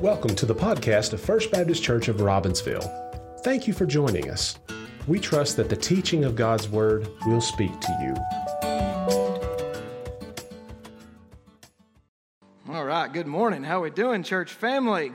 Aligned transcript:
Welcome 0.00 0.34
to 0.36 0.46
the 0.46 0.54
podcast 0.54 1.12
of 1.12 1.20
First 1.20 1.50
Baptist 1.50 1.82
Church 1.82 2.08
of 2.08 2.16
Robbinsville. 2.16 3.40
Thank 3.44 3.68
you 3.68 3.74
for 3.74 3.84
joining 3.84 4.30
us. 4.30 4.58
We 5.06 5.20
trust 5.20 5.58
that 5.58 5.68
the 5.68 5.76
teaching 5.76 6.24
of 6.24 6.34
God's 6.34 6.70
Word 6.70 7.06
will 7.26 7.42
speak 7.42 7.78
to 7.80 7.98
you. 8.00 8.14
All 12.72 12.86
right, 12.86 13.12
good 13.12 13.26
morning. 13.26 13.62
How 13.62 13.80
are 13.80 13.82
we 13.82 13.90
doing, 13.90 14.22
church 14.22 14.52
family? 14.52 15.12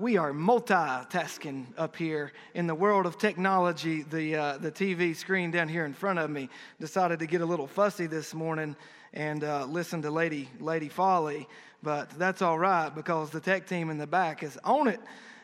We 0.00 0.16
are 0.16 0.32
multitasking 0.32 1.66
up 1.78 1.94
here 1.94 2.32
in 2.54 2.66
the 2.66 2.74
world 2.74 3.06
of 3.06 3.18
technology. 3.18 4.02
The, 4.02 4.34
uh, 4.34 4.58
the 4.58 4.72
TV 4.72 5.14
screen 5.14 5.52
down 5.52 5.68
here 5.68 5.84
in 5.84 5.92
front 5.92 6.18
of 6.18 6.28
me 6.28 6.48
decided 6.80 7.20
to 7.20 7.26
get 7.26 7.40
a 7.40 7.46
little 7.46 7.68
fussy 7.68 8.08
this 8.08 8.34
morning 8.34 8.74
and 9.12 9.44
uh, 9.44 9.64
listen 9.66 10.02
to 10.02 10.10
Lady, 10.10 10.48
Lady 10.58 10.88
Folly 10.88 11.46
but 11.82 12.10
that's 12.18 12.42
all 12.42 12.58
right 12.58 12.94
because 12.94 13.30
the 13.30 13.40
tech 13.40 13.66
team 13.66 13.90
in 13.90 13.98
the 13.98 14.06
back 14.06 14.42
is 14.42 14.58
on 14.64 14.88
it. 14.88 15.00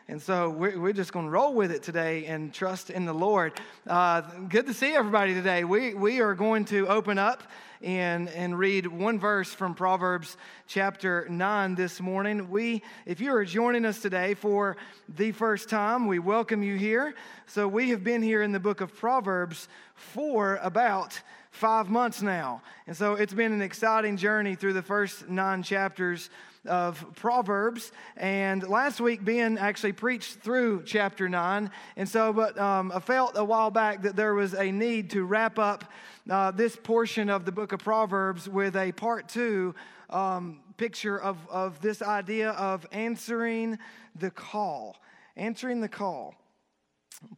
And 0.07 0.19
so 0.19 0.49
we're, 0.49 0.79
we're 0.79 0.93
just 0.93 1.13
going 1.13 1.25
to 1.25 1.31
roll 1.31 1.53
with 1.53 1.71
it 1.71 1.83
today 1.83 2.25
and 2.25 2.51
trust 2.51 2.89
in 2.89 3.05
the 3.05 3.13
Lord. 3.13 3.53
Uh, 3.85 4.21
good 4.21 4.65
to 4.65 4.73
see 4.73 4.95
everybody 4.95 5.35
today. 5.35 5.63
We, 5.63 5.93
we 5.93 6.19
are 6.21 6.33
going 6.33 6.65
to 6.65 6.87
open 6.87 7.19
up 7.19 7.43
and, 7.81 8.27
and 8.29 8.57
read 8.57 8.87
one 8.87 9.19
verse 9.19 9.53
from 9.53 9.75
Proverbs 9.75 10.35
chapter 10.65 11.27
9 11.29 11.75
this 11.75 12.01
morning. 12.01 12.49
We, 12.49 12.81
if 13.05 13.21
you 13.21 13.33
are 13.35 13.45
joining 13.45 13.85
us 13.85 14.01
today 14.01 14.33
for 14.33 14.77
the 15.15 15.31
first 15.31 15.69
time, 15.69 16.07
we 16.07 16.17
welcome 16.17 16.63
you 16.63 16.75
here. 16.75 17.13
So 17.45 17.67
we 17.67 17.89
have 17.89 18.03
been 18.03 18.23
here 18.23 18.41
in 18.41 18.51
the 18.51 18.59
book 18.59 18.81
of 18.81 18.95
Proverbs 18.95 19.67
for 19.93 20.59
about 20.63 21.21
five 21.59 21.89
months 21.89 22.21
now. 22.21 22.61
And 22.87 22.95
so 22.95 23.15
it's 23.15 23.33
been 23.33 23.51
an 23.51 23.61
exciting 23.61 24.15
journey 24.15 24.55
through 24.55 24.71
the 24.71 24.81
first 24.81 25.27
nine 25.27 25.61
chapters 25.61 26.29
of 26.65 27.05
Proverbs. 27.15 27.91
And 28.15 28.65
last 28.65 29.01
week, 29.01 29.25
Ben 29.25 29.57
actually 29.57 29.91
preached 29.91 30.35
through 30.39 30.83
chapter 30.85 31.27
nine. 31.27 31.69
And 31.97 32.07
so, 32.07 32.31
but 32.31 32.57
um, 32.57 32.93
I 32.95 33.01
felt 33.01 33.33
a 33.35 33.43
while 33.43 33.71
back 33.71 34.03
that 34.03 34.15
there 34.15 34.35
was 34.35 34.53
a 34.53 34.71
need 34.71 35.09
to 35.09 35.25
wrap 35.25 35.59
up 35.59 35.83
uh, 36.29 36.51
this 36.51 36.77
portion 36.77 37.29
of 37.29 37.43
the 37.43 37.51
book 37.51 37.73
of 37.73 37.79
Proverbs 37.79 38.47
with 38.47 38.77
a 38.77 38.93
part 38.93 39.27
two 39.27 39.75
um, 40.09 40.61
picture 40.77 41.19
of, 41.19 41.37
of 41.49 41.81
this 41.81 42.01
idea 42.01 42.51
of 42.51 42.87
answering 42.93 43.77
the 44.15 44.31
call. 44.31 44.95
Answering 45.35 45.81
the 45.81 45.89
call 45.89 46.35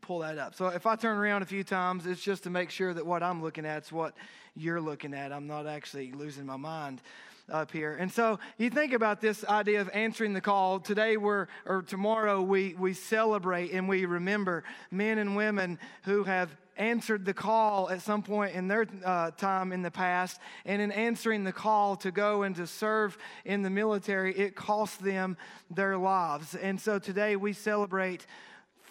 pull 0.01 0.19
that 0.19 0.37
up. 0.37 0.55
So 0.55 0.67
if 0.67 0.85
I 0.85 0.95
turn 0.95 1.17
around 1.17 1.41
a 1.41 1.45
few 1.45 1.63
times, 1.63 2.05
it's 2.05 2.21
just 2.21 2.43
to 2.43 2.49
make 2.49 2.69
sure 2.69 2.93
that 2.93 3.05
what 3.05 3.23
I'm 3.23 3.41
looking 3.41 3.65
at 3.65 3.83
is 3.83 3.91
what 3.91 4.13
you're 4.55 4.81
looking 4.81 5.13
at. 5.13 5.31
I'm 5.31 5.47
not 5.47 5.67
actually 5.67 6.11
losing 6.11 6.45
my 6.45 6.57
mind 6.57 7.01
up 7.49 7.71
here. 7.71 7.95
And 7.99 8.11
so 8.11 8.39
you 8.57 8.69
think 8.69 8.93
about 8.93 9.21
this 9.21 9.43
idea 9.45 9.81
of 9.81 9.89
answering 9.93 10.33
the 10.33 10.41
call. 10.41 10.79
Today 10.79 11.17
we're 11.17 11.47
or 11.65 11.81
tomorrow 11.81 12.41
we 12.41 12.75
we 12.75 12.93
celebrate 12.93 13.71
and 13.71 13.89
we 13.89 14.05
remember 14.05 14.63
men 14.89 15.17
and 15.17 15.35
women 15.35 15.79
who 16.03 16.23
have 16.23 16.55
answered 16.77 17.25
the 17.25 17.33
call 17.33 17.89
at 17.89 18.01
some 18.01 18.23
point 18.23 18.55
in 18.55 18.67
their 18.67 18.87
uh, 19.03 19.31
time 19.31 19.71
in 19.71 19.81
the 19.81 19.91
past, 19.91 20.39
and 20.65 20.81
in 20.81 20.91
answering 20.91 21.43
the 21.43 21.51
call 21.51 21.95
to 21.97 22.11
go 22.11 22.43
and 22.43 22.55
to 22.55 22.65
serve 22.65 23.17
in 23.45 23.61
the 23.61 23.69
military, 23.69 24.33
it 24.35 24.55
cost 24.55 25.03
them 25.03 25.37
their 25.69 25.97
lives. 25.97 26.55
And 26.55 26.79
so 26.79 26.97
today 26.97 27.35
we 27.35 27.53
celebrate 27.53 28.25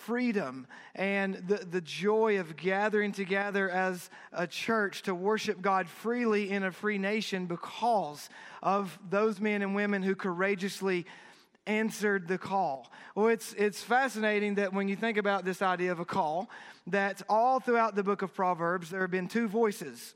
freedom 0.00 0.66
and 0.94 1.34
the, 1.46 1.56
the 1.56 1.80
joy 1.80 2.40
of 2.40 2.56
gathering 2.56 3.12
together 3.12 3.68
as 3.70 4.10
a 4.32 4.46
church 4.46 5.02
to 5.02 5.14
worship 5.14 5.60
God 5.60 5.88
freely 5.88 6.50
in 6.50 6.64
a 6.64 6.72
free 6.72 6.98
nation 6.98 7.46
because 7.46 8.28
of 8.62 8.98
those 9.08 9.40
men 9.40 9.62
and 9.62 9.74
women 9.74 10.02
who 10.02 10.14
courageously 10.14 11.06
answered 11.66 12.26
the 12.26 12.38
call. 12.38 12.90
Well, 13.14 13.28
it's, 13.28 13.52
it's 13.54 13.82
fascinating 13.82 14.54
that 14.56 14.72
when 14.72 14.88
you 14.88 14.96
think 14.96 15.18
about 15.18 15.44
this 15.44 15.62
idea 15.62 15.92
of 15.92 16.00
a 16.00 16.04
call, 16.04 16.50
that 16.86 17.22
all 17.28 17.60
throughout 17.60 17.94
the 17.94 18.02
book 18.02 18.22
of 18.22 18.34
Proverbs, 18.34 18.90
there 18.90 19.02
have 19.02 19.10
been 19.10 19.28
two 19.28 19.48
voices 19.48 20.14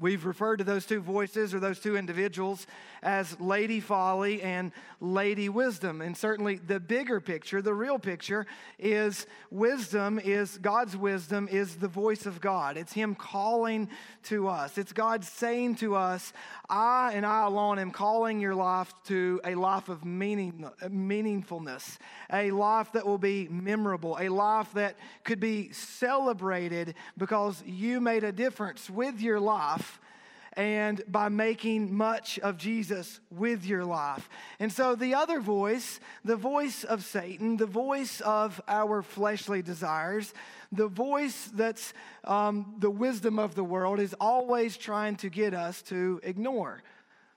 We've 0.00 0.24
referred 0.24 0.56
to 0.56 0.64
those 0.64 0.86
two 0.86 1.00
voices 1.00 1.54
or 1.54 1.60
those 1.60 1.78
two 1.78 1.96
individuals 1.96 2.66
as 3.02 3.38
Lady 3.38 3.80
Folly 3.80 4.42
and 4.42 4.72
Lady 5.00 5.48
Wisdom. 5.48 6.00
And 6.00 6.16
certainly 6.16 6.56
the 6.56 6.80
bigger 6.80 7.20
picture, 7.20 7.62
the 7.62 7.74
real 7.74 7.98
picture, 7.98 8.46
is 8.78 9.26
wisdom 9.50 10.18
is 10.18 10.58
God's 10.58 10.96
wisdom 10.96 11.48
is 11.50 11.76
the 11.76 11.88
voice 11.88 12.26
of 12.26 12.40
God. 12.40 12.76
It's 12.76 12.92
Him 12.92 13.14
calling 13.14 13.88
to 14.24 14.48
us. 14.48 14.78
It's 14.78 14.92
God 14.92 15.24
saying 15.24 15.76
to 15.76 15.94
us, 15.94 16.32
I 16.68 17.12
and 17.14 17.26
I 17.26 17.46
alone 17.46 17.78
am 17.78 17.90
calling 17.90 18.40
your 18.40 18.54
life 18.54 18.92
to 19.04 19.40
a 19.44 19.54
life 19.54 19.88
of 19.88 20.04
meaning, 20.04 20.68
meaningfulness, 20.82 21.98
a 22.32 22.50
life 22.50 22.92
that 22.92 23.06
will 23.06 23.18
be 23.18 23.48
memorable, 23.48 24.16
a 24.18 24.28
life 24.28 24.72
that 24.74 24.96
could 25.24 25.40
be 25.40 25.72
celebrated 25.72 26.94
because 27.18 27.62
you 27.66 28.00
made 28.00 28.24
a 28.24 28.32
difference 28.32 28.88
with 28.88 29.20
your 29.20 29.40
life 29.40 30.00
and 30.56 31.02
by 31.08 31.28
making 31.28 31.94
much 31.94 32.38
of 32.40 32.56
Jesus 32.56 33.20
with 33.30 33.64
your 33.64 33.84
life. 33.84 34.28
And 34.58 34.72
so 34.72 34.94
the 34.94 35.14
other 35.14 35.40
voice, 35.40 36.00
the 36.24 36.36
voice 36.36 36.84
of 36.84 37.04
Satan, 37.04 37.56
the 37.56 37.66
voice 37.66 38.20
of 38.20 38.60
our 38.68 39.02
fleshly 39.02 39.62
desires, 39.62 40.32
the 40.70 40.88
voice 40.88 41.50
that's 41.54 41.92
um, 42.24 42.74
the 42.78 42.90
wisdom 42.90 43.38
of 43.38 43.54
the 43.54 43.64
world 43.64 44.00
is 44.00 44.14
always 44.20 44.76
trying 44.76 45.16
to 45.16 45.28
get 45.28 45.54
us 45.54 45.82
to 45.82 46.20
ignore 46.22 46.82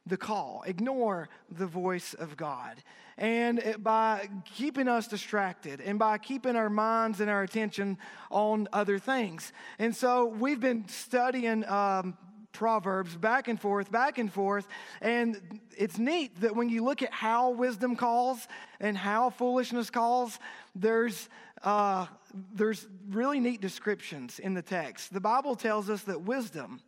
the 0.05 0.17
call, 0.17 0.63
ignore 0.65 1.29
the 1.51 1.67
voice 1.67 2.13
of 2.13 2.37
God. 2.37 2.81
And 3.17 3.77
by 3.79 4.29
keeping 4.55 4.87
us 4.87 5.07
distracted 5.07 5.81
and 5.81 5.97
by 5.97 6.19
keeping 6.19 6.55
our 6.55 6.69
minds 6.69 7.19
and 7.19 7.29
our 7.29 7.41
attention 7.41 7.97
on 8.29 8.67
other 8.71 8.99
things. 8.99 9.51
And 9.79 9.95
so 9.95 10.25
we've 10.25 10.59
been 10.59 10.87
studying 10.87 11.67
um, 11.67 12.15
Proverbs 12.51 13.15
back 13.15 13.47
and 13.47 13.59
forth, 13.59 13.91
back 13.91 14.17
and 14.17 14.31
forth. 14.31 14.67
And 15.01 15.61
it's 15.77 15.97
neat 15.97 16.41
that 16.41 16.55
when 16.55 16.69
you 16.69 16.83
look 16.83 17.01
at 17.01 17.13
how 17.13 17.51
wisdom 17.51 17.95
calls 17.95 18.47
and 18.79 18.97
how 18.97 19.29
foolishness 19.29 19.89
calls, 19.89 20.39
there's, 20.75 21.29
uh, 21.63 22.07
there's 22.53 22.87
really 23.09 23.39
neat 23.39 23.61
descriptions 23.61 24.39
in 24.39 24.53
the 24.53 24.61
text. 24.61 25.13
The 25.13 25.21
Bible 25.21 25.55
tells 25.55 25.89
us 25.89 26.03
that 26.03 26.21
wisdom 26.21 26.81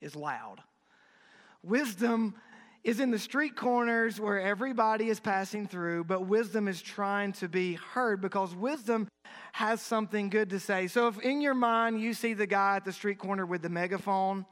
is 0.00 0.16
loud. 0.16 0.60
Wisdom 1.62 2.34
is 2.84 3.00
in 3.00 3.10
the 3.10 3.18
street 3.18 3.56
corners 3.56 4.20
where 4.20 4.40
everybody 4.40 5.08
is 5.08 5.20
passing 5.20 5.66
through, 5.66 6.04
but 6.04 6.26
wisdom 6.26 6.68
is 6.68 6.80
trying 6.80 7.32
to 7.32 7.48
be 7.48 7.74
heard 7.74 8.20
because 8.20 8.54
wisdom 8.54 9.08
has 9.52 9.82
something 9.82 10.30
good 10.30 10.50
to 10.50 10.60
say. 10.60 10.86
So 10.86 11.08
if 11.08 11.18
in 11.20 11.40
your 11.40 11.54
mind 11.54 12.00
you 12.00 12.14
see 12.14 12.32
the 12.32 12.46
guy 12.46 12.76
at 12.76 12.84
the 12.84 12.92
street 12.92 13.18
corner 13.18 13.44
with 13.44 13.62
the 13.62 13.68
megaphone, 13.68 14.46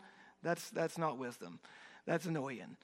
that's, 0.47 0.71
that's 0.71 0.97
not 0.97 1.19
wisdom. 1.19 1.59
That's 2.07 2.27
annoying. 2.27 2.77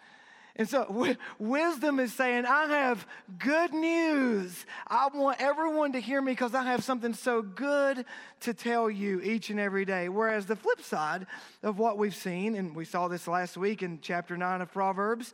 And 0.57 0.69
so, 0.69 0.85
w- 0.89 1.15
wisdom 1.39 2.01
is 2.01 2.13
saying, 2.13 2.45
I 2.45 2.67
have 2.67 3.07
good 3.39 3.73
news. 3.73 4.67
I 4.89 5.09
want 5.15 5.41
everyone 5.41 5.93
to 5.93 6.01
hear 6.01 6.21
me 6.21 6.33
because 6.33 6.57
I 6.57 6.65
have 6.65 6.83
something 6.83 7.15
so 7.15 7.41
good 7.41 8.05
to 8.41 8.53
tell 8.53 8.91
you 8.91 9.21
each 9.21 9.49
and 9.51 9.61
every 9.61 9.85
day. 9.85 10.09
Whereas 10.09 10.47
the 10.47 10.57
flip 10.57 10.83
side 10.83 11.27
of 11.63 11.79
what 11.79 11.99
we've 11.99 12.17
seen, 12.17 12.57
and 12.57 12.75
we 12.75 12.85
saw 12.85 13.07
this 13.07 13.29
last 13.29 13.57
week 13.57 13.83
in 13.83 14.01
chapter 14.03 14.37
9 14.37 14.61
of 14.61 14.73
Proverbs, 14.73 15.33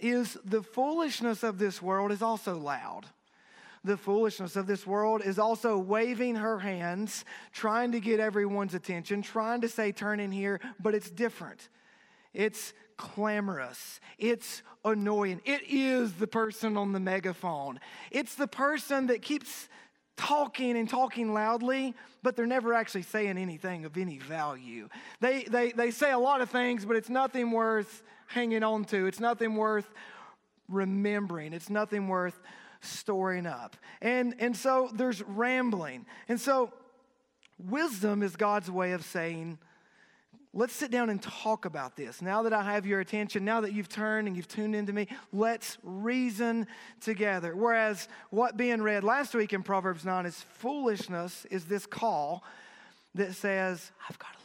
is 0.00 0.38
the 0.46 0.62
foolishness 0.62 1.42
of 1.42 1.58
this 1.58 1.82
world 1.82 2.10
is 2.10 2.22
also 2.22 2.56
loud 2.56 3.04
the 3.84 3.96
foolishness 3.96 4.56
of 4.56 4.66
this 4.66 4.86
world 4.86 5.22
is 5.22 5.38
also 5.38 5.76
waving 5.76 6.36
her 6.36 6.58
hands, 6.58 7.24
trying 7.52 7.92
to 7.92 8.00
get 8.00 8.18
everyone's 8.18 8.74
attention, 8.74 9.20
trying 9.20 9.60
to 9.60 9.68
say, 9.68 9.92
turn 9.92 10.20
in 10.20 10.32
here, 10.32 10.58
but 10.80 10.94
it's 10.94 11.10
different. 11.10 11.68
It's 12.32 12.72
clamorous. 12.96 14.00
It's 14.18 14.62
annoying. 14.84 15.42
It 15.44 15.62
is 15.68 16.14
the 16.14 16.26
person 16.26 16.76
on 16.76 16.92
the 16.92 17.00
megaphone. 17.00 17.78
It's 18.10 18.34
the 18.34 18.48
person 18.48 19.08
that 19.08 19.20
keeps 19.20 19.68
talking 20.16 20.76
and 20.76 20.88
talking 20.88 21.34
loudly, 21.34 21.94
but 22.22 22.36
they're 22.36 22.46
never 22.46 22.72
actually 22.72 23.02
saying 23.02 23.36
anything 23.36 23.84
of 23.84 23.98
any 23.98 24.18
value. 24.18 24.88
They, 25.20 25.44
they, 25.44 25.72
they 25.72 25.90
say 25.90 26.12
a 26.12 26.18
lot 26.18 26.40
of 26.40 26.48
things, 26.50 26.84
but 26.84 26.96
it's 26.96 27.10
nothing 27.10 27.50
worth 27.50 28.02
hanging 28.28 28.62
on 28.62 28.84
to. 28.86 29.06
It's 29.06 29.20
nothing 29.20 29.56
worth 29.56 29.92
remembering. 30.68 31.52
It's 31.52 31.68
nothing 31.68 32.08
worth 32.08 32.40
storing 32.84 33.46
up. 33.46 33.76
And, 34.00 34.34
and 34.38 34.56
so 34.56 34.90
there's 34.92 35.22
rambling. 35.22 36.06
And 36.28 36.40
so 36.40 36.72
wisdom 37.58 38.22
is 38.22 38.36
God's 38.36 38.70
way 38.70 38.92
of 38.92 39.04
saying, 39.04 39.58
let's 40.52 40.72
sit 40.72 40.90
down 40.90 41.10
and 41.10 41.20
talk 41.20 41.64
about 41.64 41.96
this. 41.96 42.22
Now 42.22 42.42
that 42.44 42.52
I 42.52 42.62
have 42.62 42.86
your 42.86 43.00
attention, 43.00 43.44
now 43.44 43.60
that 43.62 43.72
you've 43.72 43.88
turned 43.88 44.28
and 44.28 44.36
you've 44.36 44.48
tuned 44.48 44.74
into 44.74 44.92
me, 44.92 45.08
let's 45.32 45.78
reason 45.82 46.66
together. 47.00 47.56
Whereas 47.56 48.08
what 48.30 48.56
being 48.56 48.82
read 48.82 49.04
last 49.04 49.34
week 49.34 49.52
in 49.52 49.62
Proverbs 49.62 50.04
9 50.04 50.26
is 50.26 50.40
foolishness, 50.58 51.44
is 51.50 51.64
this 51.64 51.86
call 51.86 52.44
that 53.14 53.34
says, 53.34 53.90
I've 54.08 54.18
got 54.18 54.30
a. 54.38 54.43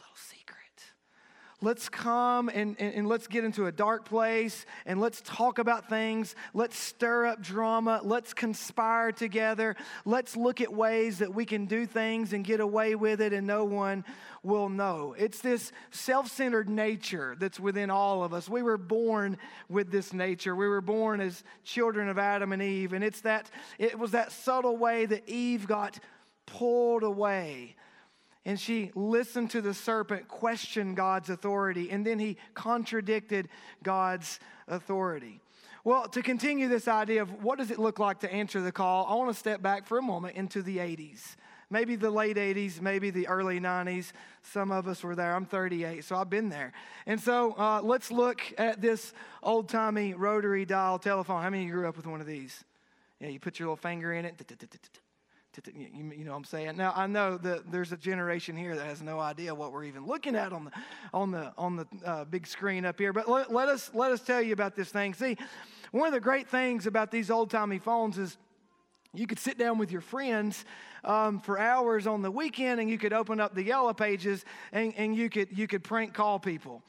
Let's 1.62 1.90
come 1.90 2.48
and, 2.48 2.74
and, 2.78 2.94
and, 2.94 3.06
let's 3.06 3.26
get 3.26 3.44
into 3.44 3.66
a 3.66 3.72
dark 3.72 4.06
place 4.06 4.64
and 4.86 4.98
let's 4.98 5.20
talk 5.22 5.58
about 5.58 5.90
things. 5.90 6.34
Let's 6.54 6.78
stir 6.78 7.26
up 7.26 7.42
drama. 7.42 8.00
Let's 8.02 8.32
conspire 8.32 9.12
together. 9.12 9.76
Let's 10.06 10.38
look 10.38 10.62
at 10.62 10.72
ways 10.72 11.18
that 11.18 11.34
we 11.34 11.44
can 11.44 11.66
do 11.66 11.84
things 11.84 12.32
and 12.32 12.44
get 12.44 12.60
away 12.60 12.94
with 12.94 13.20
it 13.20 13.34
and 13.34 13.46
no 13.46 13.64
one 13.64 14.06
will 14.42 14.70
know. 14.70 15.14
It's 15.18 15.40
this 15.40 15.70
self 15.90 16.28
centered 16.28 16.70
nature 16.70 17.36
that's 17.38 17.60
within 17.60 17.90
all 17.90 18.24
of 18.24 18.32
us. 18.32 18.48
We 18.48 18.62
were 18.62 18.78
born 18.78 19.36
with 19.68 19.90
this 19.90 20.14
nature. 20.14 20.56
We 20.56 20.66
were 20.66 20.80
born 20.80 21.20
as 21.20 21.44
children 21.62 22.08
of 22.08 22.18
Adam 22.18 22.52
and 22.52 22.62
Eve. 22.62 22.94
And 22.94 23.04
it's 23.04 23.20
that, 23.20 23.50
it 23.78 23.98
was 23.98 24.12
that 24.12 24.32
subtle 24.32 24.78
way 24.78 25.04
that 25.04 25.28
Eve 25.28 25.66
got 25.66 25.98
pulled 26.46 27.02
away 27.02 27.76
and 28.44 28.58
she 28.58 28.90
listened 28.94 29.50
to 29.50 29.60
the 29.60 29.74
serpent 29.74 30.28
question 30.28 30.94
God's 30.94 31.30
authority, 31.30 31.90
and 31.90 32.06
then 32.06 32.18
he 32.18 32.36
contradicted 32.54 33.48
God's 33.82 34.40
authority. 34.66 35.40
Well, 35.84 36.08
to 36.08 36.22
continue 36.22 36.68
this 36.68 36.88
idea 36.88 37.22
of 37.22 37.42
what 37.42 37.58
does 37.58 37.70
it 37.70 37.78
look 37.78 37.98
like 37.98 38.20
to 38.20 38.32
answer 38.32 38.60
the 38.60 38.72
call, 38.72 39.06
I 39.06 39.14
want 39.14 39.30
to 39.32 39.38
step 39.38 39.62
back 39.62 39.86
for 39.86 39.98
a 39.98 40.02
moment 40.02 40.36
into 40.36 40.62
the 40.62 40.78
80s. 40.78 41.36
Maybe 41.72 41.94
the 41.96 42.10
late 42.10 42.36
80s, 42.36 42.80
maybe 42.80 43.10
the 43.10 43.28
early 43.28 43.60
90s. 43.60 44.12
Some 44.42 44.72
of 44.72 44.88
us 44.88 45.04
were 45.04 45.14
there. 45.14 45.34
I'm 45.34 45.46
38, 45.46 46.04
so 46.04 46.16
I've 46.16 46.28
been 46.28 46.48
there. 46.48 46.72
And 47.06 47.20
so 47.20 47.52
uh, 47.52 47.80
let's 47.82 48.10
look 48.10 48.42
at 48.58 48.80
this 48.80 49.14
old 49.42 49.68
timey 49.68 50.12
rotary 50.12 50.64
dial 50.64 50.98
telephone. 50.98 51.42
How 51.42 51.48
many 51.48 51.62
of 51.62 51.68
you 51.68 51.74
grew 51.74 51.88
up 51.88 51.96
with 51.96 52.06
one 52.06 52.20
of 52.20 52.26
these? 52.26 52.64
Yeah, 53.20 53.28
you 53.28 53.38
put 53.38 53.58
your 53.58 53.68
little 53.68 53.76
finger 53.76 54.12
in 54.12 54.24
it. 54.24 54.36
To, 55.54 55.62
you, 55.74 56.12
you, 56.16 56.24
know 56.24 56.30
what 56.30 56.36
I'm 56.36 56.44
saying? 56.44 56.76
Now 56.76 56.92
I 56.94 57.08
know 57.08 57.36
that 57.38 57.72
there's 57.72 57.90
a 57.90 57.96
generation 57.96 58.56
here 58.56 58.76
that 58.76 58.86
has 58.86 59.02
no 59.02 59.18
idea 59.18 59.52
what 59.52 59.72
we're 59.72 59.82
even 59.82 60.06
looking 60.06 60.36
at 60.36 60.52
on 60.52 60.66
the 60.66 60.70
on 61.12 61.32
the 61.32 61.52
on 61.58 61.76
the 61.76 61.86
uh, 62.04 62.24
big 62.24 62.46
screen 62.46 62.84
up 62.84 63.00
here. 63.00 63.12
But 63.12 63.28
let, 63.28 63.52
let 63.52 63.68
us 63.68 63.90
let 63.92 64.12
us 64.12 64.20
tell 64.20 64.40
you 64.40 64.52
about 64.52 64.76
this 64.76 64.90
thing. 64.90 65.12
See, 65.12 65.36
one 65.90 66.06
of 66.06 66.12
the 66.12 66.20
great 66.20 66.48
things 66.48 66.86
about 66.86 67.10
these 67.10 67.32
old 67.32 67.50
timey 67.50 67.80
phones 67.80 68.16
is 68.16 68.38
you 69.12 69.26
could 69.26 69.40
sit 69.40 69.58
down 69.58 69.78
with 69.78 69.90
your 69.90 70.02
friends 70.02 70.64
um, 71.02 71.40
for 71.40 71.58
hours 71.58 72.06
on 72.06 72.22
the 72.22 72.30
weekend, 72.30 72.80
and 72.80 72.88
you 72.88 72.96
could 72.96 73.12
open 73.12 73.40
up 73.40 73.52
the 73.52 73.64
yellow 73.64 73.92
pages, 73.92 74.44
and, 74.70 74.94
and 74.96 75.16
you 75.16 75.28
could 75.28 75.48
you 75.56 75.66
could 75.66 75.82
prank 75.82 76.14
call 76.14 76.38
people. 76.38 76.80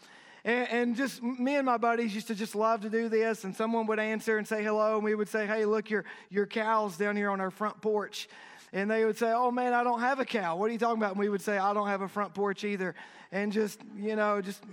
And, 0.44 0.70
and, 0.70 0.96
just 0.96 1.22
me 1.22 1.56
and 1.56 1.66
my 1.66 1.78
buddies 1.78 2.16
used 2.16 2.28
to 2.28 2.36
just 2.36 2.56
love 2.56 2.82
to 2.82 2.90
do 2.90 3.10
this. 3.10 3.44
And 3.44 3.56
someone 3.56 3.86
would 3.88 4.00
answer 4.00 4.38
and 4.38 4.48
say 4.48 4.64
hello, 4.64 4.96
and 4.96 5.04
we 5.04 5.14
would 5.14 5.30
say, 5.30 5.46
"Hey, 5.46 5.66
look, 5.66 5.90
your 5.90 6.04
your 6.30 6.48
cow's 6.48 6.98
down 6.98 7.16
here 7.16 7.30
on 7.30 7.40
our 7.40 7.52
front 7.52 7.80
porch." 7.82 8.28
and 8.74 8.90
they 8.90 9.06
would 9.06 9.18
say, 9.18 9.32
Oh 9.32 9.52
man, 9.52 9.74
I 9.74 9.84
don't 9.84 10.00
have 10.00 10.20
a 10.20 10.26
cow. 10.26 10.56
What 10.56 10.70
are 10.70 10.74
you 10.74 10.80
talking 10.80 10.98
about? 10.98 11.12
And 11.12 11.20
we 11.20 11.30
would 11.30 11.42
say, 11.42 11.58
I 11.58 11.74
don't 11.74 11.88
have 11.88 12.02
a 12.02 12.08
front 12.08 12.34
porch 12.34 12.64
either. 12.64 12.96
And 13.32 13.52
just, 13.52 13.80
you 13.98 14.16
know, 14.16 14.42
just 14.42 14.64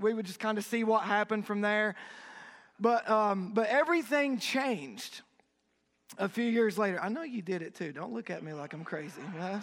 we 0.00 0.14
would 0.14 0.26
just 0.26 0.40
kind 0.40 0.58
of 0.58 0.64
see 0.64 0.84
what 0.84 1.02
happened 1.02 1.46
from 1.46 1.60
there. 1.60 1.94
But, 2.78 3.08
um, 3.08 3.52
but 3.52 3.68
everything 3.68 4.38
changed 4.38 5.20
a 6.18 6.28
few 6.28 6.44
years 6.44 6.78
later. 6.78 6.98
I 7.00 7.08
know 7.08 7.22
you 7.22 7.42
did 7.42 7.62
it 7.62 7.74
too. 7.74 7.92
Don't 7.92 8.12
look 8.12 8.30
at 8.30 8.42
me 8.42 8.52
like 8.52 8.72
I'm 8.72 8.84
crazy. 8.84 9.20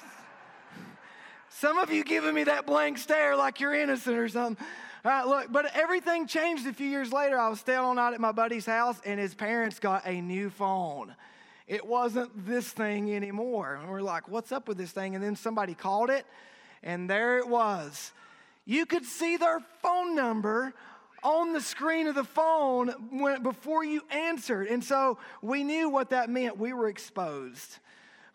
Some 1.50 1.78
of 1.80 1.92
you 1.92 2.04
giving 2.04 2.36
me 2.36 2.44
that 2.44 2.68
blank 2.68 2.98
stare 2.98 3.36
like 3.36 3.60
you're 3.60 3.74
innocent 3.74 4.18
or 4.18 4.30
something. 4.30 4.64
Right, 5.08 5.26
look, 5.26 5.54
but 5.54 5.74
everything 5.74 6.28
changed 6.28 6.68
a 6.68 6.74
few 6.74 6.90
years 6.90 7.14
later. 7.14 7.40
I 7.40 7.48
was 7.48 7.62
staying 7.62 7.80
all 7.80 7.96
night 7.96 8.14
at 8.14 8.20
my 8.20 8.34
buddy's 8.34 8.66
house, 8.66 9.00
and 9.06 9.18
his 9.18 9.34
parents 9.34 9.80
got 9.80 10.06
a 10.06 10.20
new 10.20 10.50
phone. 10.50 11.16
It 11.66 11.88
wasn't 11.88 12.46
this 12.46 12.68
thing 12.68 13.16
anymore. 13.16 13.76
And 13.76 13.90
we're 13.90 14.02
like, 14.02 14.28
what's 14.28 14.52
up 14.52 14.68
with 14.68 14.78
this 14.78 14.92
thing? 14.92 15.16
And 15.16 15.24
then 15.24 15.38
somebody 15.38 15.76
called 15.76 16.10
it, 16.10 16.26
and 16.84 17.10
there 17.10 17.38
it 17.38 17.48
was. 17.48 18.12
You 18.66 18.86
could 18.86 19.06
see 19.06 19.38
their 19.38 19.62
phone 19.82 20.14
number 20.14 20.74
on 21.24 21.54
the 21.54 21.62
screen 21.62 22.08
of 22.08 22.16
the 22.16 22.26
phone 22.26 22.90
when, 23.10 23.44
before 23.44 23.86
you 23.86 24.02
answered. 24.12 24.68
And 24.68 24.84
so 24.84 25.20
we 25.42 25.64
knew 25.64 25.88
what 25.88 26.10
that 26.10 26.30
meant. 26.30 26.58
We 26.58 26.74
were 26.74 26.90
exposed. 26.90 27.78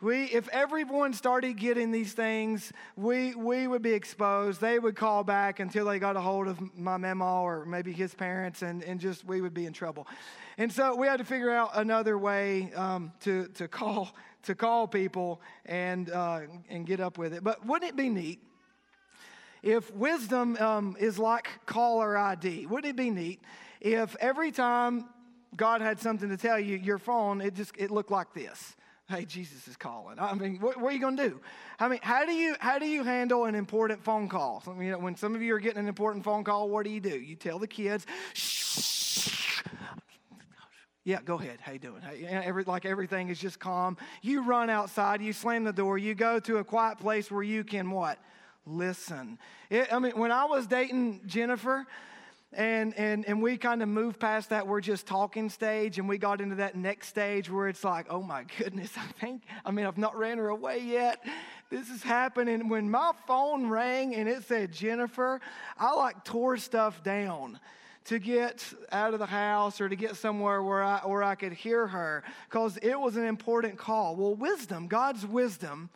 We, 0.02 0.24
if 0.24 0.48
everyone 0.48 1.12
started 1.12 1.56
getting 1.56 1.92
these 1.92 2.12
things, 2.12 2.72
we, 2.96 3.36
we 3.36 3.68
would 3.68 3.82
be 3.82 3.92
exposed. 3.92 4.60
They 4.60 4.80
would 4.80 4.96
call 4.96 5.22
back 5.22 5.60
until 5.60 5.86
they 5.86 6.00
got 6.00 6.16
a 6.16 6.20
hold 6.20 6.48
of 6.48 6.58
my 6.76 6.96
memo 6.96 7.42
or 7.42 7.64
maybe 7.64 7.92
his 7.92 8.12
parents, 8.12 8.62
and, 8.62 8.82
and 8.82 8.98
just 8.98 9.24
we 9.24 9.40
would 9.40 9.54
be 9.54 9.64
in 9.64 9.72
trouble. 9.72 10.08
And 10.58 10.72
so 10.72 10.96
we 10.96 11.06
had 11.06 11.18
to 11.18 11.24
figure 11.24 11.52
out 11.52 11.70
another 11.74 12.18
way 12.18 12.72
um, 12.74 13.12
to, 13.20 13.46
to, 13.54 13.68
call, 13.68 14.10
to 14.42 14.56
call 14.56 14.88
people 14.88 15.40
and, 15.66 16.10
uh, 16.10 16.40
and 16.68 16.84
get 16.84 16.98
up 16.98 17.16
with 17.16 17.32
it. 17.32 17.44
But 17.44 17.64
wouldn't 17.64 17.88
it 17.88 17.96
be 17.96 18.08
neat 18.08 18.42
if 19.62 19.94
wisdom 19.94 20.56
um, 20.56 20.96
is 20.98 21.16
like 21.16 21.48
caller 21.64 22.18
ID? 22.18 22.66
Wouldn't 22.66 22.90
it 22.90 22.96
be 22.96 23.10
neat 23.10 23.40
if 23.80 24.16
every 24.18 24.50
time 24.50 25.04
God 25.56 25.80
had 25.80 26.00
something 26.00 26.28
to 26.28 26.36
tell 26.36 26.58
you, 26.58 26.76
your 26.76 26.98
phone, 26.98 27.40
it 27.40 27.54
just 27.54 27.70
it 27.78 27.92
looked 27.92 28.10
like 28.10 28.34
this? 28.34 28.74
Hey, 29.08 29.24
Jesus 29.24 29.68
is 29.68 29.76
calling. 29.76 30.18
I 30.18 30.32
mean, 30.34 30.58
what, 30.60 30.80
what, 30.80 30.90
are 30.90 30.94
you 30.94 31.00
going 31.00 31.16
to 31.16 31.28
do? 31.30 31.40
I 31.78 31.88
mean, 31.88 31.98
how 32.02 32.24
do 32.24 32.32
you 32.32 32.54
how 32.60 32.78
do 32.78 32.86
you 32.86 33.02
handle 33.02 33.44
an 33.44 33.54
important 33.54 34.02
phone 34.02 34.28
call? 34.28 34.62
Mean, 34.66 34.86
you 34.86 34.92
know, 34.92 34.98
when 34.98 35.16
some 35.16 35.34
of 35.34 35.42
you 35.42 35.54
are 35.54 35.60
getting 35.60 35.80
an 35.80 35.88
important 35.88 36.24
phone 36.24 36.44
call, 36.44 36.68
what 36.68 36.84
do 36.84 36.90
you 36.90 37.00
do? 37.00 37.20
You 37.20 37.34
tell 37.34 37.58
the 37.58 37.66
kids, 37.66 38.06
shh, 38.32 39.62
yeah, 41.04 41.18
go 41.24 41.34
ahead. 41.34 41.58
How 41.60 41.72
you 41.72 41.80
doing? 41.80 42.02
every, 42.28 42.62
like 42.62 42.84
everything 42.84 43.28
is 43.28 43.38
just 43.40 43.58
calm. 43.58 43.96
You 44.22 44.44
run 44.44 44.70
outside, 44.70 45.20
you 45.20 45.32
slam 45.32 45.64
the 45.64 45.72
door, 45.72 45.98
you 45.98 46.14
go 46.14 46.38
to 46.40 46.58
a 46.58 46.64
quiet 46.64 46.98
place 46.98 47.30
where 47.30 47.42
you 47.42 47.64
can 47.64 47.90
what? 47.90 48.18
Listen. 48.64 49.38
It, 49.68 49.92
I 49.92 49.98
mean, 49.98 50.12
when 50.12 50.30
I 50.30 50.44
was 50.44 50.68
dating 50.68 51.22
Jennifer, 51.26 51.86
and 52.54 52.96
and 52.98 53.26
and 53.26 53.42
we 53.42 53.56
kind 53.56 53.82
of 53.82 53.88
moved 53.88 54.20
past 54.20 54.50
that 54.50 54.66
we're 54.66 54.80
just 54.80 55.06
talking 55.06 55.48
stage 55.48 55.98
and 55.98 56.08
we 56.08 56.18
got 56.18 56.40
into 56.40 56.56
that 56.56 56.76
next 56.76 57.08
stage 57.08 57.50
where 57.50 57.68
it's 57.68 57.84
like 57.84 58.06
oh 58.10 58.22
my 58.22 58.44
goodness 58.58 58.90
i 58.96 59.06
think 59.20 59.42
i 59.64 59.70
mean 59.70 59.86
i've 59.86 59.98
not 59.98 60.16
ran 60.16 60.38
her 60.38 60.48
away 60.48 60.78
yet 60.78 61.24
this 61.70 61.88
is 61.88 62.02
happening 62.02 62.68
when 62.68 62.90
my 62.90 63.12
phone 63.26 63.68
rang 63.68 64.14
and 64.14 64.28
it 64.28 64.42
said 64.44 64.72
jennifer 64.72 65.40
i 65.78 65.92
like 65.94 66.22
tore 66.24 66.56
stuff 66.56 67.02
down 67.02 67.58
to 68.04 68.18
get 68.18 68.72
out 68.90 69.12
of 69.14 69.20
the 69.20 69.26
house 69.26 69.80
or 69.80 69.88
to 69.88 69.96
get 69.96 70.16
somewhere 70.16 70.62
where 70.62 70.82
I, 70.82 70.98
where 71.04 71.22
I 71.22 71.34
could 71.34 71.52
hear 71.52 71.86
her 71.86 72.24
because 72.48 72.76
it 72.78 72.98
was 72.98 73.16
an 73.16 73.24
important 73.24 73.78
call. 73.78 74.16
Well, 74.16 74.34
wisdom, 74.34 74.88
God's 74.88 75.26
wisdom, 75.26 75.88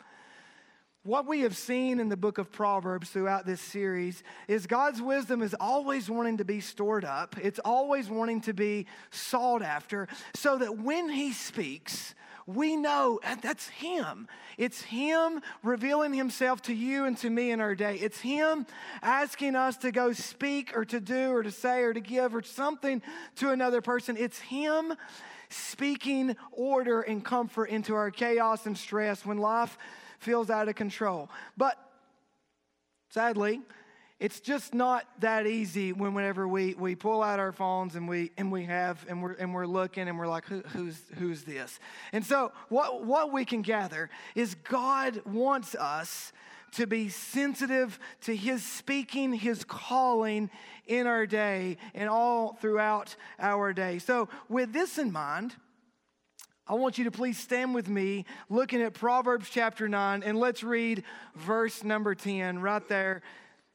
what 1.07 1.25
we 1.25 1.39
have 1.39 1.55
seen 1.55 2.01
in 2.01 2.09
the 2.09 2.17
book 2.17 2.37
of 2.37 2.51
Proverbs 2.51 3.09
throughout 3.09 3.45
this 3.45 3.61
series 3.61 4.23
is 4.49 4.67
God's 4.67 5.01
wisdom 5.01 5.41
is 5.41 5.55
always 5.57 6.09
wanting 6.09 6.35
to 6.37 6.43
be 6.43 6.59
stored 6.59 7.05
up. 7.05 7.37
It's 7.41 7.59
always 7.63 8.09
wanting 8.09 8.41
to 8.41 8.53
be 8.53 8.87
sought 9.09 9.61
after 9.61 10.09
so 10.35 10.57
that 10.57 10.79
when 10.79 11.07
He 11.07 11.31
speaks, 11.31 12.13
we 12.45 12.75
know 12.75 13.21
that's 13.41 13.69
Him. 13.69 14.27
It's 14.57 14.81
Him 14.81 15.39
revealing 15.63 16.13
Himself 16.13 16.61
to 16.63 16.73
you 16.73 17.05
and 17.05 17.17
to 17.19 17.29
me 17.29 17.51
in 17.51 17.61
our 17.61 17.73
day. 17.73 17.95
It's 17.95 18.19
Him 18.19 18.65
asking 19.01 19.55
us 19.55 19.77
to 19.77 19.93
go 19.93 20.11
speak 20.11 20.75
or 20.75 20.83
to 20.83 20.99
do 20.99 21.31
or 21.31 21.41
to 21.41 21.51
say 21.51 21.83
or 21.83 21.93
to 21.93 22.01
give 22.01 22.35
or 22.35 22.43
something 22.43 23.01
to 23.37 23.51
another 23.51 23.79
person. 23.79 24.17
It's 24.17 24.39
Him 24.39 24.93
speaking 25.47 26.35
order 26.51 26.99
and 26.99 27.23
comfort 27.23 27.69
into 27.69 27.95
our 27.95 28.11
chaos 28.11 28.65
and 28.65 28.77
stress 28.77 29.25
when 29.25 29.37
life 29.37 29.77
feels 30.19 30.49
out 30.49 30.67
of 30.67 30.75
control. 30.75 31.29
But 31.55 31.77
sadly, 33.09 33.61
it's 34.19 34.39
just 34.39 34.73
not 34.73 35.05
that 35.19 35.45
easy 35.45 35.93
when 35.93 36.13
whenever 36.13 36.47
we, 36.47 36.73
we 36.73 36.95
pull 36.95 37.21
out 37.21 37.39
our 37.39 37.51
phones 37.51 37.95
and 37.95 38.09
we 38.09 38.31
and 38.37 38.51
we 38.51 38.65
have 38.65 39.05
and 39.07 39.21
we're 39.21 39.33
and 39.33 39.53
we're 39.53 39.67
looking 39.67 40.07
and 40.07 40.17
we're 40.17 40.27
like 40.27 40.45
Who, 40.45 40.61
who's 40.61 40.99
who's 41.17 41.43
this 41.43 41.79
and 42.11 42.25
so 42.25 42.51
what 42.69 43.05
what 43.05 43.31
we 43.31 43.45
can 43.45 43.61
gather 43.61 44.09
is 44.33 44.55
god 44.55 45.21
wants 45.25 45.75
us 45.75 46.33
to 46.73 46.87
be 46.87 47.09
sensitive 47.09 47.99
to 48.21 48.35
his 48.35 48.63
speaking 48.63 49.33
his 49.33 49.63
calling 49.63 50.49
in 50.87 51.05
our 51.05 51.27
day 51.27 51.77
and 51.93 52.09
all 52.09 52.57
throughout 52.59 53.15
our 53.39 53.71
day 53.71 53.99
so 53.99 54.29
with 54.49 54.73
this 54.73 54.97
in 54.97 55.11
mind 55.11 55.55
I 56.69 56.73
want 56.73 56.97
you 56.97 57.05
to 57.05 57.11
please 57.11 57.37
stand 57.37 57.73
with 57.73 57.87
me 57.87 58.25
looking 58.49 58.81
at 58.81 58.93
Proverbs 58.93 59.49
chapter 59.49 59.87
9 59.87 60.21
and 60.23 60.37
let's 60.37 60.63
read 60.63 61.03
verse 61.33 61.81
number 61.81 62.13
10 62.13 62.59
right 62.59 62.85
there 62.89 63.21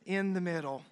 in 0.04 0.34
the 0.34 0.42
middle. 0.42 0.82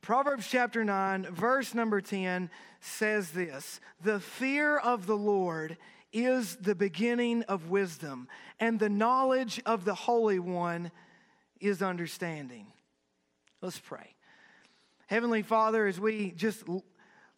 Proverbs 0.00 0.46
chapter 0.48 0.82
9, 0.82 1.26
verse 1.30 1.74
number 1.74 2.00
10 2.00 2.48
says 2.80 3.32
this 3.32 3.80
The 4.02 4.18
fear 4.18 4.78
of 4.78 5.06
the 5.06 5.16
Lord 5.16 5.76
is 6.10 6.56
the 6.56 6.74
beginning 6.74 7.42
of 7.44 7.68
wisdom, 7.68 8.28
and 8.58 8.80
the 8.80 8.88
knowledge 8.88 9.60
of 9.66 9.84
the 9.84 9.94
Holy 9.94 10.38
One 10.38 10.90
is 11.60 11.82
understanding. 11.82 12.66
Let's 13.60 13.78
pray. 13.78 14.14
Heavenly 15.06 15.42
Father, 15.42 15.86
as 15.86 16.00
we 16.00 16.30
just 16.30 16.64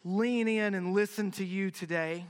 lean 0.03 0.47
in 0.47 0.73
and 0.73 0.93
listen 0.93 1.31
to 1.31 1.45
you 1.45 1.71
today, 1.71 2.25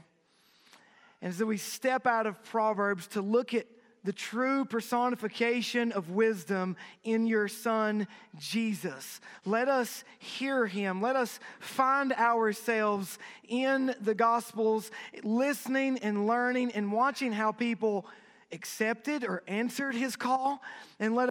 and 1.22 1.34
as 1.34 1.44
we 1.44 1.58
step 1.58 2.06
out 2.06 2.28
of 2.28 2.44
Proverbs 2.44 3.08
to 3.08 3.22
look 3.22 3.54
at 3.54 3.66
the 4.04 4.14
true 4.14 4.66
personification 4.66 5.94
of 5.94 6.10
wisdom 6.10 6.76
in 7.04 7.26
your 7.26 7.48
Son, 7.48 8.06
Jesus. 8.38 9.22
Let 9.46 9.70
us 9.70 10.04
hear 10.20 10.66
him. 10.66 11.02
Let 11.02 11.16
us 11.16 11.40
find 11.62 12.12
ourselves 12.12 13.18
in 13.48 13.96
the 14.02 14.14
Gospels, 14.14 14.92
listening 15.24 16.00
and 16.00 16.28
learning 16.28 16.74
and 16.74 16.92
watching 16.92 17.32
how 17.32 17.54
people 17.54 18.06
accepted 18.52 19.24
or 19.24 19.42
answered 19.48 19.96
his 19.96 20.18
call. 20.18 20.62
And 21.00 21.16
let 21.16 21.30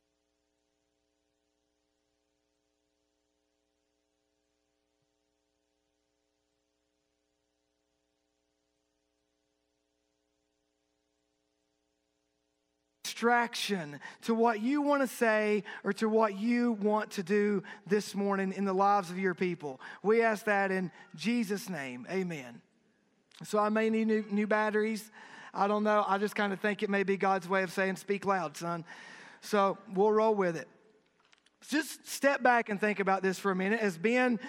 distraction 13.22 14.00
to 14.20 14.34
what 14.34 14.60
you 14.60 14.82
want 14.82 15.00
to 15.00 15.06
say 15.06 15.62
or 15.84 15.92
to 15.92 16.08
what 16.08 16.36
you 16.36 16.72
want 16.72 17.08
to 17.08 17.22
do 17.22 17.62
this 17.86 18.16
morning 18.16 18.52
in 18.56 18.64
the 18.64 18.72
lives 18.72 19.10
of 19.10 19.18
your 19.18 19.32
people. 19.32 19.80
We 20.02 20.22
ask 20.22 20.44
that 20.46 20.72
in 20.72 20.90
Jesus' 21.14 21.70
name. 21.70 22.04
Amen. 22.10 22.60
So 23.44 23.60
I 23.60 23.68
may 23.68 23.90
need 23.90 24.08
new, 24.08 24.24
new 24.28 24.48
batteries. 24.48 25.08
I 25.54 25.68
don't 25.68 25.84
know. 25.84 26.04
I 26.04 26.18
just 26.18 26.34
kind 26.34 26.52
of 26.52 26.58
think 26.58 26.82
it 26.82 26.90
may 26.90 27.04
be 27.04 27.16
God's 27.16 27.48
way 27.48 27.62
of 27.62 27.70
saying, 27.70 27.94
speak 27.94 28.24
loud, 28.26 28.56
son. 28.56 28.84
So 29.40 29.78
we'll 29.94 30.12
roll 30.12 30.34
with 30.34 30.56
it. 30.56 30.66
Just 31.68 32.08
step 32.08 32.42
back 32.42 32.70
and 32.70 32.80
think 32.80 32.98
about 32.98 33.22
this 33.22 33.38
for 33.38 33.52
a 33.52 33.56
minute. 33.56 33.78
As 33.78 33.96
Ben 33.96 34.40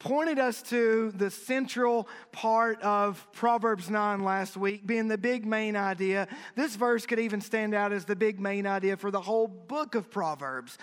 pointed 0.00 0.38
us 0.38 0.62
to 0.62 1.12
the 1.14 1.30
central 1.30 2.08
part 2.32 2.80
of 2.82 3.24
Proverbs 3.32 3.90
9 3.90 4.24
last 4.24 4.56
week, 4.56 4.86
being 4.86 5.08
the 5.08 5.18
big 5.18 5.46
main 5.46 5.76
idea. 5.76 6.26
This 6.56 6.74
verse 6.74 7.04
could 7.06 7.20
even 7.20 7.40
stand 7.42 7.74
out 7.74 7.92
as 7.92 8.06
the 8.06 8.16
big 8.16 8.40
main 8.40 8.66
idea 8.66 8.96
for 8.96 9.10
the 9.10 9.20
whole 9.20 9.46
book 9.46 9.94
of 9.94 10.10
Proverbs 10.10 10.78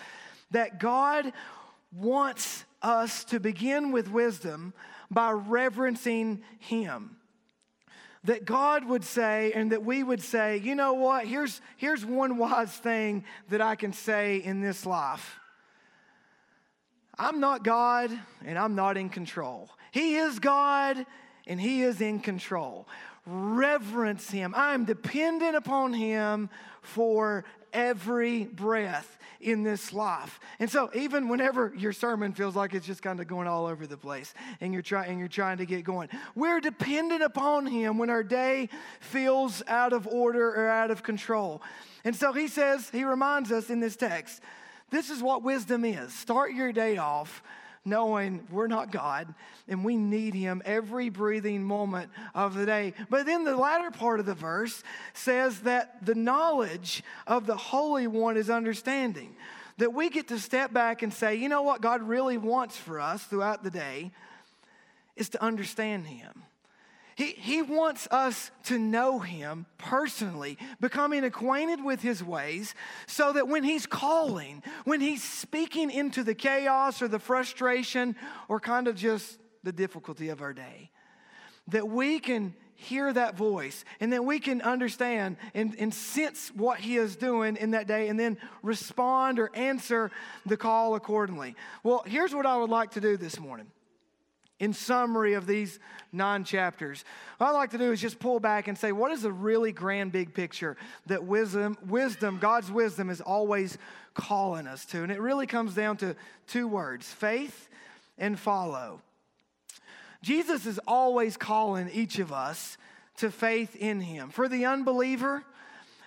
that 0.52 0.78
God 0.78 1.32
wants 1.92 2.64
us 2.80 3.24
to 3.24 3.40
begin 3.40 3.90
with 3.90 4.08
wisdom 4.08 4.72
by 5.10 5.32
reverencing 5.32 6.42
Him. 6.60 7.16
That 8.22 8.44
God 8.44 8.84
would 8.84 9.02
say, 9.02 9.52
and 9.52 9.72
that 9.72 9.84
we 9.84 10.04
would 10.04 10.22
say, 10.22 10.58
you 10.58 10.76
know 10.76 10.92
what, 10.92 11.26
here's, 11.26 11.60
here's 11.76 12.06
one 12.06 12.36
wise 12.36 12.72
thing 12.72 13.24
that 13.48 13.60
I 13.60 13.74
can 13.74 13.92
say 13.92 14.36
in 14.36 14.60
this 14.60 14.86
life 14.86 15.40
I'm 17.18 17.40
not 17.40 17.64
God 17.64 18.10
and 18.44 18.58
I'm 18.58 18.74
not 18.74 18.96
in 18.96 19.08
control. 19.08 19.70
He 19.90 20.16
is 20.16 20.38
God 20.38 21.04
and 21.46 21.60
He 21.60 21.82
is 21.82 22.00
in 22.00 22.20
control. 22.20 22.86
Reverence 23.26 24.30
Him. 24.30 24.54
I'm 24.56 24.84
dependent 24.84 25.56
upon 25.56 25.92
Him 25.92 26.50
for 26.82 27.44
every 27.72 28.44
breath 28.44 29.18
in 29.40 29.62
this 29.62 29.92
life. 29.92 30.40
And 30.58 30.70
so 30.70 30.90
even 30.94 31.28
whenever 31.28 31.72
your 31.76 31.92
sermon 31.92 32.32
feels 32.32 32.56
like 32.56 32.74
it's 32.74 32.86
just 32.86 33.02
kind 33.02 33.20
of 33.20 33.28
going 33.28 33.46
all 33.46 33.66
over 33.66 33.86
the 33.86 33.96
place 33.96 34.34
and 34.60 34.72
you're 34.72 34.82
trying 34.82 35.10
and 35.10 35.18
you're 35.18 35.28
trying 35.28 35.58
to 35.58 35.66
get 35.66 35.84
going, 35.84 36.08
we're 36.34 36.60
dependent 36.60 37.22
upon 37.22 37.66
him 37.66 37.98
when 37.98 38.10
our 38.10 38.24
day 38.24 38.68
feels 39.00 39.62
out 39.68 39.92
of 39.92 40.06
order 40.06 40.48
or 40.48 40.68
out 40.68 40.90
of 40.90 41.02
control. 41.02 41.62
And 42.04 42.16
so 42.16 42.32
he 42.32 42.48
says, 42.48 42.90
he 42.90 43.04
reminds 43.04 43.52
us 43.52 43.70
in 43.70 43.80
this 43.80 43.96
text 43.96 44.42
this 44.90 45.10
is 45.10 45.22
what 45.22 45.42
wisdom 45.42 45.84
is. 45.84 46.12
Start 46.12 46.52
your 46.52 46.72
day 46.72 46.96
off 46.96 47.42
knowing 47.84 48.46
we're 48.50 48.66
not 48.66 48.92
God 48.92 49.34
and 49.66 49.84
we 49.84 49.96
need 49.96 50.34
Him 50.34 50.62
every 50.64 51.08
breathing 51.08 51.62
moment 51.64 52.10
of 52.34 52.54
the 52.54 52.66
day. 52.66 52.94
But 53.08 53.26
then 53.26 53.44
the 53.44 53.56
latter 53.56 53.90
part 53.90 54.20
of 54.20 54.26
the 54.26 54.34
verse 54.34 54.82
says 55.14 55.60
that 55.60 56.04
the 56.04 56.14
knowledge 56.14 57.02
of 57.26 57.46
the 57.46 57.56
Holy 57.56 58.06
One 58.06 58.36
is 58.36 58.50
understanding. 58.50 59.34
That 59.78 59.94
we 59.94 60.10
get 60.10 60.28
to 60.28 60.38
step 60.38 60.72
back 60.72 61.02
and 61.02 61.14
say, 61.14 61.36
you 61.36 61.48
know 61.48 61.62
what 61.62 61.80
God 61.80 62.02
really 62.02 62.36
wants 62.36 62.76
for 62.76 63.00
us 63.00 63.22
throughout 63.22 63.62
the 63.62 63.70
day 63.70 64.10
is 65.16 65.28
to 65.30 65.42
understand 65.42 66.06
Him. 66.06 66.42
He, 67.18 67.32
he 67.32 67.62
wants 67.62 68.06
us 68.12 68.52
to 68.66 68.78
know 68.78 69.18
Him 69.18 69.66
personally, 69.76 70.56
becoming 70.80 71.24
acquainted 71.24 71.82
with 71.82 72.00
His 72.00 72.22
ways, 72.22 72.76
so 73.08 73.32
that 73.32 73.48
when 73.48 73.64
He's 73.64 73.86
calling, 73.86 74.62
when 74.84 75.00
He's 75.00 75.24
speaking 75.24 75.90
into 75.90 76.22
the 76.22 76.36
chaos 76.36 77.02
or 77.02 77.08
the 77.08 77.18
frustration 77.18 78.14
or 78.46 78.60
kind 78.60 78.86
of 78.86 78.94
just 78.94 79.40
the 79.64 79.72
difficulty 79.72 80.28
of 80.28 80.40
our 80.42 80.52
day, 80.52 80.92
that 81.66 81.88
we 81.88 82.20
can 82.20 82.54
hear 82.76 83.12
that 83.12 83.36
voice 83.36 83.84
and 83.98 84.12
that 84.12 84.24
we 84.24 84.38
can 84.38 84.62
understand 84.62 85.38
and, 85.54 85.74
and 85.76 85.92
sense 85.92 86.52
what 86.54 86.78
He 86.78 86.98
is 86.98 87.16
doing 87.16 87.56
in 87.56 87.72
that 87.72 87.88
day 87.88 88.06
and 88.06 88.20
then 88.20 88.38
respond 88.62 89.40
or 89.40 89.50
answer 89.54 90.12
the 90.46 90.56
call 90.56 90.94
accordingly. 90.94 91.56
Well, 91.82 92.04
here's 92.06 92.32
what 92.32 92.46
I 92.46 92.56
would 92.58 92.70
like 92.70 92.92
to 92.92 93.00
do 93.00 93.16
this 93.16 93.40
morning 93.40 93.72
in 94.60 94.72
summary 94.72 95.34
of 95.34 95.46
these 95.46 95.78
nine 96.12 96.44
chapters. 96.44 97.04
What 97.38 97.48
I 97.48 97.50
like 97.50 97.70
to 97.70 97.78
do 97.78 97.92
is 97.92 98.00
just 98.00 98.18
pull 98.18 98.40
back 98.40 98.68
and 98.68 98.76
say, 98.76 98.92
what 98.92 99.12
is 99.12 99.22
the 99.22 99.32
really 99.32 99.72
grand 99.72 100.12
big 100.12 100.34
picture 100.34 100.76
that 101.06 101.24
wisdom, 101.24 101.76
wisdom, 101.86 102.38
God's 102.38 102.70
wisdom 102.70 103.10
is 103.10 103.20
always 103.20 103.78
calling 104.14 104.66
us 104.66 104.84
to? 104.86 105.02
And 105.02 105.12
it 105.12 105.20
really 105.20 105.46
comes 105.46 105.74
down 105.74 105.96
to 105.98 106.16
two 106.46 106.66
words 106.66 107.06
faith 107.06 107.68
and 108.16 108.38
follow. 108.38 109.00
Jesus 110.22 110.66
is 110.66 110.80
always 110.86 111.36
calling 111.36 111.88
each 111.92 112.18
of 112.18 112.32
us 112.32 112.76
to 113.18 113.30
faith 113.30 113.76
in 113.76 114.00
Him. 114.00 114.30
For 114.30 114.48
the 114.48 114.64
unbeliever, 114.64 115.44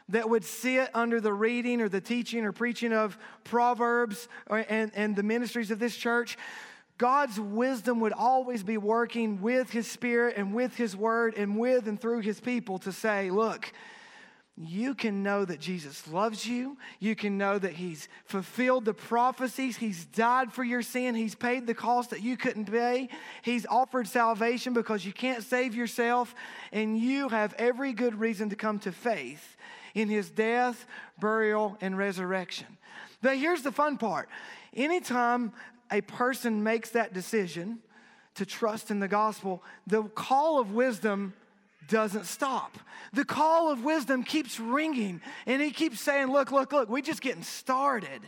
that 0.10 0.30
would 0.30 0.44
sit 0.44 0.90
under 0.94 1.22
the 1.22 1.34
reading 1.34 1.82
or 1.82 1.88
the 1.88 2.02
teaching 2.02 2.44
or 2.44 2.52
preaching 2.52 2.92
of 2.92 3.18
Proverbs 3.46 4.28
and, 4.50 4.92
and 4.94 5.16
the 5.16 5.24
ministries 5.24 5.72
of 5.72 5.80
this 5.80 5.96
church, 5.96 6.38
God's 6.98 7.40
wisdom 7.40 8.00
would 8.02 8.14
always 8.14 8.64
be 8.64 8.78
working 8.78 9.42
with 9.42 9.72
His 9.72 9.90
Spirit 9.90 10.36
and 10.38 10.54
with 10.54 10.76
His 10.76 10.96
Word 10.96 11.36
and 11.36 11.58
with 11.58 11.88
and 11.88 12.00
through 12.00 12.22
His 12.22 12.40
people 12.40 12.78
to 12.80 12.92
say, 12.92 13.32
look, 13.32 13.72
you 14.58 14.94
can 14.94 15.24
know 15.24 15.44
that 15.44 15.60
Jesus 15.60 16.08
loves 16.08 16.46
you. 16.46 16.78
You 17.00 17.16
can 17.16 17.38
know 17.38 17.58
that 17.58 17.74
He's 17.74 18.08
fulfilled 18.26 18.86
the 18.86 18.94
prophecies. 18.94 19.78
He's 19.78 20.06
died 20.06 20.54
for 20.54 20.64
your 20.64 20.82
sin. 20.82 21.16
He's 21.16 21.36
paid 21.36 21.66
the 21.66 21.74
cost 21.74 22.12
that 22.12 22.22
you 22.22 22.38
couldn't 22.38 22.66
pay. 22.66 23.10
He's 23.42 23.66
offered 23.66 24.08
salvation 24.08 24.74
because 24.74 25.06
you 25.06 25.14
can't 25.14 25.44
save 25.44 25.74
yourself. 25.74 26.36
And 26.72 26.98
you 26.98 27.30
have 27.30 27.54
every 27.58 27.94
good 27.94 28.20
reason 28.20 28.50
to 28.50 28.56
come 28.56 28.78
to 28.80 28.92
faith 28.92 29.58
in 29.96 30.10
His 30.10 30.30
death, 30.30 30.86
burial, 31.20 31.78
and 31.82 31.98
resurrection. 31.98 32.78
But 33.22 33.38
here's 33.38 33.64
the 33.64 33.72
fun 33.72 33.98
part 33.98 34.30
anytime 34.74 35.54
a 35.92 36.02
person 36.02 36.64
makes 36.64 36.92
that 36.92 37.14
decision 37.14 37.80
to 38.36 38.46
trust 38.46 38.92
in 38.92 39.00
the 39.00 39.08
gospel, 39.08 39.62
the 39.86 40.04
call 40.04 40.60
of 40.60 40.72
wisdom 40.72 41.34
doesn't 41.88 42.26
stop. 42.26 42.78
The 43.14 43.26
call 43.26 43.70
of 43.70 43.84
wisdom 43.84 44.24
keeps 44.24 44.60
ringing, 44.60 45.22
and 45.46 45.62
he 45.62 45.72
keeps 45.72 46.00
saying, 46.00 46.32
Look, 46.32 46.52
look, 46.52 46.72
look, 46.72 46.90
we're 46.90 47.02
just 47.02 47.22
getting 47.22 47.44
started. 47.44 48.22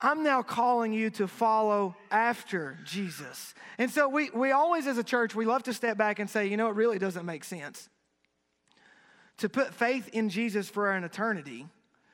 I'm 0.00 0.22
now 0.22 0.42
calling 0.42 0.92
you 0.92 1.10
to 1.10 1.26
follow 1.26 1.96
after 2.10 2.78
Jesus. 2.84 3.52
And 3.78 3.90
so 3.90 4.08
we, 4.08 4.30
we 4.30 4.52
always, 4.52 4.86
as 4.86 4.96
a 4.96 5.02
church, 5.02 5.34
we 5.34 5.44
love 5.44 5.64
to 5.64 5.72
step 5.72 5.98
back 5.98 6.20
and 6.20 6.30
say, 6.30 6.46
you 6.46 6.56
know, 6.56 6.68
it 6.68 6.76
really 6.76 7.00
doesn't 7.00 7.26
make 7.26 7.42
sense. 7.42 7.88
To 9.38 9.48
put 9.48 9.74
faith 9.74 10.08
in 10.12 10.28
Jesus 10.28 10.68
for 10.68 10.92
an 10.92 11.02
eternity 11.02 11.66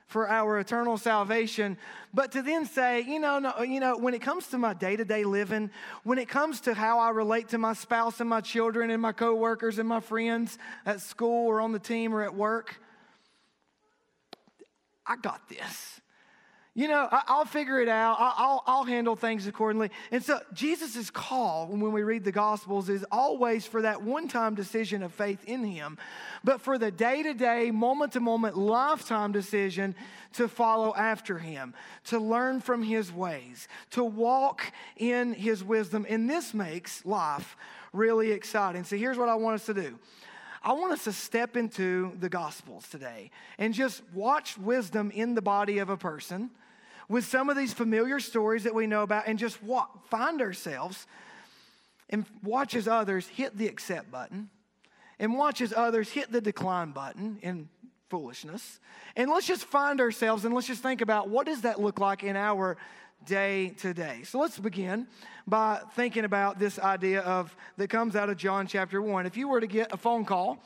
for 0.07 0.29
our 0.29 0.59
eternal 0.59 0.99
salvation, 0.99 1.77
but 2.13 2.33
to 2.33 2.43
then 2.43 2.67
say, 2.67 3.01
you 3.01 3.19
know, 3.19 3.39
no, 3.39 3.63
you 3.63 3.81
know, 3.81 3.97
when 3.97 4.15
it 4.15 4.21
comes 4.21 4.49
to 4.49 4.59
my 4.59 4.75
day-to-day 4.75 5.25
living, 5.25 5.71
when 6.03 6.19
it 6.19 6.29
comes 6.29 6.61
to 6.63 6.75
how 6.75 6.99
I 6.99 7.11
relate 7.11 7.49
to 7.49 7.59
my 7.59 7.73
spouse 7.73 8.21
and 8.21 8.29
my 8.29 8.41
children 8.41 8.91
and 8.91 9.01
my 9.01 9.13
coworkers 9.13 9.79
and 9.79 9.89
my 9.89 10.01
friends 10.01 10.59
at 10.85 11.01
school 11.01 11.47
or 11.47 11.61
on 11.61 11.73
the 11.73 11.79
team 11.79 12.15
or 12.15 12.23
at 12.23 12.35
work, 12.35 12.81
I 15.07 15.17
got 15.17 15.49
this 15.49 16.01
you 16.77 16.89
know, 16.89 17.09
I, 17.09 17.39
will 17.39 17.45
figure 17.45 17.81
it 17.81 17.89
out. 17.89 18.17
I'll, 18.19 18.65
I'll 18.67 18.85
handle 18.85 19.15
things 19.15 19.47
accordingly. 19.47 19.91
And 20.11 20.25
so 20.25 20.41
Jesus' 20.53 21.09
call 21.09 21.69
when 21.69 21.93
we 21.93 22.03
read 22.03 22.25
the 22.25 22.33
Gospels 22.33 22.89
is 22.89 23.05
always 23.13 23.65
for 23.65 23.83
that 23.83 24.03
one 24.03 24.27
time 24.27 24.57
decision 24.57 25.05
of 25.05 25.15
faith 25.15 25.45
in 25.45 25.63
Him, 25.63 25.99
but 26.43 26.61
for 26.61 26.77
the 26.77 26.91
day 26.91 27.23
to 27.23 27.33
day, 27.33 27.71
moment 27.71 28.13
to 28.15 28.21
moment, 28.21 28.59
lifetime 28.59 29.31
decision 29.31 29.95
to 30.33 30.49
follow 30.49 30.93
after 30.97 31.39
Him, 31.39 31.75
to 32.07 32.19
learn 32.19 32.61
from 32.61 32.83
His 32.83 33.13
ways, 33.13 33.69
to 33.91 34.03
walk 34.03 34.73
in 34.97 35.33
His 35.33 35.63
wisdom. 35.63 36.05
And 36.09 36.29
this 36.29 36.53
makes 36.53 37.07
life 37.07 37.57
really 37.93 38.33
exciting. 38.33 38.83
So 38.83 38.97
here's 38.97 39.17
what 39.17 39.29
I 39.29 39.37
want 39.37 39.55
us 39.55 39.67
to 39.67 39.75
do. 39.75 39.97
I 40.61 40.73
want 40.73 40.93
us 40.93 41.05
to 41.05 41.13
step 41.13 41.57
into 41.57 42.13
the 42.19 42.29
Gospels 42.29 42.89
today 42.89 43.31
and 43.59 43.73
just 43.73 44.03
watch 44.13 44.59
wisdom 44.59 45.13
in 45.13 45.37
the 45.37 45.43
body 45.43 45.79
of 45.79 45.89
a 45.89 45.97
person 45.97 46.51
with 47.09 47.25
some 47.25 47.51
of 47.51 47.57
these 47.57 47.73
familiar 47.73 48.21
stories 48.21 48.65
that 48.65 48.75
we 48.75 48.87
know 48.87 49.03
about 49.03 49.27
and 49.27 49.39
just 49.39 49.63
walk, 49.63 50.09
find 50.09 50.41
ourselves 50.41 51.07
and 52.11 52.25
watch 52.43 52.75
as 52.75 52.89
others 52.89 53.27
hit 53.27 53.57
the 53.57 53.67
accept 53.67 54.11
button 54.11 54.49
and 55.19 55.37
watch 55.37 55.61
as 55.61 55.73
others 55.73 56.11
hit 56.11 56.31
the 56.33 56.41
decline 56.41 56.93
button 56.93 57.39
in 57.43 57.69
foolishness. 58.11 58.81
And 59.17 59.31
let's 59.31 59.47
just 59.47 59.65
find 59.65 60.01
ourselves 60.01 60.45
and 60.45 60.55
let's 60.55 60.67
just 60.67 60.83
think 60.83 61.01
about 61.01 61.29
what 61.29 61.47
does 61.47 61.63
that 61.63 61.81
look 61.81 61.99
like 61.99 62.23
in 62.23 62.37
our 62.37 62.77
day 63.27 63.71
to 63.79 63.95
day. 63.95 64.23
So 64.25 64.39
let's 64.39 64.59
begin 64.59 65.07
by 65.47 65.81
thinking 65.95 66.25
about 66.25 66.59
this 66.59 66.79
idea 66.79 67.21
of 67.23 67.57
that 67.77 67.89
comes 67.89 68.17
out 68.17 68.29
of 68.29 68.37
John 68.37 68.67
chapter 68.67 69.01
1. 69.01 69.27
If 69.27 69.37
you 69.37 69.49
were 69.49 69.61
to 69.61 69.67
get 69.67 69.93
a 69.93 69.97
phone 69.97 70.25
call 70.25 70.63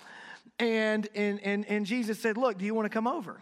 and 0.58 1.08
and 1.14 1.40
and, 1.40 1.64
and 1.66 1.86
Jesus 1.86 2.18
said, 2.18 2.36
"Look, 2.36 2.58
do 2.58 2.64
you 2.64 2.74
want 2.74 2.86
to 2.86 2.90
come 2.90 3.06
over?" 3.06 3.40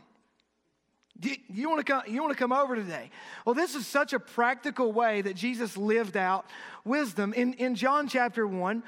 You, 1.23 1.37
you 1.49 1.71
want 1.71 1.85
to 1.85 1.93
come, 1.93 2.03
you 2.07 2.23
want 2.23 2.33
to 2.33 2.39
come 2.39 2.53
over 2.53 2.77
today? 2.77 3.11
Well, 3.45 3.55
this 3.55 3.75
is 3.75 3.87
such 3.87 4.13
a 4.13 4.19
practical 4.19 4.93
way 4.93 5.23
that 5.23 5.35
Jesus 5.35 5.77
lived 5.77 6.17
out 6.17 6.47
wisdom. 6.85 7.33
In, 7.33 7.55
in 7.55 7.75
John 7.75 8.09
chapter 8.09 8.47
1, 8.47 8.83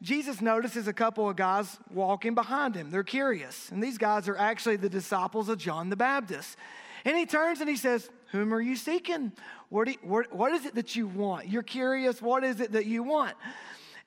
Jesus 0.00 0.40
notices 0.40 0.86
a 0.86 0.92
couple 0.92 1.28
of 1.28 1.36
guys 1.36 1.76
walking 1.92 2.34
behind 2.34 2.74
him. 2.74 2.90
They're 2.90 3.02
curious. 3.02 3.70
And 3.70 3.82
these 3.82 3.98
guys 3.98 4.28
are 4.28 4.36
actually 4.36 4.76
the 4.76 4.88
disciples 4.88 5.48
of 5.48 5.58
John 5.58 5.90
the 5.90 5.96
Baptist. 5.96 6.56
And 7.04 7.16
he 7.16 7.26
turns 7.26 7.60
and 7.60 7.68
he 7.68 7.76
says, 7.76 8.08
Whom 8.30 8.54
are 8.54 8.60
you 8.60 8.76
seeking? 8.76 9.32
What, 9.68 9.88
you, 9.88 9.96
what, 10.02 10.32
what 10.32 10.52
is 10.52 10.64
it 10.64 10.74
that 10.76 10.94
you 10.96 11.06
want? 11.06 11.48
You're 11.48 11.62
curious. 11.62 12.22
What 12.22 12.44
is 12.44 12.60
it 12.60 12.72
that 12.72 12.86
you 12.86 13.02
want? 13.02 13.36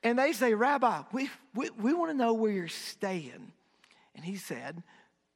And 0.04 0.18
they 0.18 0.34
say, 0.34 0.54
Rabbi, 0.54 1.04
we, 1.12 1.30
we, 1.54 1.70
we 1.72 1.94
want 1.94 2.12
to 2.12 2.18
know 2.18 2.34
where 2.34 2.52
you're 2.52 2.68
staying. 2.68 3.52
And 4.16 4.26
he 4.26 4.36
said, 4.36 4.82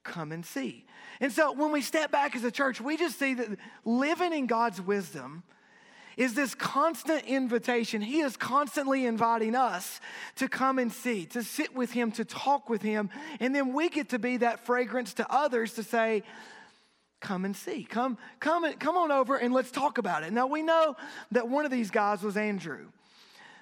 Come 0.05 0.31
and 0.31 0.45
see. 0.45 0.85
And 1.19 1.31
so 1.31 1.51
when 1.51 1.71
we 1.71 1.81
step 1.81 2.11
back 2.11 2.35
as 2.35 2.43
a 2.43 2.51
church, 2.51 2.79
we 2.79 2.95
just 2.95 3.17
see 3.19 3.33
that 3.33 3.57
living 3.83 4.33
in 4.33 4.45
God's 4.45 4.79
wisdom 4.79 5.43
is 6.15 6.35
this 6.35 6.55
constant 6.55 7.25
invitation. 7.25 8.01
He 8.01 8.19
is 8.21 8.37
constantly 8.37 9.05
inviting 9.05 9.55
us 9.55 9.99
to 10.35 10.47
come 10.47 10.79
and 10.79 10.91
see, 10.91 11.25
to 11.27 11.43
sit 11.43 11.75
with 11.75 11.91
Him, 11.91 12.11
to 12.13 12.23
talk 12.23 12.69
with 12.69 12.83
Him. 12.83 13.09
And 13.39 13.53
then 13.53 13.73
we 13.73 13.89
get 13.89 14.09
to 14.09 14.19
be 14.19 14.37
that 14.37 14.65
fragrance 14.65 15.15
to 15.15 15.25
others 15.29 15.73
to 15.73 15.83
say, 15.83 16.23
come 17.19 17.43
and 17.43 17.55
see. 17.55 17.83
Come, 17.83 18.17
come, 18.39 18.71
come 18.73 18.95
on 18.95 19.11
over 19.11 19.35
and 19.35 19.53
let's 19.53 19.71
talk 19.71 19.97
about 19.97 20.23
it. 20.23 20.31
Now 20.31 20.45
we 20.45 20.61
know 20.61 20.95
that 21.31 21.49
one 21.49 21.65
of 21.65 21.71
these 21.71 21.89
guys 21.89 22.21
was 22.21 22.37
Andrew. 22.37 22.85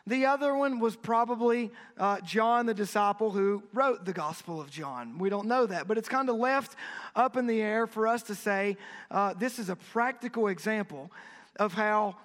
The 0.05 0.25
other 0.25 0.53
one 0.53 0.79
was 0.79 0.97
probably 0.97 1.71
uh, 1.97 2.19
John, 2.21 2.65
the 2.65 2.73
disciple 2.73 3.31
who 3.31 3.63
wrote 3.73 4.03
the 4.03 4.11
Gospel 4.11 4.59
of 4.59 4.69
John. 4.69 5.17
We 5.17 5.29
don't 5.29 5.47
know 5.47 5.65
that, 5.65 5.87
but 5.87 5.97
it's 5.97 6.09
kind 6.09 6.29
of 6.29 6.35
left 6.35 6.75
up 7.15 7.37
in 7.37 7.47
the 7.47 7.61
air 7.61 7.87
for 7.87 8.07
us 8.07 8.23
to 8.23 8.35
say 8.35 8.75
uh, 9.09 9.33
this 9.33 9.59
is 9.59 9.69
a 9.69 9.77
practical 9.77 10.49
example 10.49 11.09
of 11.55 11.73
how 11.73 12.17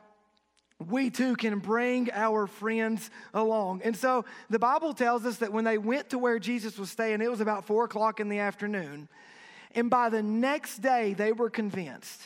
we 0.89 1.11
too 1.11 1.37
can 1.37 1.61
bring 1.61 2.11
our 2.13 2.49
friends 2.49 3.11
along. 3.33 3.83
And 3.85 3.97
so 3.97 4.25
the 4.51 4.59
Bible 4.59 4.93
tells 4.93 5.25
us 5.25 5.37
that 5.37 5.53
when 5.53 5.65
they 5.65 5.79
went 5.79 6.11
to 6.11 6.19
where 6.19 6.39
Jesus 6.39 6.79
was 6.79 6.91
staying, 6.91 7.21
it 7.21 7.31
was 7.31 7.41
about 7.41 7.65
four 7.65 7.85
o'clock 7.85 8.19
in 8.19 8.29
the 8.29 8.39
afternoon. 8.41 9.09
And 9.75 9.89
by 9.91 10.09
the 10.09 10.23
next 10.23 10.79
day, 10.79 11.15
they 11.15 11.33
were 11.33 11.51
convinced 11.51 12.23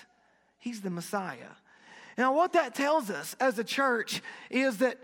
he's 0.58 0.80
the 0.80 0.90
Messiah. 0.90 1.52
Now, 2.16 2.34
what 2.34 2.52
that 2.52 2.74
tells 2.74 3.10
us 3.10 3.34
as 3.40 3.58
a 3.58 3.64
church 3.64 4.22
is 4.50 4.78
that 4.78 4.98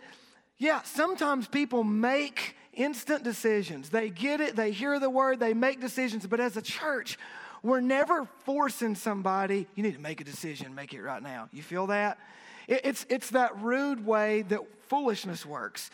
yeah, 0.59 0.83
sometimes 0.83 1.47
people 1.47 1.85
make 1.85 2.57
instant 2.73 3.25
decisions. 3.25 3.91
They 3.91 4.11
get 4.11 4.41
it, 4.41 4.57
they 4.57 4.73
hear 4.73 4.99
the 4.99 5.11
word, 5.11 5.41
they 5.41 5.55
make 5.55 5.81
decisions. 5.81 6.27
But 6.27 6.41
as 6.41 6.57
a 6.57 6.63
church, 6.63 7.19
we're 7.63 7.81
never 7.81 8.27
forcing 8.45 8.95
somebody, 8.95 9.67
you 9.75 9.83
need 9.83 9.95
to 9.95 10.01
make 10.01 10.21
a 10.21 10.25
decision, 10.25 10.75
make 10.75 10.93
it 10.95 11.03
right 11.03 11.23
now. 11.23 11.49
You 11.53 11.63
feel 11.63 11.89
that? 11.89 12.19
It's, 12.67 13.07
it's 13.09 13.31
that 13.31 13.61
rude 13.61 14.05
way 14.05 14.43
that 14.43 14.61
foolishness 14.89 15.47
works. 15.47 15.91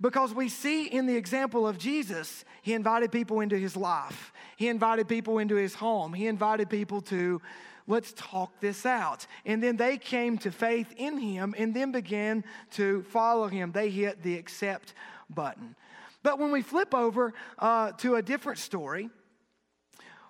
Because 0.00 0.34
we 0.34 0.48
see 0.48 0.86
in 0.86 1.06
the 1.06 1.16
example 1.16 1.66
of 1.66 1.78
Jesus, 1.78 2.44
he 2.62 2.74
invited 2.74 3.10
people 3.12 3.40
into 3.40 3.56
his 3.56 3.76
life, 3.76 4.32
he 4.56 4.68
invited 4.68 5.08
people 5.08 5.38
into 5.38 5.56
his 5.56 5.74
home, 5.74 6.12
he 6.12 6.26
invited 6.26 6.68
people 6.68 7.00
to 7.02 7.40
let's 7.86 8.12
talk 8.14 8.60
this 8.60 8.84
out. 8.86 9.26
And 9.44 9.62
then 9.62 9.76
they 9.76 9.98
came 9.98 10.38
to 10.38 10.50
faith 10.50 10.92
in 10.96 11.18
him 11.18 11.54
and 11.56 11.74
then 11.74 11.92
began 11.92 12.44
to 12.72 13.02
follow 13.04 13.48
him. 13.48 13.72
They 13.72 13.90
hit 13.90 14.22
the 14.22 14.36
accept 14.36 14.94
button. 15.30 15.76
But 16.22 16.38
when 16.38 16.50
we 16.50 16.62
flip 16.62 16.94
over 16.94 17.34
uh, 17.58 17.92
to 17.92 18.16
a 18.16 18.22
different 18.22 18.58
story, 18.58 19.10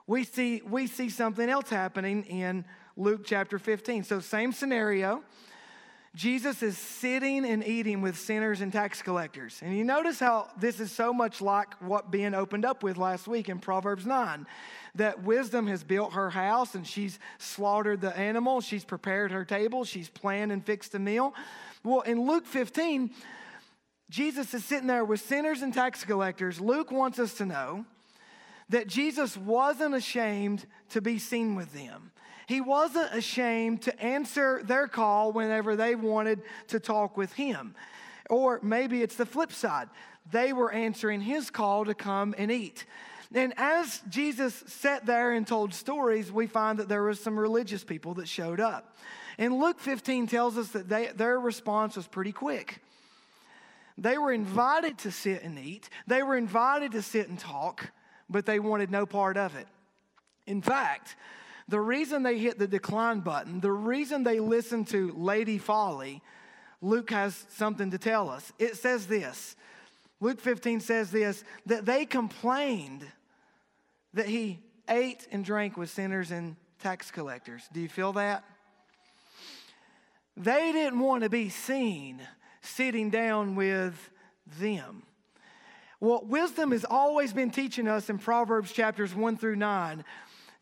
we 0.06 0.24
see, 0.24 0.62
we 0.68 0.86
see 0.86 1.08
something 1.08 1.48
else 1.48 1.70
happening 1.70 2.24
in 2.24 2.64
Luke 2.96 3.22
chapter 3.24 3.58
15. 3.58 4.04
So, 4.04 4.20
same 4.20 4.52
scenario. 4.52 5.22
Jesus 6.14 6.62
is 6.62 6.78
sitting 6.78 7.44
and 7.44 7.62
eating 7.66 8.00
with 8.00 8.18
sinners 8.18 8.62
and 8.62 8.72
tax 8.72 9.02
collectors. 9.02 9.60
And 9.62 9.76
you 9.76 9.84
notice 9.84 10.18
how 10.18 10.48
this 10.58 10.80
is 10.80 10.90
so 10.90 11.12
much 11.12 11.42
like 11.42 11.74
what 11.82 12.10
Ben 12.10 12.34
opened 12.34 12.64
up 12.64 12.82
with 12.82 12.96
last 12.96 13.28
week 13.28 13.50
in 13.50 13.58
Proverbs 13.58 14.06
9 14.06 14.46
that 14.96 15.22
wisdom 15.22 15.66
has 15.66 15.82
built 15.82 16.12
her 16.12 16.30
house 16.30 16.74
and 16.74 16.86
she's 16.86 17.18
slaughtered 17.38 18.00
the 18.00 18.16
animal, 18.16 18.60
she's 18.60 18.84
prepared 18.84 19.30
her 19.32 19.44
table, 19.44 19.84
she's 19.84 20.08
planned 20.08 20.52
and 20.52 20.64
fixed 20.64 20.94
a 20.94 20.98
meal. 20.98 21.34
Well, 21.84 22.00
in 22.00 22.26
Luke 22.26 22.46
15, 22.46 23.10
Jesus 24.10 24.54
is 24.54 24.64
sitting 24.64 24.86
there 24.86 25.04
with 25.04 25.20
sinners 25.20 25.62
and 25.62 25.72
tax 25.72 26.04
collectors. 26.04 26.60
Luke 26.60 26.90
wants 26.90 27.18
us 27.18 27.34
to 27.34 27.46
know 27.46 27.84
that 28.68 28.86
Jesus 28.86 29.36
wasn't 29.36 29.94
ashamed 29.94 30.66
to 30.90 31.00
be 31.00 31.18
seen 31.18 31.54
with 31.54 31.72
them. 31.72 32.12
He 32.46 32.60
wasn't 32.60 33.12
ashamed 33.12 33.82
to 33.82 34.00
answer 34.00 34.62
their 34.62 34.86
call 34.86 35.32
whenever 35.32 35.74
they 35.74 35.94
wanted 35.94 36.42
to 36.68 36.78
talk 36.78 37.16
with 37.16 37.32
him. 37.32 37.74
Or 38.30 38.60
maybe 38.62 39.02
it's 39.02 39.16
the 39.16 39.26
flip 39.26 39.52
side. 39.52 39.88
They 40.30 40.52
were 40.52 40.72
answering 40.72 41.20
his 41.20 41.50
call 41.50 41.84
to 41.84 41.94
come 41.94 42.34
and 42.38 42.50
eat. 42.50 42.84
And 43.34 43.52
as 43.56 44.00
Jesus 44.08 44.54
sat 44.66 45.06
there 45.06 45.32
and 45.32 45.46
told 45.46 45.74
stories, 45.74 46.30
we 46.30 46.46
find 46.46 46.78
that 46.78 46.88
there 46.88 47.02
was 47.02 47.20
some 47.20 47.38
religious 47.38 47.84
people 47.84 48.14
that 48.14 48.28
showed 48.28 48.60
up. 48.60 48.96
And 49.38 49.58
Luke 49.58 49.80
15 49.80 50.26
tells 50.28 50.56
us 50.56 50.68
that 50.68 50.88
they, 50.88 51.08
their 51.08 51.38
response 51.38 51.96
was 51.96 52.06
pretty 52.06 52.32
quick. 52.32 52.80
They 53.98 54.18
were 54.18 54.32
invited 54.32 54.98
to 54.98 55.10
sit 55.10 55.42
and 55.42 55.58
eat, 55.58 55.88
they 56.06 56.22
were 56.22 56.36
invited 56.36 56.92
to 56.92 57.02
sit 57.02 57.28
and 57.28 57.38
talk, 57.38 57.90
but 58.28 58.46
they 58.46 58.60
wanted 58.60 58.90
no 58.90 59.06
part 59.06 59.36
of 59.36 59.56
it. 59.56 59.66
In 60.46 60.62
fact, 60.62 61.16
the 61.68 61.80
reason 61.80 62.22
they 62.22 62.38
hit 62.38 62.58
the 62.58 62.68
decline 62.68 63.20
button, 63.20 63.60
the 63.60 63.72
reason 63.72 64.22
they 64.22 64.38
listened 64.38 64.88
to 64.88 65.12
Lady 65.16 65.58
Folly, 65.58 66.22
Luke 66.80 67.10
has 67.10 67.46
something 67.50 67.90
to 67.90 67.98
tell 67.98 68.28
us. 68.28 68.52
It 68.58 68.76
says 68.76 69.06
this 69.06 69.56
Luke 70.20 70.40
15 70.40 70.80
says 70.80 71.10
this 71.10 71.44
that 71.66 71.84
they 71.84 72.04
complained 72.04 73.04
that 74.16 74.26
he 74.26 74.58
ate 74.88 75.28
and 75.30 75.44
drank 75.44 75.76
with 75.76 75.90
sinners 75.90 76.30
and 76.30 76.56
tax 76.82 77.10
collectors. 77.10 77.68
Do 77.72 77.80
you 77.80 77.88
feel 77.88 78.14
that? 78.14 78.44
They 80.38 80.72
didn't 80.72 81.00
want 81.00 81.22
to 81.22 81.28
be 81.28 81.50
seen 81.50 82.20
sitting 82.62 83.10
down 83.10 83.56
with 83.56 84.10
them. 84.58 85.02
Well, 86.00 86.22
wisdom 86.24 86.72
has 86.72 86.84
always 86.84 87.34
been 87.34 87.50
teaching 87.50 87.88
us 87.88 88.08
in 88.08 88.18
Proverbs 88.18 88.72
chapters 88.72 89.14
1 89.14 89.36
through 89.36 89.56
9 89.56 90.02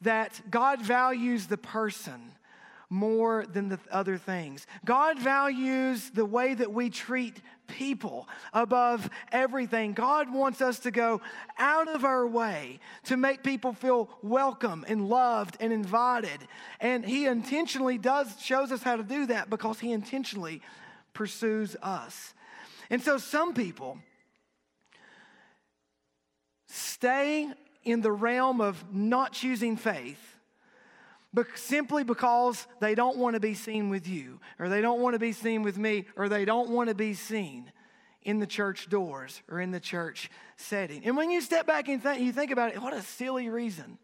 that 0.00 0.40
God 0.50 0.82
values 0.82 1.46
the 1.46 1.56
person 1.56 2.32
more 2.94 3.44
than 3.44 3.68
the 3.68 3.78
other 3.90 4.16
things. 4.16 4.68
God 4.84 5.18
values 5.18 6.10
the 6.10 6.24
way 6.24 6.54
that 6.54 6.72
we 6.72 6.90
treat 6.90 7.42
people 7.66 8.28
above 8.52 9.10
everything. 9.32 9.94
God 9.94 10.32
wants 10.32 10.60
us 10.60 10.78
to 10.80 10.92
go 10.92 11.20
out 11.58 11.88
of 11.88 12.04
our 12.04 12.24
way 12.24 12.78
to 13.04 13.16
make 13.16 13.42
people 13.42 13.72
feel 13.72 14.08
welcome 14.22 14.84
and 14.86 15.08
loved 15.08 15.56
and 15.58 15.72
invited. 15.72 16.46
And 16.78 17.04
he 17.04 17.26
intentionally 17.26 17.98
does 17.98 18.40
shows 18.40 18.70
us 18.70 18.84
how 18.84 18.94
to 18.94 19.02
do 19.02 19.26
that 19.26 19.50
because 19.50 19.80
he 19.80 19.90
intentionally 19.90 20.62
pursues 21.14 21.74
us. 21.82 22.32
And 22.90 23.02
so 23.02 23.18
some 23.18 23.54
people 23.54 23.98
stay 26.68 27.48
in 27.82 28.02
the 28.02 28.12
realm 28.12 28.60
of 28.60 28.84
not 28.94 29.32
choosing 29.32 29.76
faith 29.76 30.33
simply 31.54 32.04
because 32.04 32.66
they 32.80 32.94
don't 32.94 33.16
want 33.16 33.34
to 33.34 33.40
be 33.40 33.54
seen 33.54 33.90
with 33.90 34.06
you, 34.08 34.40
or 34.58 34.68
they 34.68 34.80
don't 34.80 35.00
want 35.00 35.14
to 35.14 35.18
be 35.18 35.32
seen 35.32 35.62
with 35.62 35.78
me, 35.78 36.06
or 36.16 36.28
they 36.28 36.44
don't 36.44 36.70
want 36.70 36.88
to 36.88 36.94
be 36.94 37.14
seen 37.14 37.70
in 38.22 38.38
the 38.38 38.46
church 38.46 38.88
doors 38.88 39.42
or 39.48 39.60
in 39.60 39.70
the 39.70 39.80
church 39.80 40.30
setting. 40.56 41.04
And 41.04 41.16
when 41.16 41.30
you 41.30 41.40
step 41.40 41.66
back 41.66 41.88
and 41.88 42.02
think, 42.02 42.20
you 42.20 42.32
think 42.32 42.50
about 42.50 42.72
it, 42.72 42.80
what 42.80 42.94
a 42.94 43.02
silly 43.02 43.48
reason 43.48 43.98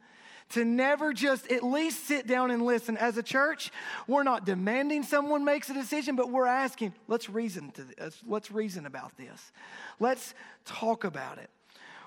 to 0.51 0.65
never 0.65 1.13
just 1.13 1.51
at 1.51 1.63
least 1.63 2.07
sit 2.07 2.27
down 2.27 2.51
and 2.51 2.63
listen. 2.63 2.97
As 2.97 3.17
a 3.17 3.23
church, 3.23 3.71
we're 4.07 4.25
not 4.25 4.45
demanding 4.45 5.03
someone 5.03 5.45
makes 5.45 5.71
a 5.71 5.75
decision, 5.75 6.17
but 6.17 6.31
we're 6.31 6.47
asking, 6.47 6.93
let's 7.09 7.31
reason 7.31 7.71
to 7.73 7.85
this. 7.85 8.21
Let's 8.27 8.51
reason 8.51 8.85
about 8.85 9.17
this. 9.17 9.53
Let's 10.01 10.35
talk 10.65 11.05
about 11.05 11.39
it. 11.39 11.51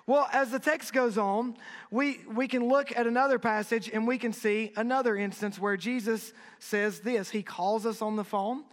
Well, 0.05 0.27
as 0.33 0.51
the 0.51 0.59
text 0.59 0.91
goes 0.91 1.17
on, 1.17 1.55
we, 1.89 2.19
we 2.27 2.47
can 2.47 2.67
look 2.67 2.95
at 2.95 3.07
another 3.07 3.39
passage 3.39 3.89
and 3.91 4.05
we 4.05 4.17
can 4.17 4.33
see 4.33 4.73
another 4.75 5.15
instance 5.15 5.57
where 5.57 5.77
Jesus 5.77 6.33
says 6.59 6.99
this. 6.99 7.29
He 7.29 7.41
calls 7.41 7.85
us 7.85 8.01
on 8.01 8.17
the 8.17 8.23
phone 8.23 8.63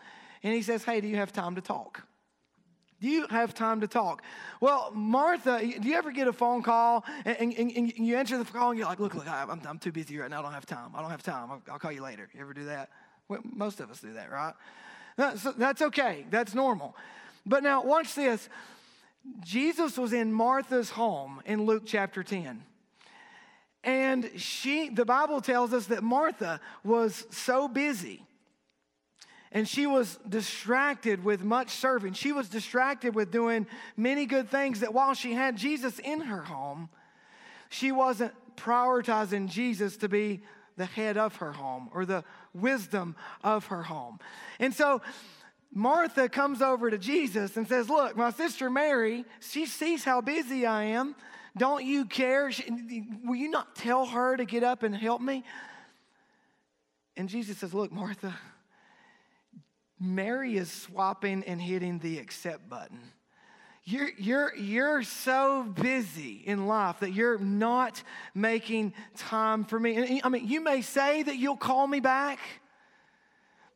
and 0.43 0.53
he 0.53 0.63
says, 0.63 0.83
Hey, 0.85 1.01
do 1.01 1.07
you 1.07 1.17
have 1.17 1.33
time 1.33 1.55
to 1.55 1.61
talk? 1.61 2.03
Do 3.01 3.09
you 3.09 3.27
have 3.29 3.55
time 3.55 3.81
to 3.81 3.89
talk? 3.89 4.23
Well, 4.61 4.91
Martha, 4.93 5.61
do 5.61 5.89
you 5.89 5.95
ever 5.95 6.13
get 6.13 6.29
a 6.29 6.35
phone 6.35 6.63
call 6.63 7.05
and, 7.25 7.55
and, 7.55 7.73
and 7.75 8.07
you 8.07 8.17
answer 8.17 8.37
the 8.37 8.45
call 8.45 8.71
and 8.71 8.79
you're 8.79 8.89
like, 8.89 9.01
look, 9.01 9.15
look, 9.15 9.27
I'm, 9.27 9.59
I'm 9.67 9.79
too 9.79 9.91
busy 9.91 10.19
right 10.19 10.29
now. 10.29 10.41
I 10.41 10.43
don't 10.43 10.53
have 10.53 10.67
time. 10.67 10.91
I 10.95 11.01
don't 11.01 11.11
have 11.11 11.23
time. 11.23 11.51
I'll, 11.51 11.63
I'll 11.73 11.79
call 11.79 11.93
you 11.93 12.03
later. 12.03 12.29
You 12.35 12.43
ever 12.43 12.53
do 12.53 12.65
that? 12.67 12.91
Well, 13.29 13.41
most 13.43 13.81
of 13.81 13.91
us 13.91 14.01
do 14.01 14.13
that, 14.15 14.31
right? 14.31 14.53
That's, 15.17 15.43
that's 15.43 15.81
okay. 15.81 16.27
That's 16.31 16.55
normal. 16.55 16.95
But 17.47 17.63
now, 17.63 17.83
watch 17.83 18.15
this. 18.15 18.51
Jesus 19.41 19.97
was 19.97 20.13
in 20.13 20.33
Martha's 20.33 20.91
home 20.91 21.41
in 21.45 21.65
Luke 21.65 21.85
chapter 21.87 22.23
10. 22.23 22.63
And 23.83 24.31
she, 24.37 24.91
the 24.91 25.05
Bible 25.05 25.41
tells 25.41 25.73
us 25.73 25.87
that 25.87 26.03
Martha 26.03 26.61
was 26.85 27.27
so 27.31 27.69
busy 27.69 28.27
and 29.53 29.69
she 29.69 29.87
was 29.87 30.19
distracted 30.29 31.25
with 31.25 31.43
much 31.43 31.71
serving. 31.71 32.13
She 32.13 32.33
was 32.33 32.49
distracted 32.49 33.15
with 33.15 33.33
doing 33.33 33.67
many 33.97 34.27
good 34.27 34.49
things 34.49 34.81
that 34.81 34.95
while 34.95 35.15
she 35.15 35.33
had 35.33 35.57
Jesus 35.57 35.99
in 35.99 36.21
her 36.21 36.43
home, 36.43 36.89
she 37.69 37.91
wasn't 37.91 38.33
prioritizing 38.57 39.49
Jesus 39.49 39.97
to 39.99 40.09
be 40.09 40.43
the 40.77 40.87
head 40.87 41.17
of 41.17 41.37
her 41.37 41.53
home 41.53 41.91
or 41.93 42.05
the 42.05 42.23
wisdom 42.55 43.17
of 43.43 43.67
her 43.67 43.83
home. 43.83 44.21
And 44.61 44.73
so 44.73 45.03
Martha 45.73 46.29
comes 46.29 46.63
over 46.63 46.91
to 46.91 46.99
Jesus 46.99 47.57
and 47.57 47.67
says, 47.67 47.89
Look, 47.89 48.17
my 48.17 48.31
sister 48.31 48.69
Mary, 48.69 49.25
she 49.41 49.67
sees 49.67 50.05
how 50.05 50.21
busy 50.21 50.67
I 50.67 50.85
am. 50.85 51.15
Don't 51.57 51.85
you 51.85 52.05
care? 52.05 52.51
Will 53.25 53.37
you 53.37 53.51
not 53.51 53.77
tell 53.77 54.07
her 54.07 54.37
to 54.37 54.45
get 54.45 54.63
up 54.63 54.83
and 54.83 54.95
help 54.95 55.21
me? 55.21 55.45
And 57.17 57.29
Jesus 57.29 57.59
says, 57.59 57.73
Look, 57.73 57.93
Martha, 57.93 58.35
Mary 60.01 60.57
is 60.57 60.71
swapping 60.71 61.45
and 61.45 61.61
hitting 61.61 61.99
the 61.99 62.19
accept 62.19 62.69
button. 62.69 63.01
You're, 63.85 64.11
you're, 64.19 64.57
you're 64.57 65.03
so 65.03 65.63
busy 65.65 66.43
in 66.47 66.67
life 66.67 67.01
that 67.01 67.13
you're 67.13 67.39
not 67.39 68.03
making 68.35 68.93
time 69.17 69.65
for 69.65 69.81
me. 69.81 70.21
I 70.23 70.29
mean, 70.29 70.47
you 70.47 70.61
may 70.61 70.83
say 70.83 71.23
that 71.23 71.37
you'll 71.37 71.57
call 71.57 71.87
me 71.87 72.01
back, 72.01 72.39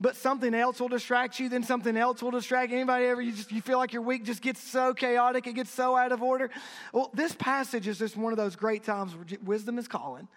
but 0.01 0.17
something 0.17 0.55
else 0.55 0.81
will 0.81 0.89
distract 0.89 1.39
you, 1.39 1.49
then 1.49 1.63
something 1.63 1.97
else 1.97 2.23
will 2.23 2.31
distract 2.31 2.73
anybody 2.73 3.07
ever. 3.07 3.23
You 3.23 3.33
just 3.33 3.53
you 3.53 3.61
feel 3.61 3.79
like 3.79 3.93
your 3.93 4.03
week 4.03 4.25
just 4.25 4.43
gets 4.43 4.61
so 4.61 4.93
chaotic, 4.93 5.47
it 5.47 5.55
gets 5.55 5.71
so 5.71 5.97
out 5.97 6.13
of 6.13 6.23
order. 6.23 6.51
Well, 6.93 7.11
this 7.15 7.35
passage 7.35 7.89
is 7.89 7.99
just 7.99 8.17
one 8.17 8.33
of 8.33 8.37
those 8.37 8.57
great 8.57 8.85
times 8.85 9.15
where 9.15 9.25
wisdom 9.45 9.79
is 9.79 9.89
calling 9.89 10.29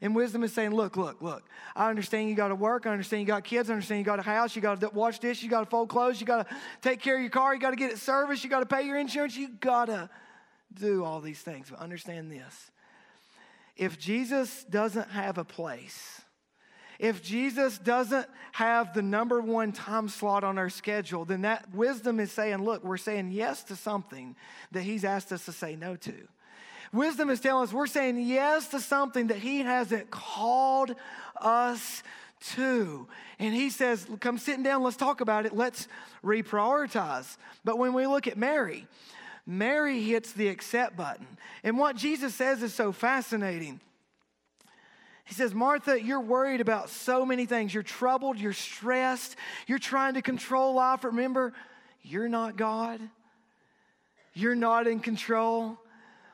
and 0.00 0.14
wisdom 0.14 0.44
is 0.44 0.52
saying, 0.52 0.70
look, 0.70 0.96
look, 0.96 1.20
look, 1.20 1.44
I 1.74 1.90
understand 1.90 2.28
you 2.28 2.36
got 2.36 2.48
to 2.48 2.54
work. 2.54 2.86
I 2.86 2.90
understand 2.90 3.20
you 3.20 3.26
got 3.26 3.44
kids. 3.44 3.68
I 3.68 3.74
understand 3.74 3.98
you 3.98 4.04
got 4.04 4.18
a 4.18 4.22
house. 4.22 4.54
You 4.54 4.62
got 4.62 4.80
to 4.80 4.90
wash 4.90 5.18
dishes. 5.18 5.42
You 5.42 5.50
got 5.50 5.60
to 5.60 5.66
fold 5.66 5.88
clothes. 5.88 6.20
You 6.20 6.26
got 6.26 6.48
to 6.48 6.56
take 6.82 7.00
care 7.00 7.16
of 7.16 7.20
your 7.20 7.30
car. 7.30 7.54
You 7.54 7.60
got 7.60 7.70
to 7.70 7.76
get 7.76 7.90
it 7.90 7.98
serviced. 7.98 8.44
You 8.44 8.50
got 8.50 8.60
to 8.60 8.66
pay 8.66 8.82
your 8.82 8.96
insurance. 8.96 9.36
You 9.36 9.48
got 9.48 9.86
to 9.86 10.08
do 10.72 11.04
all 11.04 11.20
these 11.20 11.40
things. 11.40 11.70
But 11.70 11.80
understand 11.80 12.30
this 12.30 12.70
if 13.76 13.98
Jesus 13.98 14.64
doesn't 14.64 15.10
have 15.10 15.38
a 15.38 15.44
place, 15.44 16.20
if 16.98 17.22
Jesus 17.22 17.78
doesn't 17.78 18.26
have 18.52 18.92
the 18.92 19.02
number 19.02 19.40
one 19.40 19.72
time 19.72 20.08
slot 20.08 20.42
on 20.42 20.58
our 20.58 20.70
schedule, 20.70 21.24
then 21.24 21.42
that 21.42 21.72
wisdom 21.74 22.18
is 22.18 22.32
saying, 22.32 22.64
look, 22.64 22.82
we're 22.82 22.96
saying 22.96 23.30
yes 23.30 23.62
to 23.64 23.76
something 23.76 24.34
that 24.72 24.82
he's 24.82 25.04
asked 25.04 25.32
us 25.32 25.44
to 25.44 25.52
say 25.52 25.76
no 25.76 25.96
to. 25.96 26.28
Wisdom 26.92 27.28
is 27.30 27.40
telling 27.40 27.64
us 27.64 27.72
we're 27.72 27.86
saying 27.86 28.18
yes 28.20 28.68
to 28.68 28.80
something 28.80 29.28
that 29.28 29.38
He 29.38 29.60
hasn't 29.60 30.10
called 30.10 30.94
us 31.36 32.02
to. 32.54 33.06
And 33.38 33.54
He 33.54 33.70
says, 33.70 34.06
Come 34.20 34.38
sitting 34.38 34.62
down, 34.62 34.82
let's 34.82 34.96
talk 34.96 35.20
about 35.20 35.46
it, 35.46 35.54
let's 35.54 35.88
reprioritize. 36.24 37.36
But 37.64 37.78
when 37.78 37.92
we 37.92 38.06
look 38.06 38.26
at 38.26 38.38
Mary, 38.38 38.86
Mary 39.46 40.02
hits 40.02 40.32
the 40.32 40.48
accept 40.48 40.96
button. 40.96 41.26
And 41.62 41.78
what 41.78 41.96
Jesus 41.96 42.34
says 42.34 42.62
is 42.62 42.74
so 42.74 42.92
fascinating. 42.92 43.80
He 45.28 45.34
says, 45.34 45.54
Martha, 45.54 46.02
you're 46.02 46.22
worried 46.22 46.62
about 46.62 46.88
so 46.88 47.26
many 47.26 47.44
things. 47.44 47.74
You're 47.74 47.82
troubled, 47.82 48.38
you're 48.38 48.54
stressed, 48.54 49.36
you're 49.66 49.78
trying 49.78 50.14
to 50.14 50.22
control 50.22 50.74
life. 50.74 51.04
Remember, 51.04 51.52
you're 52.02 52.30
not 52.30 52.56
God, 52.56 52.98
you're 54.32 54.54
not 54.54 54.86
in 54.86 55.00
control. 55.00 55.78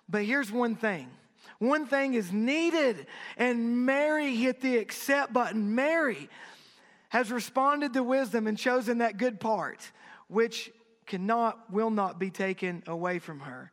But 0.08 0.22
here's 0.24 0.52
one 0.52 0.76
thing 0.76 1.10
one 1.58 1.86
thing 1.86 2.14
is 2.14 2.32
needed, 2.32 3.06
and 3.36 3.84
Mary 3.84 4.36
hit 4.36 4.60
the 4.60 4.78
accept 4.78 5.32
button. 5.32 5.74
Mary 5.74 6.28
has 7.08 7.32
responded 7.32 7.94
to 7.94 8.02
wisdom 8.04 8.46
and 8.46 8.56
chosen 8.56 8.98
that 8.98 9.16
good 9.16 9.40
part, 9.40 9.80
which 10.28 10.70
cannot, 11.06 11.72
will 11.72 11.90
not 11.90 12.20
be 12.20 12.30
taken 12.30 12.84
away 12.86 13.18
from 13.18 13.40
her. 13.40 13.72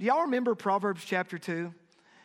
Do 0.00 0.06
y'all 0.06 0.22
remember 0.22 0.56
Proverbs 0.56 1.04
chapter 1.04 1.38
2? 1.38 1.72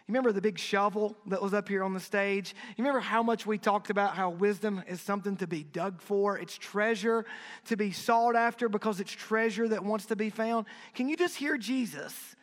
You 0.08 0.12
remember 0.12 0.34
the 0.34 0.42
big 0.42 0.60
shovel 0.60 1.16
that 1.28 1.42
was 1.42 1.54
up 1.54 1.70
here 1.70 1.82
on 1.82 1.94
the 1.94 2.00
stage? 2.00 2.54
You 2.76 2.84
remember 2.84 3.00
how 3.00 3.24
much 3.24 3.46
we 3.46 3.58
talked 3.58 3.90
about 3.90 4.16
how 4.16 4.32
wisdom 4.32 4.84
is 4.86 5.00
something 5.00 5.38
to 5.38 5.48
be 5.48 5.64
dug 5.64 6.02
for? 6.02 6.38
It's 6.38 6.58
treasure 6.58 7.26
to 7.68 7.78
be 7.78 7.94
sought 7.94 8.36
after 8.36 8.68
because 8.68 9.00
it's 9.00 9.14
treasure 9.14 9.66
that 9.70 9.86
wants 9.86 10.08
to 10.08 10.18
be 10.18 10.30
found. 10.30 10.66
Can 10.94 11.08
you 11.08 11.16
just 11.16 11.38
hear 11.38 11.58
Jesus 11.58 12.36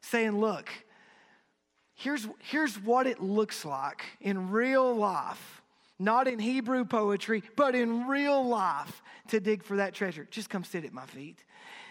saying, 0.00 0.40
Look, 0.40 0.70
here's, 1.94 2.26
here's 2.40 2.74
what 2.74 3.06
it 3.06 3.22
looks 3.22 3.64
like 3.64 4.02
in 4.20 4.50
real 4.50 4.92
life, 4.92 5.62
not 6.00 6.26
in 6.26 6.40
Hebrew 6.40 6.84
poetry, 6.84 7.44
but 7.54 7.76
in 7.76 8.08
real 8.08 8.44
life 8.44 9.02
to 9.28 9.38
dig 9.38 9.62
for 9.62 9.76
that 9.76 9.94
treasure. 9.94 10.26
Just 10.32 10.50
come 10.50 10.64
sit 10.64 10.84
at 10.84 10.92
my 10.92 11.06
feet. 11.06 11.44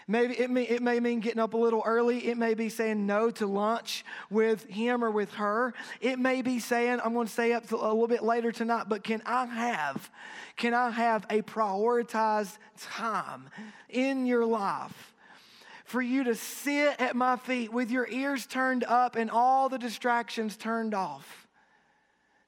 Maybe 0.08 0.38
it 0.38 0.50
may, 0.50 0.64
it 0.64 0.82
may 0.82 1.00
mean 1.00 1.20
getting 1.20 1.40
up 1.40 1.54
a 1.54 1.56
little 1.56 1.82
early. 1.84 2.26
It 2.28 2.36
may 2.36 2.54
be 2.54 2.68
saying 2.68 3.06
no 3.06 3.30
to 3.30 3.46
lunch 3.46 4.04
with 4.30 4.64
him 4.66 5.04
or 5.04 5.10
with 5.10 5.34
her. 5.34 5.74
It 6.00 6.18
may 6.18 6.42
be 6.42 6.58
saying, 6.58 7.00
I'm 7.04 7.14
going 7.14 7.26
to 7.26 7.32
stay 7.32 7.52
up 7.52 7.70
a 7.70 7.76
little 7.76 8.08
bit 8.08 8.22
later 8.22 8.52
tonight, 8.52 8.86
but 8.88 9.04
can 9.04 9.22
I 9.24 9.46
have, 9.46 10.10
can 10.56 10.74
I 10.74 10.90
have 10.90 11.24
a 11.30 11.42
prioritized 11.42 12.58
time 12.80 13.48
in 13.88 14.26
your 14.26 14.44
life 14.44 15.12
for 15.84 16.00
you 16.00 16.24
to 16.24 16.34
sit 16.34 16.98
at 16.98 17.14
my 17.14 17.36
feet 17.36 17.70
with 17.70 17.90
your 17.90 18.08
ears 18.08 18.46
turned 18.46 18.82
up 18.84 19.14
and 19.14 19.30
all 19.30 19.68
the 19.68 19.78
distractions 19.78 20.56
turned 20.56 20.94
off, 20.94 21.46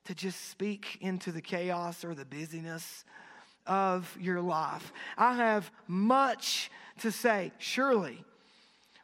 to 0.06 0.14
just 0.14 0.50
speak 0.50 0.98
into 1.00 1.30
the 1.30 1.40
chaos 1.40 2.04
or 2.04 2.14
the 2.14 2.24
busyness 2.24 3.04
of 3.66 4.16
your 4.20 4.40
life. 4.40 4.92
I 5.16 5.34
have 5.36 5.70
much 5.86 6.70
to 7.00 7.10
say. 7.10 7.52
Surely, 7.58 8.24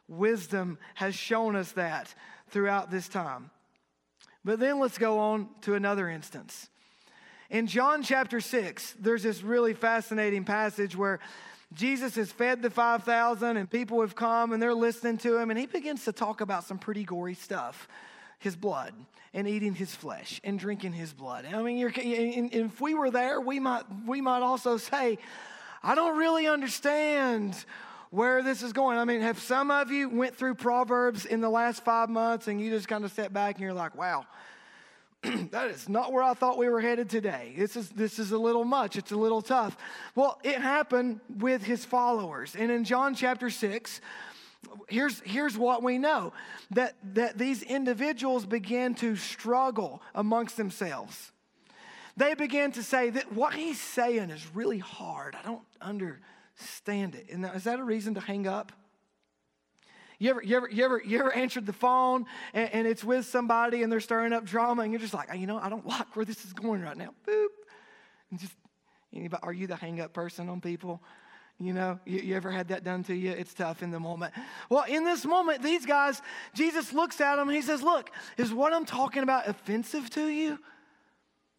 wisdom 0.07 0.77
has 0.95 1.15
shown 1.15 1.55
us 1.55 1.71
that 1.73 2.13
throughout 2.49 2.91
this 2.91 3.07
time. 3.07 3.49
But 4.43 4.59
then 4.59 4.79
let's 4.79 4.97
go 4.97 5.19
on 5.19 5.49
to 5.61 5.75
another 5.75 6.09
instance. 6.09 6.69
In 7.49 7.67
John 7.67 8.01
chapter 8.01 8.39
6, 8.39 8.95
there's 8.99 9.23
this 9.23 9.43
really 9.43 9.73
fascinating 9.73 10.45
passage 10.45 10.95
where 10.95 11.19
Jesus 11.73 12.15
has 12.15 12.31
fed 12.31 12.61
the 12.61 12.69
5,000 12.69 13.57
and 13.57 13.69
people 13.69 14.01
have 14.01 14.15
come 14.15 14.51
and 14.51 14.61
they're 14.61 14.73
listening 14.73 15.17
to 15.19 15.37
him, 15.37 15.49
and 15.49 15.59
he 15.59 15.65
begins 15.65 16.05
to 16.05 16.11
talk 16.11 16.41
about 16.41 16.63
some 16.63 16.77
pretty 16.77 17.03
gory 17.03 17.33
stuff 17.33 17.87
his 18.39 18.55
blood 18.55 18.93
and 19.33 19.47
eating 19.47 19.75
his 19.75 19.93
flesh 19.93 20.41
and 20.43 20.57
drinking 20.57 20.93
his 20.93 21.13
blood. 21.13 21.45
I 21.45 21.61
mean, 21.61 21.91
if 21.95 22.81
we 22.81 22.95
were 22.95 23.11
there, 23.11 23.39
we 23.39 23.59
might, 23.59 23.83
we 24.07 24.19
might 24.19 24.41
also 24.41 24.77
say, 24.77 25.19
I 25.83 25.95
don't 25.95 26.17
really 26.17 26.47
understand 26.47 27.55
where 28.11 28.43
this 28.43 28.61
is 28.61 28.73
going. 28.73 28.97
I 28.97 29.05
mean, 29.05 29.21
have 29.21 29.39
some 29.39 29.71
of 29.71 29.89
you 29.89 30.09
went 30.09 30.35
through 30.35 30.55
Proverbs 30.55 31.25
in 31.25 31.41
the 31.41 31.49
last 31.49 31.83
five 31.83 32.09
months 32.09 32.47
and 32.47 32.61
you 32.61 32.69
just 32.69 32.87
kind 32.87 33.03
of 33.05 33.11
step 33.11 33.33
back 33.33 33.55
and 33.55 33.63
you're 33.63 33.73
like, 33.73 33.95
wow, 33.95 34.25
that 35.23 35.69
is 35.69 35.87
not 35.87 36.11
where 36.11 36.23
I 36.23 36.33
thought 36.33 36.57
we 36.57 36.67
were 36.67 36.81
headed 36.81 37.09
today. 37.09 37.53
This 37.57 37.75
is, 37.75 37.89
this 37.89 38.19
is 38.19 38.31
a 38.31 38.37
little 38.37 38.65
much. 38.65 38.95
It's 38.97 39.11
a 39.11 39.17
little 39.17 39.41
tough. 39.41 39.77
Well, 40.13 40.39
it 40.43 40.55
happened 40.55 41.21
with 41.39 41.63
his 41.63 41.85
followers. 41.85 42.55
And 42.55 42.69
in 42.69 42.83
John 42.83 43.15
chapter 43.15 43.49
6, 43.49 44.01
here's, 44.89 45.19
here's 45.21 45.57
what 45.57 45.81
we 45.81 45.97
know 45.97 46.33
that, 46.71 46.95
that 47.13 47.37
these 47.37 47.63
individuals 47.63 48.45
began 48.45 48.93
to 48.95 49.15
struggle 49.15 50.01
amongst 50.13 50.57
themselves. 50.57 51.30
They 52.21 52.35
began 52.35 52.71
to 52.73 52.83
say 52.83 53.09
that 53.09 53.33
what 53.33 53.55
he's 53.55 53.81
saying 53.81 54.29
is 54.29 54.45
really 54.53 54.77
hard. 54.77 55.35
I 55.35 55.41
don't 55.41 55.63
understand 55.81 57.15
it. 57.15 57.31
And 57.31 57.43
is 57.55 57.63
that 57.63 57.79
a 57.79 57.83
reason 57.83 58.13
to 58.13 58.19
hang 58.19 58.45
up? 58.45 58.71
You 60.19 60.29
ever, 60.29 60.43
you 60.43 60.55
ever, 60.55 60.69
you 60.69 60.85
ever, 60.85 61.01
you 61.03 61.19
ever 61.19 61.33
answered 61.33 61.65
the 61.65 61.73
phone 61.73 62.27
and, 62.53 62.69
and 62.73 62.87
it's 62.87 63.03
with 63.03 63.25
somebody 63.25 63.81
and 63.81 63.91
they're 63.91 63.99
stirring 63.99 64.33
up 64.33 64.45
drama 64.45 64.83
and 64.83 64.91
you're 64.91 65.01
just 65.01 65.15
like, 65.15 65.35
you 65.35 65.47
know, 65.47 65.57
I 65.57 65.67
don't 65.67 65.87
like 65.87 66.15
where 66.15 66.23
this 66.23 66.45
is 66.45 66.53
going 66.53 66.83
right 66.83 66.95
now. 66.95 67.09
Boop. 67.27 67.47
And 68.29 68.39
just, 68.39 68.53
anybody, 69.11 69.41
are 69.41 69.51
you 69.51 69.65
the 69.65 69.75
hang 69.75 69.99
up 69.99 70.13
person 70.13 70.47
on 70.47 70.61
people? 70.61 71.01
You 71.59 71.73
know, 71.73 71.99
you, 72.05 72.19
you, 72.19 72.35
ever 72.35 72.51
had 72.51 72.67
that 72.67 72.83
done 72.83 73.03
to 73.05 73.15
you? 73.15 73.31
It's 73.31 73.55
tough 73.55 73.81
in 73.81 73.89
the 73.89 73.99
moment. 73.99 74.35
Well, 74.69 74.83
in 74.87 75.05
this 75.05 75.25
moment, 75.25 75.63
these 75.63 75.87
guys, 75.87 76.21
Jesus 76.53 76.93
looks 76.93 77.19
at 77.19 77.37
them 77.37 77.49
and 77.49 77.55
he 77.55 77.63
says, 77.63 77.81
Look, 77.81 78.11
is 78.37 78.53
what 78.53 78.73
I'm 78.73 78.85
talking 78.85 79.23
about 79.23 79.47
offensive 79.47 80.11
to 80.11 80.27
you? 80.27 80.59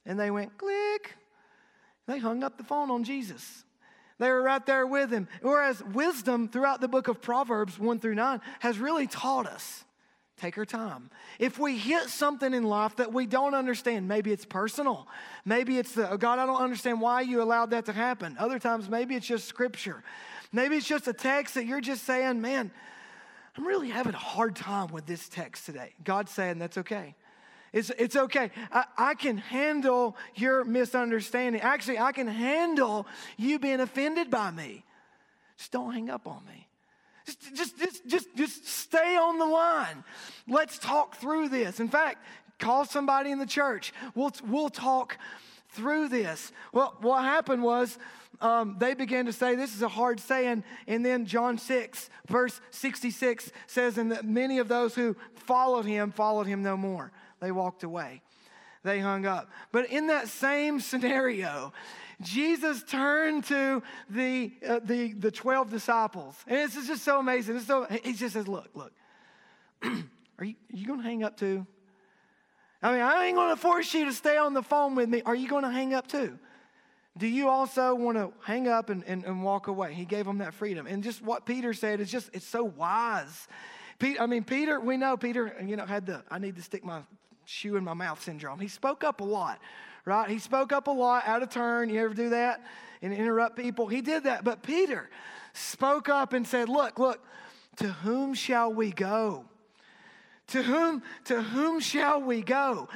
And 0.05 0.19
they 0.19 0.31
went, 0.31 0.57
click. 0.59 1.15
They 2.07 2.19
hung 2.19 2.43
up 2.43 2.59
the 2.59 2.65
phone 2.65 2.91
on 2.91 3.05
Jesus. 3.05 3.65
They 4.19 4.31
were 4.31 4.43
right 4.43 4.65
there 4.67 4.87
with 4.87 5.11
him. 5.11 5.29
Whereas 5.41 5.83
wisdom 5.83 6.49
throughout 6.49 6.81
the 6.81 6.89
book 6.89 7.09
of 7.09 7.21
Proverbs 7.21 7.79
1 7.79 8.01
through 8.01 8.15
9 8.15 8.41
has 8.61 8.79
really 8.79 9.07
taught 9.07 9.47
us 9.47 9.85
take 10.43 10.59
our 10.59 10.65
time. 10.65 11.09
If 11.39 11.59
we 11.59 11.79
hit 11.79 12.09
something 12.09 12.53
in 12.53 12.65
life 12.65 12.97
that 12.97 13.13
we 13.13 13.27
don't 13.27 13.55
understand, 13.55 14.09
maybe 14.09 14.33
it's 14.33 14.45
personal. 14.45 15.07
Maybe 15.45 15.79
it's 15.79 15.93
the, 15.93 16.11
oh 16.11 16.17
God, 16.17 16.41
I 16.41 16.47
don't 16.47 16.61
understand 16.61 17.01
why 17.01 17.21
you 17.21 17.43
allowed 17.43 17.71
that 17.71 17.87
to 17.87 17.93
happen. 17.93 18.37
Other 18.39 18.59
times, 18.59 18.89
maybe 18.89 19.15
it's 19.15 19.27
just 19.27 19.47
scripture. 19.47 20.03
Maybe 20.51 20.77
it's 20.77 20.87
just 20.87 21.07
a 21.07 21.13
text 21.13 21.55
that 21.55 21.65
you're 21.65 21.81
just 21.81 22.05
saying, 22.05 22.41
man, 22.41 22.73
I'm 23.57 23.67
really 23.67 23.89
having 23.89 24.15
a 24.15 24.19
hard 24.19 24.57
time 24.57 24.89
with 24.89 25.07
this 25.07 25.29
text 25.29 25.67
today. 25.67 25.95
God's 26.03 26.33
saying 26.33 26.59
that's 26.59 26.79
okay. 26.79 27.15
It's, 27.73 27.91
it's 27.99 28.17
okay. 28.17 28.51
I, 28.71 28.85
I 28.99 29.15
can 29.15 29.39
handle 29.39 30.17
your 30.35 30.65
misunderstanding. 30.65 31.63
Actually, 31.63 31.99
I 31.99 32.13
can 32.13 32.27
handle 32.27 33.07
you 33.37 33.59
being 33.59 33.81
offended 33.81 34.31
by 34.31 34.51
me. 34.51 34.85
Just 35.57 35.73
don't 35.73 35.93
hang 35.93 36.11
up 36.11 36.27
on 36.27 36.45
me. 36.47 36.69
Just, 37.25 37.55
just, 37.55 37.79
just, 37.79 38.07
just, 38.07 38.37
just 38.37 38.67
stay 38.67 39.17
on 39.17 39.39
the 39.39 39.47
line. 39.47 40.05
Let's 40.49 40.79
talk 40.79 41.17
through 41.17 41.49
this. 41.49 41.81
In 41.81 41.89
fact, 41.89 42.25
call 42.59 42.85
somebody 42.85 43.31
in 43.31 43.39
the 43.39 43.47
church. 43.47 43.93
We'll, 44.15 44.33
we'll 44.47 44.71
talk 44.71 45.17
through 45.71 46.09
this. 46.09 46.53
Well, 46.73 46.97
what 47.01 47.23
happened 47.23 47.63
was 47.63 47.99
um, 48.41 48.77
they 48.79 48.95
began 48.95 49.27
to 49.27 49.33
say, 49.33 49.55
This 49.55 49.75
is 49.75 49.83
a 49.83 49.89
hard 49.89 50.21
saying. 50.21 50.65
And 50.87 51.07
then 51.07 51.27
John 51.27 51.59
6, 51.59 52.11
verse 52.29 52.61
66 52.71 53.53
says, 53.67 53.99
And 53.99 54.13
that 54.13 54.25
many 54.25 54.59
of 54.59 54.69
those 54.69 54.95
who 54.95 55.17
followed 55.35 55.87
him 55.87 56.11
followed 56.11 56.47
him 56.47 56.63
no 56.63 56.77
more. 56.77 57.13
They 57.43 57.51
walked 57.51 57.83
away, 57.83 58.23
they 58.85 59.01
hung 59.01 59.27
up. 59.27 59.51
But 59.73 59.91
in 59.91 60.07
that 60.07 60.29
same 60.29 60.81
scenario, 60.81 61.73
Jesus 62.23 62.85
turned 62.85 63.45
to 63.45 63.83
the, 64.09 64.53
uh, 64.67 64.81
the, 64.85 65.13
the 65.13 65.31
12 65.31 65.69
disciples. 65.69 66.37
And 66.47 66.59
this 66.59 66.77
is 66.77 66.87
just 66.87 67.03
so 67.03 67.19
amazing. 67.19 67.59
So, 67.61 67.87
he 68.05 68.13
just 68.13 68.35
says, 68.35 68.47
Look, 68.47 68.71
look, 68.75 68.93
are 69.83 70.45
you, 70.45 70.55
are 70.73 70.77
you 70.77 70.87
going 70.87 71.01
to 71.01 71.05
hang 71.05 71.25
up 71.25 71.37
too? 71.37 71.67
I 72.81 72.93
mean, 72.93 73.01
I 73.03 73.27
ain't 73.27 73.37
going 73.37 73.55
to 73.55 73.61
force 73.61 73.93
you 73.93 74.05
to 74.07 74.13
stay 74.13 74.37
on 74.37 74.55
the 74.55 74.63
phone 74.63 74.95
with 74.95 75.09
me. 75.09 75.23
Are 75.23 75.35
you 75.35 75.49
going 75.49 75.65
to 75.65 75.71
hang 75.71 75.95
up 75.95 76.07
too? 76.07 76.39
Do 77.17 77.27
you 77.27 77.49
also 77.49 77.95
want 77.95 78.17
to 78.19 78.33
hang 78.43 78.69
up 78.69 78.89
and, 78.89 79.05
and, 79.07 79.25
and 79.25 79.43
walk 79.43 79.67
away? 79.67 79.93
He 79.95 80.05
gave 80.05 80.25
them 80.25 80.39
that 80.39 80.55
freedom. 80.55 80.87
And 80.87 81.03
just 81.03 81.23
what 81.23 81.45
Peter 81.45 81.75
said 81.75 82.01
is 82.01 82.11
just, 82.11 82.31
it's 82.33 82.47
so 82.47 82.65
wise. 82.65 83.49
Pete, 83.99 84.21
I 84.21 84.27
mean, 84.27 84.43
Peter, 84.43 84.81
we 84.81 84.97
know 84.97 85.17
Peter, 85.17 85.55
you 85.65 85.77
know, 85.77 85.87
had 85.87 86.07
the, 86.07 86.25
I 86.31 86.39
need 86.39 86.57
to 86.57 86.63
stick 86.63 86.85
my 86.85 87.03
shoe 87.45 87.77
in 87.77 87.85
my 87.85 87.95
mouth 87.95 88.23
syndrome. 88.23 88.59
He 88.61 88.69
spoke 88.69 89.05
up 89.05 89.21
a 89.21 89.25
lot, 89.25 89.61
right? 90.05 90.29
He 90.29 90.39
spoke 90.39 90.73
up 90.73 90.87
a 90.87 90.91
lot, 90.91 91.27
out 91.27 91.43
of 91.43 91.51
turn. 91.51 91.91
You 91.91 92.01
ever 92.01 92.15
do 92.15 92.31
that 92.31 92.63
and 93.01 93.13
interrupt 93.13 93.57
people? 93.57 93.87
He 93.89 94.01
did 94.01 94.25
that. 94.25 94.45
But 94.45 94.63
Peter 94.63 95.11
spoke 95.53 96.09
up 96.09 96.33
and 96.33 96.47
said, 96.47 96.69
Look, 96.69 96.99
look, 96.99 97.25
to 97.77 97.89
whom 97.89 98.35
shall 98.35 98.73
we 98.73 98.91
go? 98.91 99.45
To 100.49 100.63
whom, 100.63 101.03
to 101.25 101.41
whom 101.41 101.81
shall 101.81 102.21
we 102.21 102.43
go? 102.43 102.89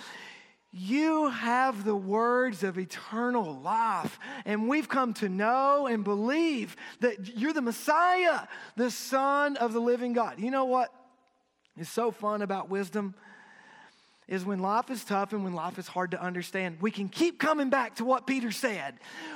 You 0.78 1.30
have 1.30 1.84
the 1.84 1.96
words 1.96 2.62
of 2.62 2.78
eternal 2.78 3.58
life. 3.60 4.18
And 4.44 4.68
we've 4.68 4.88
come 4.88 5.14
to 5.14 5.28
know 5.28 5.86
and 5.86 6.04
believe 6.04 6.76
that 7.00 7.38
you're 7.38 7.54
the 7.54 7.62
Messiah, 7.62 8.40
the 8.76 8.90
Son 8.90 9.56
of 9.56 9.72
the 9.72 9.80
living 9.80 10.12
God. 10.12 10.38
You 10.38 10.50
know 10.50 10.66
what 10.66 10.92
is 11.78 11.88
so 11.88 12.10
fun 12.10 12.42
about 12.42 12.68
wisdom? 12.68 13.14
Is 14.28 14.44
when 14.44 14.58
life 14.58 14.90
is 14.90 15.04
tough 15.04 15.32
and 15.32 15.44
when 15.44 15.52
life 15.52 15.78
is 15.78 15.86
hard 15.86 16.10
to 16.10 16.20
understand, 16.20 16.78
we 16.80 16.90
can 16.90 17.08
keep 17.08 17.38
coming 17.38 17.70
back 17.70 17.96
to 17.96 18.04
what 18.04 18.26
Peter 18.26 18.50
said. 18.50 18.94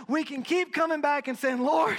We 0.08 0.24
can 0.24 0.42
keep 0.42 0.72
coming 0.72 1.00
back 1.00 1.28
and 1.28 1.38
saying, 1.38 1.60
Lord, 1.60 1.96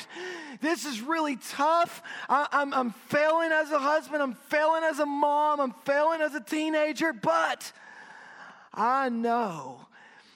this 0.60 0.86
is 0.86 1.00
really 1.00 1.38
tough. 1.38 2.04
I, 2.28 2.42
am 2.52 2.74
I'm, 2.74 2.74
I'm 2.74 2.92
failing 3.08 3.54
as 3.54 3.72
a 3.72 3.80
husband, 3.80 4.22
I'm 4.22 4.34
failing 4.34 4.84
as 4.84 5.00
a 5.00 5.06
mom, 5.06 5.62
I'm 5.62 5.74
failing 5.86 6.20
as 6.20 6.36
a 6.36 6.42
teenager, 6.42 7.14
but 7.14 7.72
I 8.74 9.08
know 9.08 9.86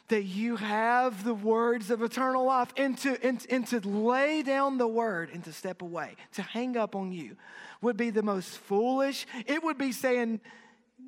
that 0.07 0.23
you 0.23 0.55
have 0.55 1.23
the 1.23 1.33
words 1.33 1.89
of 1.89 2.01
eternal 2.03 2.45
life 2.45 2.71
and 2.77 2.97
to, 2.99 3.17
and, 3.25 3.45
and 3.49 3.67
to 3.67 3.79
lay 3.81 4.43
down 4.43 4.77
the 4.77 4.87
word 4.87 5.29
and 5.33 5.43
to 5.43 5.51
step 5.51 5.81
away, 5.81 6.15
to 6.33 6.41
hang 6.41 6.77
up 6.77 6.95
on 6.95 7.11
you 7.11 7.35
would 7.81 7.97
be 7.97 8.11
the 8.11 8.23
most 8.23 8.57
foolish. 8.57 9.25
It 9.45 9.63
would 9.63 9.77
be 9.77 9.91
saying 9.91 10.41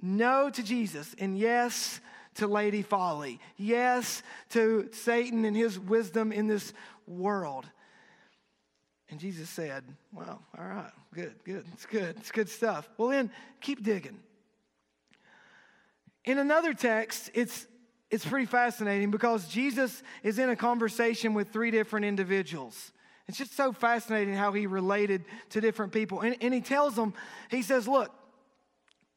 no 0.02 0.50
to 0.50 0.64
Jesus 0.64 1.16
and 1.20 1.38
yes 1.38 2.00
to 2.36 2.48
Lady 2.48 2.82
Folly, 2.82 3.40
yes 3.58 4.22
to 4.50 4.90
Satan 4.94 5.46
and 5.46 5.56
his 5.56 5.80
wisdom 5.80 6.32
in 6.32 6.48
this 6.48 6.74
world. 7.08 7.66
And 9.10 9.20
Jesus 9.20 9.50
said, 9.50 9.84
Well, 10.14 10.42
all 10.58 10.66
right, 10.66 10.92
good, 11.14 11.36
good, 11.44 11.66
it's 11.74 11.86
good, 11.86 12.16
it's 12.18 12.32
good 12.32 12.50
stuff. 12.50 12.90
Well, 12.98 13.10
then 13.10 13.32
keep 13.62 13.84
digging. 13.84 14.20
In 16.26 16.40
another 16.40 16.74
text, 16.74 17.32
it's, 17.34 17.68
it's 18.12 18.26
pretty 18.26 18.46
fascinating 18.46 19.12
because 19.12 19.48
Jesus 19.48 20.04
is 20.24 20.40
in 20.40 20.50
a 20.50 20.56
conversation 20.56 21.34
with 21.34 21.50
three 21.50 21.72
different 21.72 22.06
individuals. 22.06 22.92
It's 23.28 23.38
just 23.38 23.56
so 23.56 23.72
fascinating 23.72 24.34
how 24.34 24.52
he 24.52 24.68
related 24.68 25.26
to 25.50 25.62
different 25.62 25.92
people. 25.92 26.22
And, 26.22 26.36
and 26.42 26.54
he 26.54 26.62
tells 26.62 26.96
them, 26.96 27.14
he 27.50 27.62
says, 27.62 27.88
Look, 27.88 28.12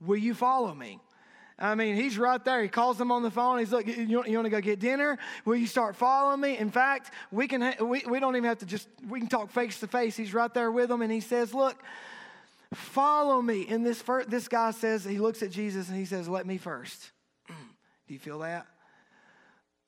will 0.00 0.16
you 0.16 0.34
follow 0.34 0.74
me? 0.74 1.00
I 1.58 1.74
mean, 1.74 1.94
he's 1.94 2.16
right 2.16 2.42
there. 2.42 2.62
He 2.62 2.68
calls 2.68 2.96
them 2.96 3.12
on 3.12 3.22
the 3.22 3.30
phone. 3.30 3.58
He's 3.58 3.72
like, 3.72 3.86
you, 3.86 4.16
want 4.16 4.44
to 4.44 4.48
go 4.48 4.60
get 4.62 4.80
dinner? 4.80 5.18
Will 5.44 5.56
you 5.56 5.66
start 5.66 5.94
following 5.94 6.40
me? 6.40 6.56
In 6.56 6.70
fact, 6.70 7.12
we 7.30 7.46
can 7.46 7.60
ha- 7.60 7.84
we, 7.84 8.02
we 8.08 8.18
don't 8.18 8.34
even 8.34 8.48
have 8.48 8.58
to 8.58 8.66
just 8.66 8.88
we 9.08 9.20
can 9.20 9.28
talk 9.28 9.50
face 9.50 9.78
to 9.80 9.86
face. 9.86 10.16
He's 10.16 10.32
right 10.32 10.52
there 10.54 10.72
with 10.72 10.88
them, 10.88 11.02
and 11.02 11.12
he 11.12 11.20
says, 11.20 11.52
"Look, 11.52 11.76
Follow 12.74 13.42
me. 13.42 13.66
And 13.68 13.84
this, 13.84 14.00
first, 14.00 14.30
this 14.30 14.46
guy 14.46 14.70
says, 14.70 15.04
he 15.04 15.18
looks 15.18 15.42
at 15.42 15.50
Jesus 15.50 15.88
and 15.88 15.96
he 15.96 16.04
says, 16.04 16.28
Let 16.28 16.46
me 16.46 16.56
first. 16.56 17.10
Do 17.48 18.14
you 18.14 18.18
feel 18.18 18.38
that? 18.40 18.66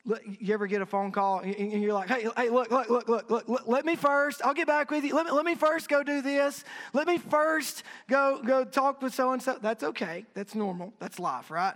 You 0.05 0.53
ever 0.53 0.67
get 0.67 0.83
a 0.83 0.87
phone 0.87 1.13
call 1.13 1.41
and 1.41 1.81
you're 1.81 1.93
like, 1.93 2.09
hey, 2.09 2.27
hey, 2.37 2.49
look, 2.49 2.73
look, 2.73 2.91
look, 2.91 3.09
look, 3.09 3.31
look, 3.31 3.69
let 3.69 3.85
me 3.85 3.95
first, 3.95 4.43
I'll 4.45 4.55
get 4.55 4.67
back 4.67 4.91
with 4.91 5.05
you. 5.05 5.15
Let 5.15 5.27
me, 5.27 5.33
let 5.33 5.45
me 5.45 5.55
first 5.55 5.89
go 5.89 6.03
do 6.03 6.21
this. 6.21 6.65
Let 6.93 7.07
me 7.07 7.19
first 7.19 7.85
go, 8.09 8.43
go 8.45 8.65
talk 8.65 9.01
with 9.01 9.15
so 9.15 9.33
and 9.33 9.41
so. 9.41 9.59
That's 9.63 9.85
okay. 9.85 10.27
That's 10.35 10.57
normal. 10.57 10.93
That's 10.99 11.21
life, 11.21 11.53
right? 11.53 11.75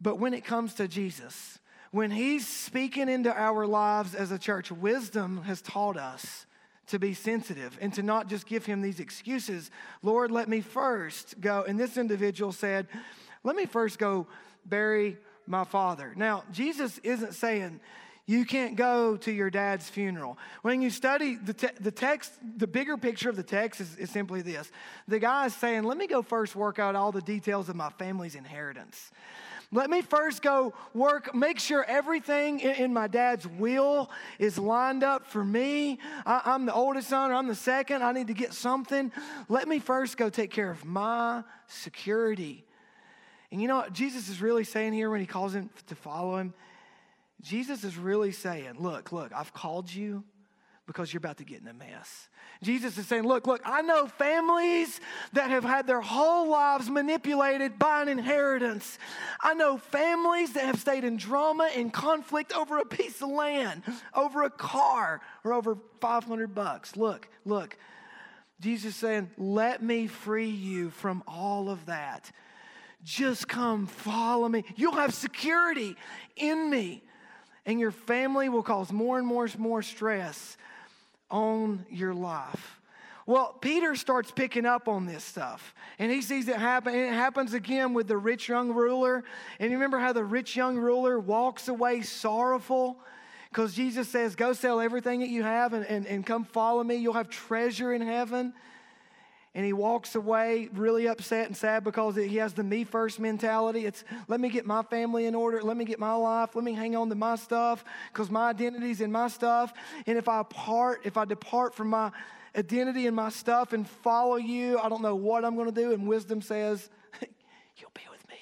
But 0.00 0.20
when 0.20 0.32
it 0.32 0.44
comes 0.44 0.74
to 0.74 0.86
Jesus, 0.86 1.58
when 1.90 2.12
he's 2.12 2.46
speaking 2.46 3.08
into 3.08 3.32
our 3.32 3.66
lives 3.66 4.14
as 4.14 4.30
a 4.30 4.38
church, 4.38 4.70
wisdom 4.70 5.42
has 5.42 5.60
taught 5.62 5.96
us 5.96 6.46
to 6.88 7.00
be 7.00 7.14
sensitive 7.14 7.76
and 7.80 7.92
to 7.94 8.02
not 8.02 8.28
just 8.28 8.46
give 8.46 8.64
him 8.64 8.80
these 8.80 9.00
excuses. 9.00 9.70
Lord, 10.02 10.30
let 10.30 10.48
me 10.48 10.60
first 10.60 11.40
go. 11.40 11.64
And 11.66 11.80
this 11.80 11.96
individual 11.96 12.52
said, 12.52 12.86
Let 13.42 13.56
me 13.56 13.66
first 13.66 13.98
go 13.98 14.28
bury 14.64 15.16
my 15.46 15.64
father. 15.64 16.12
Now, 16.16 16.44
Jesus 16.52 16.98
isn't 16.98 17.34
saying, 17.34 17.80
you 18.26 18.44
can't 18.44 18.74
go 18.74 19.16
to 19.18 19.30
your 19.30 19.50
dad's 19.50 19.88
funeral. 19.88 20.36
When 20.62 20.82
you 20.82 20.90
study 20.90 21.36
the, 21.36 21.54
te- 21.54 21.68
the 21.80 21.92
text, 21.92 22.32
the 22.56 22.66
bigger 22.66 22.96
picture 22.96 23.30
of 23.30 23.36
the 23.36 23.44
text 23.44 23.80
is, 23.80 23.96
is 23.96 24.10
simply 24.10 24.42
this. 24.42 24.70
The 25.06 25.20
guy 25.20 25.46
is 25.46 25.54
saying, 25.54 25.84
Let 25.84 25.96
me 25.96 26.08
go 26.08 26.22
first 26.22 26.56
work 26.56 26.80
out 26.80 26.96
all 26.96 27.12
the 27.12 27.22
details 27.22 27.68
of 27.68 27.76
my 27.76 27.90
family's 27.90 28.34
inheritance. 28.34 29.12
Let 29.72 29.90
me 29.90 30.00
first 30.02 30.42
go 30.42 30.74
work, 30.94 31.34
make 31.34 31.58
sure 31.58 31.84
everything 31.84 32.60
in, 32.60 32.92
my 32.92 33.08
dad's 33.08 33.46
will 33.46 34.10
is 34.38 34.58
lined 34.58 35.02
up 35.02 35.26
for 35.26 35.44
me. 35.44 35.98
I, 36.24 36.54
am 36.54 36.66
the 36.66 36.74
oldest 36.74 37.08
son, 37.08 37.32
or 37.32 37.34
I'm 37.34 37.48
the 37.48 37.54
second. 37.54 38.02
I 38.02 38.12
need 38.12 38.28
to 38.28 38.34
get 38.34 38.52
something. 38.52 39.10
Let 39.48 39.66
me 39.66 39.80
first 39.80 40.16
go 40.16 40.30
take 40.30 40.52
care 40.52 40.70
of 40.70 40.84
my 40.84 41.42
security. 41.66 42.64
And 43.50 43.62
you 43.62 43.68
know 43.68 43.76
what 43.76 43.92
Jesus 43.92 44.28
is 44.28 44.40
really 44.40 44.64
saying 44.64 44.92
here 44.92 45.10
when 45.10 45.20
he 45.20 45.26
calls 45.26 45.54
him 45.54 45.70
to 45.86 45.94
follow 45.94 46.36
him? 46.36 46.54
Jesus 47.40 47.84
is 47.84 47.96
really 47.96 48.32
saying, 48.32 48.74
Look, 48.78 49.12
look, 49.12 49.32
I've 49.32 49.52
called 49.52 49.92
you 49.92 50.24
because 50.86 51.12
you're 51.12 51.18
about 51.18 51.38
to 51.38 51.44
get 51.44 51.60
in 51.60 51.66
a 51.66 51.74
mess. 51.74 52.28
Jesus 52.62 52.96
is 52.96 53.06
saying, 53.06 53.24
Look, 53.24 53.46
look, 53.46 53.60
I 53.64 53.82
know 53.82 54.06
families 54.06 55.00
that 55.32 55.50
have 55.50 55.64
had 55.64 55.86
their 55.86 56.00
whole 56.00 56.48
lives 56.48 56.88
manipulated 56.88 57.78
by 57.78 58.02
an 58.02 58.08
inheritance. 58.08 58.98
I 59.40 59.54
know 59.54 59.78
families 59.78 60.52
that 60.54 60.64
have 60.64 60.80
stayed 60.80 61.04
in 61.04 61.16
drama 61.16 61.70
and 61.74 61.92
conflict 61.92 62.52
over 62.52 62.78
a 62.78 62.86
piece 62.86 63.20
of 63.20 63.28
land, 63.28 63.82
over 64.14 64.44
a 64.44 64.50
car, 64.50 65.20
or 65.44 65.52
over 65.52 65.76
500 66.00 66.54
bucks. 66.54 66.96
Look, 66.96 67.28
look. 67.44 67.76
Jesus 68.58 68.94
is 68.94 68.96
saying, 68.96 69.30
Let 69.36 69.82
me 69.82 70.06
free 70.06 70.48
you 70.48 70.90
from 70.90 71.22
all 71.26 71.68
of 71.68 71.86
that. 71.86 72.30
Just 73.02 73.48
come 73.48 73.86
follow 73.86 74.48
me. 74.48 74.64
You'll 74.74 74.92
have 74.92 75.14
security 75.14 75.96
in 76.36 76.70
me, 76.70 77.02
and 77.64 77.78
your 77.78 77.92
family 77.92 78.48
will 78.48 78.62
cause 78.62 78.92
more 78.92 79.18
and 79.18 79.26
more, 79.26 79.48
more 79.58 79.82
stress 79.82 80.56
on 81.30 81.86
your 81.90 82.14
life. 82.14 82.80
Well, 83.26 83.54
Peter 83.60 83.96
starts 83.96 84.30
picking 84.30 84.64
up 84.64 84.86
on 84.86 85.06
this 85.06 85.24
stuff 85.24 85.74
and 85.98 86.12
he 86.12 86.22
sees 86.22 86.46
it 86.46 86.56
happen. 86.56 86.94
And 86.94 87.06
it 87.06 87.12
happens 87.12 87.54
again 87.54 87.92
with 87.92 88.06
the 88.06 88.16
rich 88.16 88.48
young 88.48 88.72
ruler. 88.72 89.24
And 89.58 89.70
you 89.70 89.76
remember 89.76 89.98
how 89.98 90.12
the 90.12 90.24
rich 90.24 90.54
young 90.54 90.76
ruler 90.76 91.18
walks 91.18 91.66
away 91.66 92.02
sorrowful? 92.02 93.00
Because 93.50 93.74
Jesus 93.74 94.08
says, 94.08 94.36
Go 94.36 94.52
sell 94.52 94.80
everything 94.80 95.20
that 95.20 95.28
you 95.28 95.42
have 95.42 95.72
and, 95.72 95.84
and, 95.86 96.06
and 96.06 96.24
come 96.24 96.44
follow 96.44 96.84
me. 96.84 96.96
You'll 96.96 97.14
have 97.14 97.28
treasure 97.28 97.92
in 97.92 98.00
heaven. 98.00 98.54
And 99.56 99.64
he 99.64 99.72
walks 99.72 100.14
away 100.14 100.68
really 100.74 101.08
upset 101.08 101.46
and 101.46 101.56
sad 101.56 101.82
because 101.82 102.14
he 102.14 102.36
has 102.36 102.52
the 102.52 102.62
me 102.62 102.84
first 102.84 103.18
mentality. 103.18 103.86
It's 103.86 104.04
let 104.28 104.38
me 104.38 104.50
get 104.50 104.66
my 104.66 104.82
family 104.82 105.24
in 105.24 105.34
order. 105.34 105.62
Let 105.62 105.78
me 105.78 105.86
get 105.86 105.98
my 105.98 106.12
life. 106.12 106.54
Let 106.54 106.62
me 106.62 106.74
hang 106.74 106.94
on 106.94 107.08
to 107.08 107.14
my 107.14 107.36
stuff 107.36 107.82
because 108.12 108.30
my 108.30 108.50
identity's 108.50 109.00
in 109.00 109.10
my 109.10 109.28
stuff. 109.28 109.72
And 110.06 110.18
if 110.18 110.28
I 110.28 110.42
part, 110.42 111.06
if 111.06 111.16
I 111.16 111.24
depart 111.24 111.74
from 111.74 111.88
my 111.88 112.12
identity 112.54 113.06
and 113.06 113.16
my 113.16 113.30
stuff 113.30 113.72
and 113.72 113.88
follow 113.88 114.36
you, 114.36 114.78
I 114.78 114.90
don't 114.90 115.00
know 115.00 115.16
what 115.16 115.42
I'm 115.42 115.54
going 115.54 115.72
to 115.72 115.80
do. 115.80 115.94
And 115.94 116.06
wisdom 116.06 116.42
says, 116.42 116.90
You'll 117.78 117.90
be 117.94 118.02
with 118.12 118.28
me. 118.28 118.34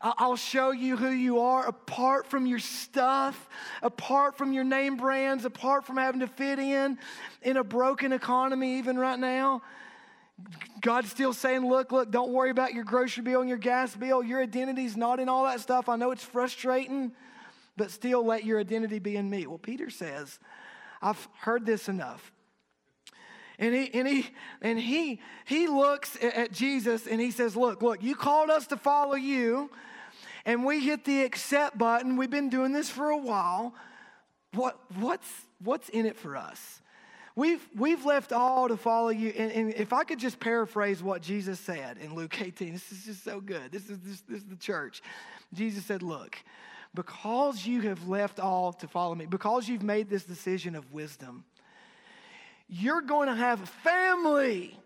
I'll 0.00 0.36
show 0.36 0.70
you 0.70 0.96
who 0.96 1.10
you 1.10 1.40
are 1.40 1.66
apart 1.66 2.26
from 2.26 2.46
your 2.46 2.60
stuff, 2.60 3.46
apart 3.82 4.38
from 4.38 4.54
your 4.54 4.64
name 4.64 4.96
brands, 4.96 5.44
apart 5.44 5.84
from 5.84 5.98
having 5.98 6.20
to 6.20 6.28
fit 6.28 6.58
in 6.58 6.96
in 7.42 7.58
a 7.58 7.62
broken 7.62 8.14
economy, 8.14 8.78
even 8.78 8.98
right 8.98 9.18
now. 9.18 9.60
God's 10.80 11.10
still 11.10 11.32
saying, 11.32 11.68
look, 11.68 11.92
look, 11.92 12.10
don't 12.10 12.32
worry 12.32 12.50
about 12.50 12.74
your 12.74 12.84
grocery 12.84 13.22
bill 13.22 13.40
and 13.40 13.48
your 13.48 13.58
gas 13.58 13.94
bill. 13.94 14.22
Your 14.22 14.42
identity's 14.42 14.96
not 14.96 15.20
in 15.20 15.28
all 15.28 15.44
that 15.44 15.60
stuff. 15.60 15.88
I 15.88 15.96
know 15.96 16.10
it's 16.10 16.24
frustrating, 16.24 17.12
but 17.76 17.90
still 17.90 18.24
let 18.24 18.44
your 18.44 18.58
identity 18.58 18.98
be 18.98 19.16
in 19.16 19.30
me. 19.30 19.46
Well, 19.46 19.58
Peter 19.58 19.90
says, 19.90 20.38
I've 21.00 21.28
heard 21.38 21.64
this 21.66 21.88
enough. 21.88 22.32
And 23.58 23.74
he 23.74 23.94
and 23.94 24.08
he 24.08 24.26
and 24.60 24.78
he 24.78 25.20
he 25.44 25.68
looks 25.68 26.16
at 26.20 26.52
Jesus 26.52 27.06
and 27.06 27.20
he 27.20 27.30
says, 27.30 27.54
Look, 27.54 27.80
look, 27.82 28.02
you 28.02 28.16
called 28.16 28.50
us 28.50 28.66
to 28.68 28.76
follow 28.76 29.14
you, 29.14 29.70
and 30.44 30.64
we 30.64 30.80
hit 30.80 31.04
the 31.04 31.22
accept 31.22 31.78
button. 31.78 32.16
We've 32.16 32.30
been 32.30 32.48
doing 32.48 32.72
this 32.72 32.88
for 32.88 33.10
a 33.10 33.16
while. 33.16 33.74
What 34.54 34.80
what's 34.98 35.28
what's 35.62 35.88
in 35.90 36.06
it 36.06 36.16
for 36.16 36.36
us? 36.36 36.81
We've, 37.34 37.66
we've 37.74 38.04
left 38.04 38.32
all 38.32 38.68
to 38.68 38.76
follow 38.76 39.08
you. 39.08 39.30
And, 39.30 39.50
and, 39.52 39.74
if 39.74 39.92
I 39.92 40.04
could 40.04 40.18
just 40.18 40.38
paraphrase 40.38 41.02
what 41.02 41.22
Jesus 41.22 41.58
said 41.58 41.96
in 41.98 42.14
Luke 42.14 42.40
18, 42.40 42.72
this 42.72 42.92
is 42.92 43.04
just 43.04 43.24
so 43.24 43.40
good. 43.40 43.72
This 43.72 43.88
is, 43.88 43.98
this, 44.00 44.20
this 44.28 44.38
is 44.42 44.48
the 44.48 44.56
church. 44.56 45.02
Jesus 45.54 45.84
said, 45.84 46.02
Look, 46.02 46.36
because 46.94 47.66
you 47.66 47.80
have 47.82 48.06
left 48.06 48.38
all 48.38 48.72
to 48.74 48.88
follow 48.88 49.14
me, 49.14 49.26
because 49.26 49.68
you've 49.68 49.82
made 49.82 50.10
this 50.10 50.24
decision 50.24 50.74
of 50.74 50.92
wisdom, 50.92 51.44
you're 52.68 53.02
going 53.02 53.28
to 53.28 53.34
have 53.34 53.62
a 53.62 53.66
family. 53.66 54.78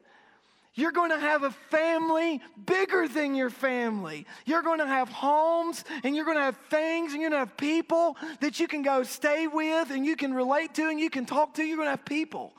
You're 0.77 0.93
going 0.93 1.11
to 1.11 1.19
have 1.19 1.43
a 1.43 1.51
family 1.51 2.43
bigger 2.67 3.09
than 3.09 3.35
your 3.35 3.49
family. 3.49 4.27
You're 4.45 4.63
going 4.63 4.79
to 4.79 4.87
have 4.87 5.09
homes 5.09 5.83
and 6.05 6.15
you're 6.15 6.27
going 6.27 6.37
to 6.37 6.43
have 6.43 6.59
things 6.69 7.13
and 7.13 7.23
you're 7.23 7.31
going 7.31 7.43
to 7.43 7.49
have 7.49 7.57
people 7.57 8.17
that 8.41 8.61
you 8.61 8.69
can 8.69 8.83
go 8.83 9.03
stay 9.03 9.47
with 9.49 9.91
and 9.91 10.05
you 10.05 10.17
can 10.17 10.35
relate 10.35 10.75
to 10.75 10.89
and 10.89 11.01
you 11.01 11.09
can 11.09 11.25
talk 11.25 11.55
to. 11.55 11.65
You're 11.65 11.79
going 11.79 11.87
to 11.87 11.93
have 11.93 12.05
people 12.05 12.53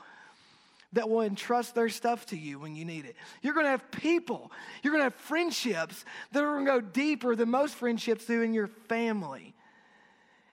that 0.94 1.08
will 1.08 1.20
entrust 1.20 1.76
their 1.76 1.88
stuff 1.88 2.26
to 2.26 2.36
you 2.36 2.58
when 2.58 2.74
you 2.74 2.84
need 2.84 3.04
it. 3.04 3.14
You're 3.40 3.54
going 3.54 3.66
to 3.66 3.70
have 3.70 3.88
people, 3.92 4.50
you're 4.82 4.92
going 4.92 5.00
to 5.00 5.14
have 5.14 5.14
friendships 5.14 6.04
that 6.32 6.42
are 6.42 6.54
going 6.54 6.66
to 6.66 6.72
go 6.72 6.80
deeper 6.80 7.36
than 7.36 7.50
most 7.50 7.76
friendships 7.76 8.24
do 8.24 8.42
in 8.42 8.52
your 8.52 8.66
family. 8.88 9.54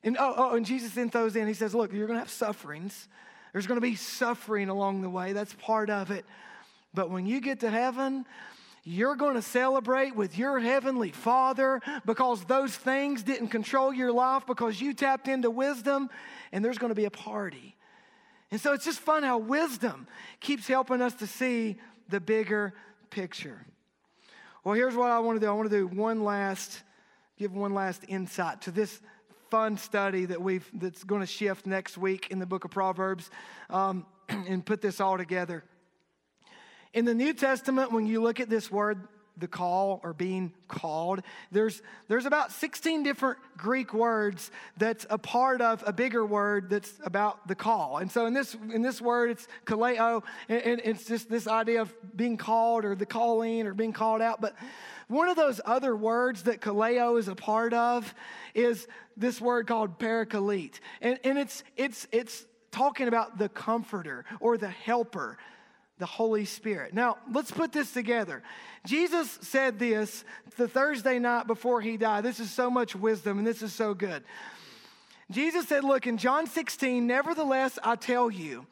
And 0.03 0.17
oh, 0.19 0.35
oh, 0.37 0.55
and 0.55 0.67
Jesus 0.67 0.91
then 0.91 1.09
throws 1.09 1.35
in, 1.35 1.47
he 1.47 1.55
says, 1.55 1.73
Look, 1.73 1.91
you're 1.91 2.05
going 2.05 2.17
to 2.17 2.21
have 2.21 2.29
sufferings. 2.29 3.07
There's 3.53 3.65
going 3.65 3.77
to 3.77 3.81
be 3.81 3.95
suffering 3.95 4.69
along 4.69 5.01
the 5.01 5.09
way. 5.09 5.33
That's 5.33 5.53
part 5.55 5.89
of 5.89 6.11
it. 6.11 6.25
But 6.95 7.09
when 7.09 7.25
you 7.25 7.41
get 7.41 7.59
to 7.59 7.69
heaven, 7.69 8.25
you're 8.83 9.15
going 9.15 9.35
to 9.35 9.41
celebrate 9.41 10.15
with 10.15 10.37
your 10.37 10.59
heavenly 10.59 11.11
Father 11.11 11.81
because 12.05 12.45
those 12.45 12.75
things 12.75 13.23
didn't 13.23 13.49
control 13.49 13.93
your 13.93 14.11
life 14.11 14.45
because 14.45 14.79
you 14.79 14.93
tapped 14.93 15.27
into 15.27 15.49
wisdom, 15.49 16.09
and 16.51 16.63
there's 16.63 16.77
going 16.77 16.91
to 16.91 16.95
be 16.95 17.05
a 17.05 17.11
party. 17.11 17.75
And 18.51 18.61
so 18.61 18.73
it's 18.73 18.85
just 18.85 18.99
fun 18.99 19.23
how 19.23 19.39
wisdom 19.39 20.07
keeps 20.39 20.67
helping 20.67 21.01
us 21.01 21.13
to 21.15 21.27
see 21.27 21.77
the 22.09 22.19
bigger 22.19 22.73
picture. 23.09 23.65
Well, 24.63 24.75
here's 24.75 24.95
what 24.95 25.11
I 25.11 25.19
want 25.19 25.39
to 25.39 25.45
do 25.45 25.49
I 25.49 25.53
want 25.53 25.69
to 25.69 25.75
do 25.75 25.87
one 25.87 26.23
last, 26.23 26.83
give 27.37 27.53
one 27.53 27.73
last 27.73 28.03
insight 28.07 28.61
to 28.61 28.71
this 28.71 29.01
fun 29.49 29.77
study 29.77 30.25
that 30.25 30.41
we've 30.41 30.69
that's 30.73 31.03
going 31.03 31.21
to 31.21 31.27
shift 31.27 31.65
next 31.65 31.97
week 31.97 32.27
in 32.29 32.39
the 32.39 32.45
book 32.45 32.65
of 32.65 32.71
Proverbs 32.71 33.29
um, 33.69 34.05
and 34.29 34.65
put 34.65 34.81
this 34.81 35.01
all 35.01 35.17
together. 35.17 35.63
In 36.95 37.03
the 37.03 37.13
New 37.13 37.33
Testament, 37.33 37.91
when 37.91 38.07
you 38.07 38.21
look 38.21 38.39
at 38.39 38.49
this 38.49 38.71
word, 38.71 39.05
the 39.37 39.49
call 39.49 39.99
or 40.01 40.13
being 40.13 40.53
called, 40.69 41.21
there's, 41.51 41.81
there's 42.07 42.25
about 42.25 42.53
16 42.53 43.03
different 43.03 43.37
Greek 43.57 43.93
words 43.93 44.49
that's 44.77 45.05
a 45.09 45.17
part 45.17 45.59
of 45.59 45.83
a 45.85 45.91
bigger 45.91 46.25
word 46.25 46.69
that's 46.69 46.93
about 47.03 47.49
the 47.49 47.53
call. 47.53 47.97
And 47.97 48.09
so 48.09 48.27
in 48.27 48.33
this, 48.33 48.55
in 48.71 48.81
this 48.81 49.01
word, 49.01 49.31
it's 49.31 49.45
kaleo, 49.65 50.23
and, 50.47 50.79
it's 50.85 51.03
just 51.03 51.29
this 51.29 51.47
idea 51.47 51.81
of 51.81 51.93
being 52.15 52.37
called 52.37 52.85
or 52.85 52.95
the 52.95 53.05
calling 53.05 53.67
or 53.67 53.73
being 53.73 53.91
called 53.91 54.21
out. 54.21 54.39
But 54.39 54.55
one 55.09 55.27
of 55.27 55.35
those 55.35 55.59
other 55.65 55.97
words 55.97 56.43
that 56.43 56.61
kaleo 56.61 57.19
is 57.19 57.27
a 57.27 57.35
part 57.35 57.73
of 57.73 58.15
is 58.53 58.87
this 59.17 59.41
word 59.41 59.67
called 59.67 59.99
parakalete. 59.99 60.79
And, 61.01 61.19
and 61.25 61.37
it's, 61.37 61.61
it's, 61.75 62.07
it's 62.13 62.45
talking 62.71 63.09
about 63.09 63.37
the 63.37 63.49
comforter 63.49 64.23
or 64.39 64.57
the 64.57 64.69
helper 64.69 65.37
the 65.97 66.05
Holy 66.05 66.45
Spirit. 66.45 66.93
Now, 66.93 67.17
let's 67.31 67.51
put 67.51 67.71
this 67.71 67.91
together. 67.91 68.43
Jesus 68.85 69.39
said 69.41 69.79
this 69.79 70.23
the 70.57 70.67
Thursday 70.67 71.19
night 71.19 71.47
before 71.47 71.81
he 71.81 71.97
died. 71.97 72.23
This 72.23 72.39
is 72.39 72.51
so 72.51 72.69
much 72.69 72.95
wisdom 72.95 73.37
and 73.37 73.47
this 73.47 73.61
is 73.61 73.73
so 73.73 73.93
good. 73.93 74.23
Jesus 75.31 75.67
said, 75.67 75.83
Look, 75.83 76.05
in 76.05 76.17
John 76.17 76.47
16, 76.47 77.05
nevertheless, 77.07 77.79
I 77.83 77.95
tell 77.95 78.29
you 78.29 78.67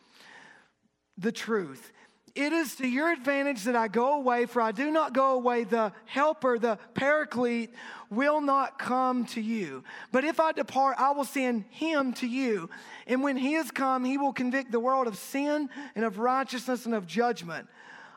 the 1.18 1.32
truth. 1.32 1.92
It 2.36 2.52
is 2.52 2.76
to 2.78 2.88
your 2.88 3.12
advantage 3.12 3.64
that 3.66 3.76
I 3.76 3.88
go 3.88 4.16
away, 4.16 4.48
for 4.48 4.60
I 4.60 4.72
do 4.72 4.90
not 4.90 5.14
go 5.14 5.36
away. 5.36 5.66
The 5.66 5.94
helper, 6.06 6.58
the 6.58 6.80
paraclete, 6.96 7.72
will 8.10 8.42
not 8.42 8.80
come 8.80 9.26
to 9.28 9.42
you. 9.42 9.84
But 10.12 10.24
if 10.24 10.40
I 10.40 10.52
depart, 10.52 10.96
I 10.98 11.12
will 11.12 11.26
send 11.26 11.66
him 11.70 12.12
to 12.14 12.28
you. 12.28 12.72
And 13.06 13.22
when 13.22 13.38
he 13.38 13.54
has 13.54 13.70
come, 13.70 14.04
he 14.04 14.18
will 14.18 14.34
convict 14.34 14.72
the 14.72 14.80
world 14.80 15.06
of 15.06 15.16
sin 15.16 15.70
and 15.94 16.04
of 16.04 16.18
righteousness 16.18 16.88
and 16.88 16.96
of 16.96 17.06
judgment. 17.06 17.68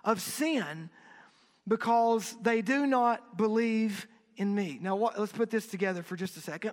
Of 0.02 0.22
sin, 0.22 0.88
because 1.68 2.36
they 2.40 2.62
do 2.62 2.86
not 2.86 3.36
believe 3.36 4.06
in 4.38 4.54
me. 4.54 4.78
Now, 4.80 4.96
what, 4.96 5.18
let's 5.18 5.32
put 5.32 5.50
this 5.50 5.66
together 5.66 6.02
for 6.02 6.16
just 6.16 6.36
a 6.38 6.40
second. 6.40 6.72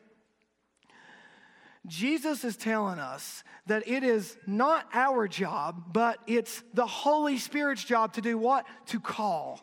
Jesus 1.85 2.43
is 2.43 2.55
telling 2.55 2.99
us 2.99 3.43
that 3.67 3.87
it 3.87 4.03
is 4.03 4.37
not 4.47 4.87
our 4.93 5.27
job, 5.27 5.93
but 5.93 6.19
it's 6.27 6.63
the 6.73 6.85
Holy 6.85 7.37
Spirit's 7.37 7.83
job 7.83 8.13
to 8.13 8.21
do 8.21 8.37
what? 8.37 8.65
To 8.87 8.99
call. 8.99 9.61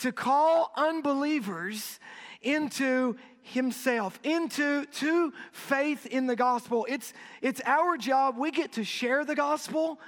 To 0.00 0.12
call 0.12 0.72
unbelievers 0.76 1.98
into 2.42 3.16
himself 3.42 4.18
into 4.24 4.84
to 4.86 5.32
faith 5.52 6.04
in 6.06 6.26
the 6.26 6.34
gospel 6.34 6.84
it's 6.88 7.12
it's 7.40 7.60
our 7.64 7.96
job 7.96 8.36
we 8.36 8.50
get 8.50 8.72
to 8.72 8.82
share 8.82 9.24
the 9.24 9.36
gospel 9.36 10.00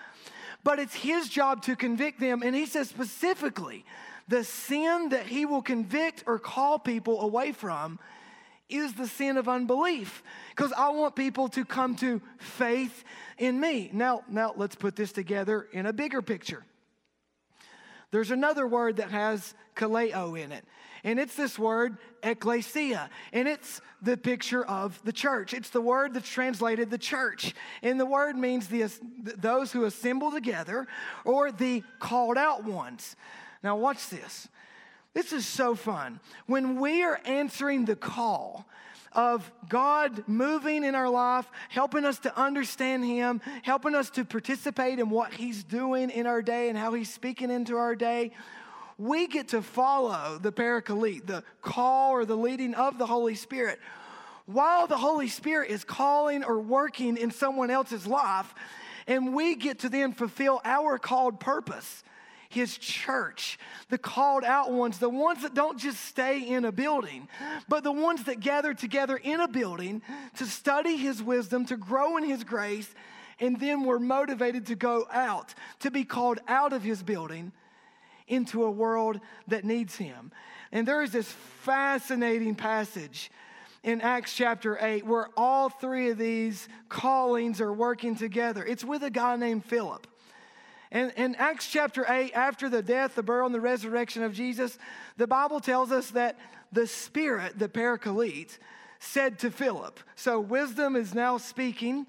but 0.65 0.81
it's 0.81 0.95
his 0.95 1.29
job 1.29 1.63
to 1.63 1.77
convict 1.77 2.19
them 2.19 2.43
and 2.45 2.57
he 2.57 2.67
says 2.67 2.89
specifically 2.89 3.85
the 4.27 4.43
sin 4.43 5.11
that 5.11 5.25
he 5.25 5.47
will 5.47 5.63
convict 5.63 6.25
or 6.27 6.41
call 6.41 6.81
people 6.81 7.21
away 7.21 7.53
from 7.53 8.01
is 8.69 8.95
the 8.95 9.07
sin 9.07 9.37
of 9.37 9.49
unbelief 9.49 10.23
because 10.51 10.73
I 10.73 10.91
want 10.91 11.17
people 11.17 11.49
to 11.51 11.65
come 11.65 11.97
to 11.97 12.21
faith 12.39 13.05
in 13.39 13.59
me. 13.59 13.91
Now, 13.93 14.23
now 14.29 14.53
let's 14.57 14.77
put 14.77 14.97
this 14.97 15.13
together 15.13 15.69
in 15.73 15.87
a 15.87 15.93
bigger 15.93 16.23
picture. 16.23 16.65
There's 18.11 18.31
another 18.31 18.67
word 18.67 18.97
that 18.97 19.11
has 19.11 19.55
kaleo 19.77 20.39
in 20.39 20.51
it, 20.51 20.65
and 21.05 21.21
it's 21.21 21.35
this 21.35 21.59
word 21.59 21.99
ecclesia, 22.23 23.11
and 23.33 23.47
it's 23.47 23.81
the 24.01 24.17
picture 24.17 24.65
of 24.65 24.99
the 25.05 25.13
church. 25.13 25.53
It's 25.53 25.71
the 25.71 25.81
word 25.81 26.15
that's 26.15 26.29
translated 26.29 26.91
the 26.91 26.99
church, 26.99 27.55
and 27.83 28.01
the 28.01 28.07
word 28.07 28.37
means 28.37 28.69
the, 28.69 28.91
those 29.37 29.73
who 29.73 29.85
assemble 29.85 30.31
together 30.31 30.87
or 31.25 31.53
the 31.53 31.83
called 31.99 32.39
out 32.39 32.65
ones. 32.65 33.15
Now, 33.63 33.77
watch 33.77 34.09
this. 34.09 34.49
This 35.19 35.33
is 35.33 35.45
so 35.45 35.75
fun. 35.75 36.21
When 36.47 36.79
we 36.79 37.03
are 37.03 37.21
answering 37.25 37.87
the 37.87 37.97
call, 37.97 38.65
of 39.13 39.51
God 39.69 40.23
moving 40.29 40.85
in 40.85 40.95
our 40.95 41.09
life, 41.09 41.51
helping 41.71 42.05
us 42.05 42.21
to 42.21 42.39
understand 42.39 43.05
Him, 43.05 43.41
helping 43.63 43.97
us 43.97 44.11
to 44.11 44.25
participate 44.25 45.01
in 45.01 45.11
what 45.11 45.35
He's 45.35 45.65
doing 45.65 46.11
in 46.11 46.29
our 46.29 46.41
day 46.41 46.69
and 46.69 46.79
how 46.79 46.95
He's 46.95 47.13
speaking 47.13 47.51
into 47.51 47.77
our 47.77 47.97
day, 47.97 48.31
we 48.97 49.27
get 49.27 49.49
to 49.49 49.61
follow 49.61 50.39
the 50.41 50.53
paraclete, 50.53 51.27
the 51.27 51.43
call 51.63 52.13
or 52.13 52.25
the 52.25 52.37
leading 52.37 52.75
of 52.75 52.97
the 52.97 53.07
Holy 53.07 53.35
Spirit. 53.35 53.81
While 54.47 54.87
the 54.87 54.99
Holy 54.99 55.27
Spirit 55.27 55.73
is 55.73 55.83
calling 55.83 56.45
or 56.45 56.61
working 56.61 57.17
in 57.17 57.33
someone 57.33 57.71
else's 57.71 58.07
life, 58.07 58.55
and 59.09 59.35
we 59.35 59.57
get 59.57 59.81
to 59.81 59.89
then 59.89 60.13
fulfill 60.13 60.61
our 60.65 60.97
called 60.97 61.41
purpose. 61.41 62.05
His 62.49 62.79
church, 62.79 63.59
the 63.91 63.99
called 63.99 64.43
out 64.43 64.73
ones, 64.73 64.99
the 64.99 65.09
ones 65.09 65.43
that 65.43 65.55
don't 65.55 65.79
just 65.79 66.03
stay 66.05 66.41
in 66.41 66.65
a 66.65 66.73
building, 66.73 67.29
but 67.69 67.85
the 67.85 67.93
ones 67.93 68.25
that 68.25 68.41
gather 68.41 68.73
together 68.73 69.17
in 69.17 69.41
a 69.41 69.49
building 69.49 70.03
to 70.37 70.47
study 70.47 70.97
his 70.97 71.23
wisdom, 71.23 71.67
to 71.67 71.77
grow 71.77 72.17
in 72.17 72.25
his 72.25 72.45
grace, 72.45 72.95
and 73.39 73.61
then 73.61 73.85
were 73.85 74.01
motivated 74.01 74.67
to 74.67 74.75
go 74.75 75.07
out, 75.13 75.55
to 75.81 75.91
be 75.91 76.05
called 76.05 76.41
out 76.49 76.73
of 76.73 76.83
his 76.83 77.03
building 77.03 77.53
into 78.27 78.65
a 78.65 78.71
world 78.71 79.21
that 79.47 79.65
needs 79.65 79.97
him. 79.97 80.33
And 80.73 80.89
there 80.89 81.03
is 81.03 81.13
this 81.13 81.31
fascinating 81.63 82.55
passage 82.55 83.31
in 83.83 84.01
Acts 84.01 84.35
chapter 84.35 84.79
8 84.81 85.07
where 85.07 85.29
all 85.37 85.69
three 85.69 86.11
of 86.11 86.19
these 86.19 86.69
callings 86.89 87.61
are 87.61 87.73
working 87.73 88.17
together. 88.17 88.65
It's 88.65 88.85
with 88.85 89.03
a 89.03 89.11
guy 89.11 89.37
named 89.37 89.65
Philip. 89.65 90.07
And 90.91 91.13
in 91.17 91.35
Acts 91.35 91.71
chapter 91.71 92.07
8, 92.09 92.33
after 92.35 92.69
the 92.69 92.83
death, 92.83 93.15
the 93.15 93.23
burial, 93.23 93.47
and 93.47 93.55
the 93.55 93.61
resurrection 93.61 94.23
of 94.23 94.33
Jesus, 94.33 94.79
the 95.17 95.27
Bible 95.27 95.61
tells 95.61 95.93
us 95.93 96.11
that 96.13 96.39
the 96.73 96.87
Spirit, 96.87 97.59
the 97.59 97.69
Paraclete, 97.69 98.59
said 98.99 99.39
to 99.41 99.51
Philip. 99.51 100.01
So 100.17 100.41
wisdom 100.41 100.97
is 100.97 101.15
now 101.15 101.39
speaking. 101.39 102.07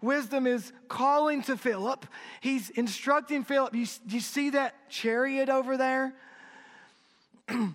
Wisdom 0.00 0.46
is 0.46 0.72
calling 0.88 1.42
to 1.42 1.56
Philip. 1.56 2.06
He's 2.40 2.70
instructing 2.70 3.44
Philip. 3.44 3.74
You, 3.74 3.86
you 4.08 4.20
see 4.20 4.50
that 4.50 4.74
chariot 4.90 5.48
over 5.48 5.76
there? 5.76 6.12
well, 7.48 7.74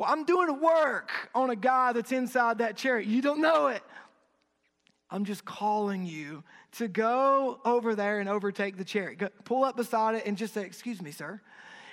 I'm 0.00 0.24
doing 0.24 0.60
work 0.60 1.10
on 1.34 1.50
a 1.50 1.56
guy 1.56 1.92
that's 1.92 2.12
inside 2.12 2.58
that 2.58 2.76
chariot. 2.76 3.08
You 3.08 3.22
don't 3.22 3.40
know 3.40 3.68
it. 3.68 3.82
I'm 5.10 5.24
just 5.24 5.44
calling 5.44 6.06
you 6.06 6.42
to 6.72 6.88
go 6.88 7.60
over 7.64 7.94
there 7.94 8.20
and 8.20 8.28
overtake 8.28 8.76
the 8.76 8.84
chariot. 8.84 9.18
Go, 9.18 9.28
pull 9.44 9.64
up 9.64 9.76
beside 9.76 10.14
it 10.14 10.26
and 10.26 10.36
just 10.36 10.54
say, 10.54 10.62
Excuse 10.62 11.02
me, 11.02 11.10
sir. 11.10 11.40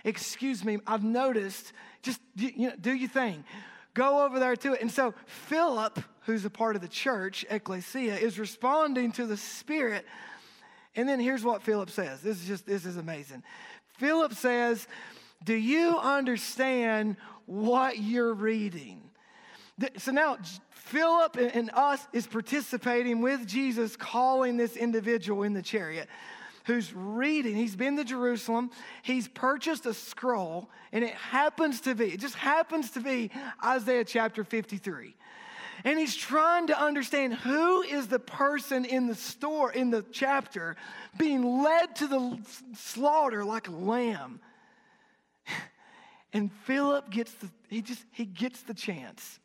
Excuse 0.03 0.63
me, 0.63 0.79
I've 0.87 1.03
noticed. 1.03 1.73
Just 2.01 2.21
you 2.35 2.69
know, 2.69 2.73
do 2.79 2.93
your 2.93 3.09
thing. 3.09 3.43
Go 3.93 4.25
over 4.25 4.39
there 4.39 4.55
to 4.55 4.73
it. 4.73 4.81
And 4.81 4.91
so 4.91 5.13
Philip, 5.25 5.99
who's 6.21 6.45
a 6.45 6.49
part 6.49 6.75
of 6.75 6.81
the 6.81 6.87
church, 6.87 7.45
ecclesia, 7.49 8.15
is 8.15 8.39
responding 8.39 9.11
to 9.13 9.25
the 9.25 9.35
Spirit. 9.35 10.05
And 10.95 11.07
then 11.07 11.19
here's 11.19 11.43
what 11.43 11.63
Philip 11.63 11.89
says. 11.89 12.21
This 12.21 12.41
is 12.41 12.47
just 12.47 12.65
this 12.65 12.85
is 12.85 12.97
amazing. 12.97 13.43
Philip 13.97 14.33
says, 14.33 14.87
"Do 15.43 15.53
you 15.53 15.97
understand 15.97 17.17
what 17.45 17.97
you're 17.99 18.33
reading?" 18.33 19.08
So 19.97 20.11
now 20.11 20.37
Philip 20.71 21.37
and 21.37 21.69
us 21.73 22.05
is 22.13 22.27
participating 22.27 23.21
with 23.21 23.45
Jesus, 23.47 23.95
calling 23.95 24.57
this 24.57 24.75
individual 24.75 25.43
in 25.43 25.53
the 25.53 25.61
chariot 25.61 26.09
who's 26.65 26.93
reading. 26.93 27.55
He's 27.55 27.75
been 27.75 27.97
to 27.97 28.03
Jerusalem. 28.03 28.69
He's 29.01 29.27
purchased 29.27 29.85
a 29.85 29.93
scroll, 29.93 30.69
and 30.91 31.03
it 31.03 31.13
happens 31.13 31.81
to 31.81 31.95
be, 31.95 32.05
it 32.05 32.19
just 32.19 32.35
happens 32.35 32.91
to 32.91 32.99
be 32.99 33.31
Isaiah 33.63 34.05
chapter 34.05 34.43
53. 34.43 35.15
And 35.83 35.97
he's 35.97 36.15
trying 36.15 36.67
to 36.67 36.79
understand 36.79 37.33
who 37.33 37.81
is 37.81 38.07
the 38.07 38.19
person 38.19 38.85
in 38.85 39.07
the 39.07 39.15
store, 39.15 39.71
in 39.71 39.89
the 39.89 40.05
chapter, 40.11 40.75
being 41.17 41.63
led 41.63 41.95
to 41.97 42.07
the 42.07 42.39
slaughter 42.75 43.43
like 43.43 43.67
a 43.67 43.71
lamb. 43.71 44.39
And 46.31 46.51
Philip 46.65 47.09
gets 47.09 47.33
the, 47.33 47.49
he 47.69 47.81
just, 47.81 48.05
he 48.11 48.23
gets 48.23 48.61
the 48.61 48.75
chance 48.75 49.39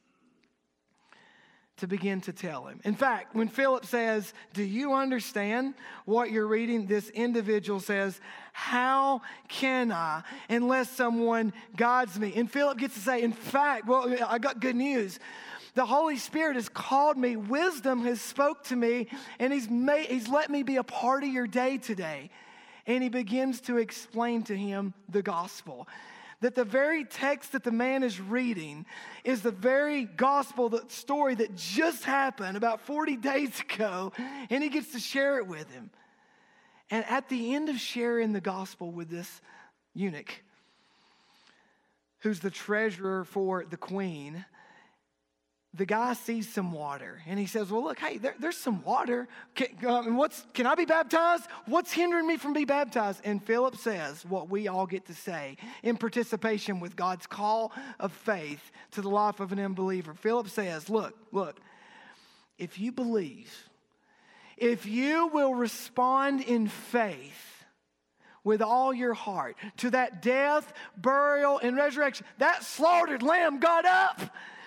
to 1.79 1.89
begin 1.89 2.20
to 2.22 2.33
tell 2.33 2.66
him. 2.66 2.81
In 2.85 2.95
fact, 2.95 3.35
when 3.35 3.49
Philip 3.49 3.85
says, 3.85 4.33
Do 4.53 4.62
you 4.62 4.95
understand 4.95 5.75
what 6.05 6.31
you're 6.31 6.47
reading? 6.47 6.87
This 6.87 7.09
individual 7.11 7.81
says, 7.81 8.20
How 8.53 9.22
can 9.49 9.91
I 9.91 10.22
unless 10.49 10.91
someone 10.91 11.53
guides 11.77 12.18
me? 12.18 12.33
And 12.37 12.51
Philip 12.51 12.79
gets 12.79 12.95
to 12.95 13.01
say, 13.01 13.22
In 13.22 13.33
fact, 13.33 13.87
well, 13.87 14.14
I 14.27 14.39
got 14.39 14.61
good 14.61 14.77
news. 14.77 15.18
The 15.75 15.85
Holy 15.85 16.18
Spirit 16.18 16.55
has 16.55 16.68
called 16.68 17.16
me, 17.16 17.35
wisdom 17.35 18.05
has 18.05 18.20
spoke 18.20 18.62
to 18.64 18.77
me, 18.77 19.09
and 19.41 19.53
he's, 19.53 19.68
made, 19.68 20.07
he's 20.07 20.29
let 20.29 20.49
me 20.49 20.62
be 20.62 20.77
a 20.77 20.85
part 20.85 21.25
of 21.25 21.31
your 21.31 21.49
day 21.49 21.79
today. 21.79 22.31
And 22.87 23.03
he 23.03 23.09
begins 23.09 23.61
to 23.62 23.79
explain 23.79 24.45
to 24.45 24.57
him 24.57 24.95
the 25.09 25.22
gospel 25.22 25.89
that 26.45 26.55
the 26.55 26.62
very 26.62 27.07
text 27.07 27.53
that 27.53 27.64
the 27.64 27.70
man 27.70 28.03
is 28.03 28.20
reading 28.20 28.84
is 29.24 29.40
the 29.40 29.51
very 29.51 30.05
gospel, 30.05 30.68
the 30.68 30.84
story 30.88 31.34
that 31.34 31.57
just 31.57 32.05
happened 32.05 32.55
about 32.55 32.82
40 32.82 33.16
days 33.16 33.59
ago, 33.72 34.12
and 34.51 34.62
he 34.62 34.68
gets 34.68 34.92
to 34.92 34.99
share 34.99 35.38
it 35.38 35.47
with 35.47 35.70
him. 35.70 35.88
And 36.90 37.03
at 37.07 37.30
the 37.30 37.55
end 37.55 37.70
of 37.70 37.78
sharing 37.78 38.34
the 38.34 38.42
gospel 38.42 38.92
with 38.92 39.09
this 39.09 39.40
eunuch, 39.95 40.45
who's 42.18 42.40
the 42.40 42.51
treasurer 42.51 43.24
for 43.24 43.64
the 43.64 43.78
queen, 43.78 44.45
the 45.77 45.85
guy 45.85 46.12
sees 46.12 46.49
some 46.49 46.72
water 46.72 47.20
and 47.27 47.39
he 47.39 47.47
says, 47.47 47.70
Well, 47.70 47.83
look, 47.83 47.99
hey, 47.99 48.18
there, 48.18 48.35
there's 48.39 48.57
some 48.57 48.83
water. 48.85 49.27
Can, 49.55 49.68
um, 49.87 50.16
what's, 50.16 50.47
can 50.55 50.66
I 50.66 50.77
be 50.77 50.85
baptized? 50.85 51.47
What's 51.66 51.93
hindering 51.93 52.27
me 52.27 52.37
from 52.37 52.53
being 52.53 52.66
baptized? 52.66 53.20
And 53.25 53.43
Philip 53.43 53.77
says 53.77 54.25
what 54.25 54.49
we 54.49 54.68
all 54.68 54.87
get 54.87 55.07
to 55.07 55.14
say 55.14 55.57
in 55.83 55.97
participation 55.97 56.79
with 56.79 56.95
God's 56.95 57.27
call 57.27 57.72
of 57.99 58.12
faith 58.12 58.70
to 58.93 59.03
the 59.03 59.11
life 59.11 59.41
of 59.41 59.51
an 59.51 59.59
unbeliever. 59.59 60.14
Philip 60.14 60.49
says, 60.49 60.89
Look, 60.89 61.14
look, 61.33 61.59
if 62.57 62.79
you 62.79 62.93
believe, 62.93 63.53
if 64.57 64.87
you 64.87 65.27
will 65.27 65.55
respond 65.55 66.41
in 66.41 66.68
faith, 66.68 67.51
with 68.45 68.61
all 68.61 68.93
your 68.93 69.14
heart 69.14 69.57
to 69.79 69.89
that 69.89 70.20
death, 70.20 70.70
burial, 70.99 71.59
and 71.59 71.79
resurrection. 71.79 72.27
That 72.37 72.62
slaughtered 72.62 73.22
lamb 73.22 73.59
got 73.59 73.87
up 73.87 74.20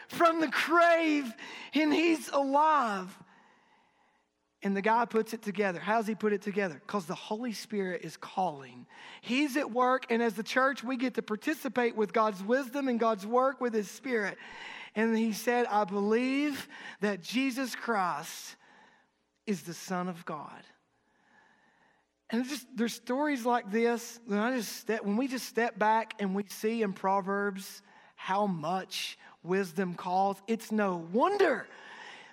from 0.10 0.42
the 0.42 0.48
grave 0.48 1.32
and 1.74 1.94
he's 1.94 2.30
alive. 2.30 3.16
And 4.64 4.76
the 4.76 4.82
guy 4.82 5.06
puts 5.06 5.34
it 5.34 5.44
together. 5.44 5.80
How's 5.80 6.08
he 6.08 6.16
put 6.16 6.34
it 6.34 6.42
together? 6.42 6.82
Because 6.86 7.06
the 7.06 7.16
Holy 7.16 7.54
Spirit 7.54 8.02
is 8.04 8.18
calling. 8.18 8.88
He's 9.22 9.56
at 9.56 9.72
work, 9.72 10.08
and 10.10 10.22
as 10.22 10.34
the 10.34 10.44
church, 10.44 10.84
we 10.84 10.98
get 10.98 11.14
to 11.14 11.22
participate 11.22 11.96
with 11.96 12.12
God's 12.12 12.44
wisdom 12.44 12.88
and 12.88 13.00
God's 13.00 13.26
work 13.26 13.62
with 13.62 13.74
His 13.74 13.90
Spirit. 13.90 14.36
And 14.96 15.16
he 15.16 15.32
said, 15.32 15.68
I 15.68 15.84
believe 15.84 16.68
that 17.02 17.22
Jesus 17.22 17.76
Christ 17.76 18.56
is 19.46 19.62
the 19.62 19.76
Son 19.76 20.10
of 20.10 20.26
God. 20.26 20.64
And 22.30 22.44
just 22.44 22.66
there's 22.76 22.96
stories 22.96 23.46
like 23.46 23.72
this. 23.72 24.20
When 24.26 24.40
I 24.40 24.58
just 24.58 24.76
step, 24.76 25.04
when 25.04 25.18
we 25.18 25.28
just 25.28 25.46
step 25.46 25.78
back 25.80 26.16
and 26.20 26.36
we 26.36 26.44
see 26.50 26.82
in 26.82 26.94
Proverbs 26.94 27.82
how 28.16 28.48
much 28.48 29.18
wisdom 29.44 29.94
calls, 29.94 30.42
it's 30.48 30.72
no 30.72 31.08
wonder 31.12 31.68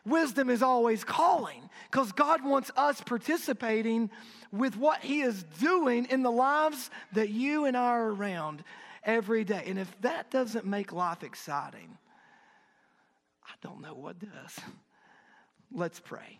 wisdom 0.04 0.50
is 0.50 0.62
always 0.62 1.04
calling 1.04 1.68
because 1.90 2.12
God 2.12 2.44
wants 2.44 2.70
us 2.76 3.00
participating 3.00 4.10
with 4.52 4.76
what 4.76 5.00
He 5.00 5.22
is 5.22 5.42
doing 5.60 6.06
in 6.06 6.22
the 6.22 6.30
lives 6.30 6.90
that 7.12 7.30
you 7.30 7.64
and 7.64 7.76
I 7.76 7.90
are 7.90 8.12
around 8.12 8.62
every 9.02 9.44
day. 9.44 9.64
And 9.66 9.78
if 9.78 10.00
that 10.02 10.30
doesn't 10.30 10.66
make 10.66 10.92
life 10.92 11.22
exciting, 11.22 11.96
I 13.44 13.52
don't 13.62 13.80
know 13.80 13.94
what 13.94 14.18
does. 14.18 14.60
Let's 15.72 16.00
pray. 16.00 16.38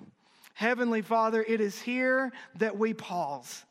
Heavenly 0.54 1.02
Father, 1.02 1.44
it 1.46 1.60
is 1.60 1.80
here 1.80 2.32
that 2.56 2.78
we 2.78 2.94
pause. 2.94 3.64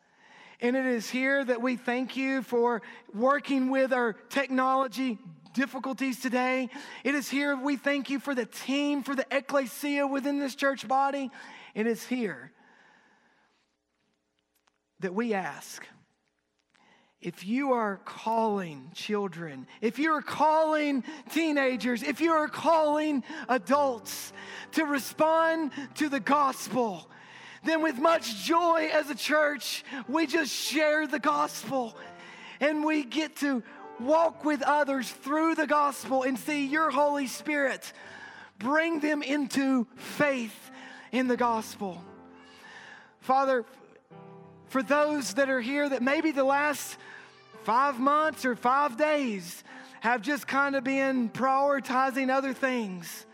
And 0.59 0.75
it 0.75 0.85
is 0.85 1.09
here 1.09 1.43
that 1.43 1.61
we 1.61 1.75
thank 1.75 2.15
you 2.15 2.41
for 2.41 2.81
working 3.13 3.69
with 3.69 3.93
our 3.93 4.13
technology 4.13 5.17
difficulties 5.53 6.19
today. 6.19 6.69
It 7.03 7.15
is 7.15 7.29
here 7.29 7.55
we 7.55 7.77
thank 7.77 8.09
you 8.09 8.19
for 8.19 8.35
the 8.35 8.45
team, 8.45 9.03
for 9.03 9.15
the 9.15 9.25
ecclesia 9.31 10.05
within 10.05 10.39
this 10.39 10.55
church 10.55 10.87
body. 10.87 11.31
It 11.73 11.87
is 11.87 12.05
here 12.05 12.51
that 14.99 15.13
we 15.13 15.33
ask 15.33 15.87
if 17.21 17.45
you 17.45 17.71
are 17.71 18.01
calling 18.03 18.91
children, 18.93 19.65
if 19.79 19.97
you 19.97 20.11
are 20.11 20.21
calling 20.21 21.05
teenagers, 21.31 22.03
if 22.03 22.19
you 22.19 22.31
are 22.31 22.49
calling 22.49 23.23
adults 23.47 24.33
to 24.73 24.83
respond 24.83 25.71
to 25.95 26.09
the 26.09 26.19
gospel, 26.19 27.09
then 27.63 27.81
with 27.81 27.97
much 27.97 28.43
joy 28.43 28.89
as 28.91 29.09
a 29.09 29.15
church, 29.15 29.85
we 30.09 30.27
just 30.27 30.51
share 30.51 31.07
the 31.07 31.19
gospel 31.19 31.95
and 32.59 32.83
we 32.83 33.03
get 33.03 33.37
to 33.37 33.63
walk 33.99 34.43
with 34.43 34.61
others 34.61 35.09
through 35.09 35.55
the 35.55 35.67
gospel 35.67 36.23
and 36.23 36.37
see 36.37 36.65
your 36.65 36.91
Holy 36.91 37.27
Spirit 37.27 37.93
bring 38.57 38.99
them 38.99 39.21
into 39.21 39.87
faith 39.95 40.71
in 41.11 41.27
the 41.27 41.37
gospel. 41.37 42.03
Father, 43.19 43.65
for 44.67 44.81
those 44.81 45.35
that 45.35 45.49
are 45.49 45.61
here 45.61 45.87
that 45.87 46.01
maybe 46.01 46.31
the 46.31 46.43
last 46.43 46.97
five 47.63 47.99
months 47.99 48.45
or 48.45 48.55
five 48.55 48.97
days 48.97 49.63
have 50.01 50.21
just 50.21 50.47
kind 50.47 50.75
of 50.75 50.83
been 50.83 51.29
prioritizing 51.29 52.29
other 52.29 52.53
things, 52.53 53.25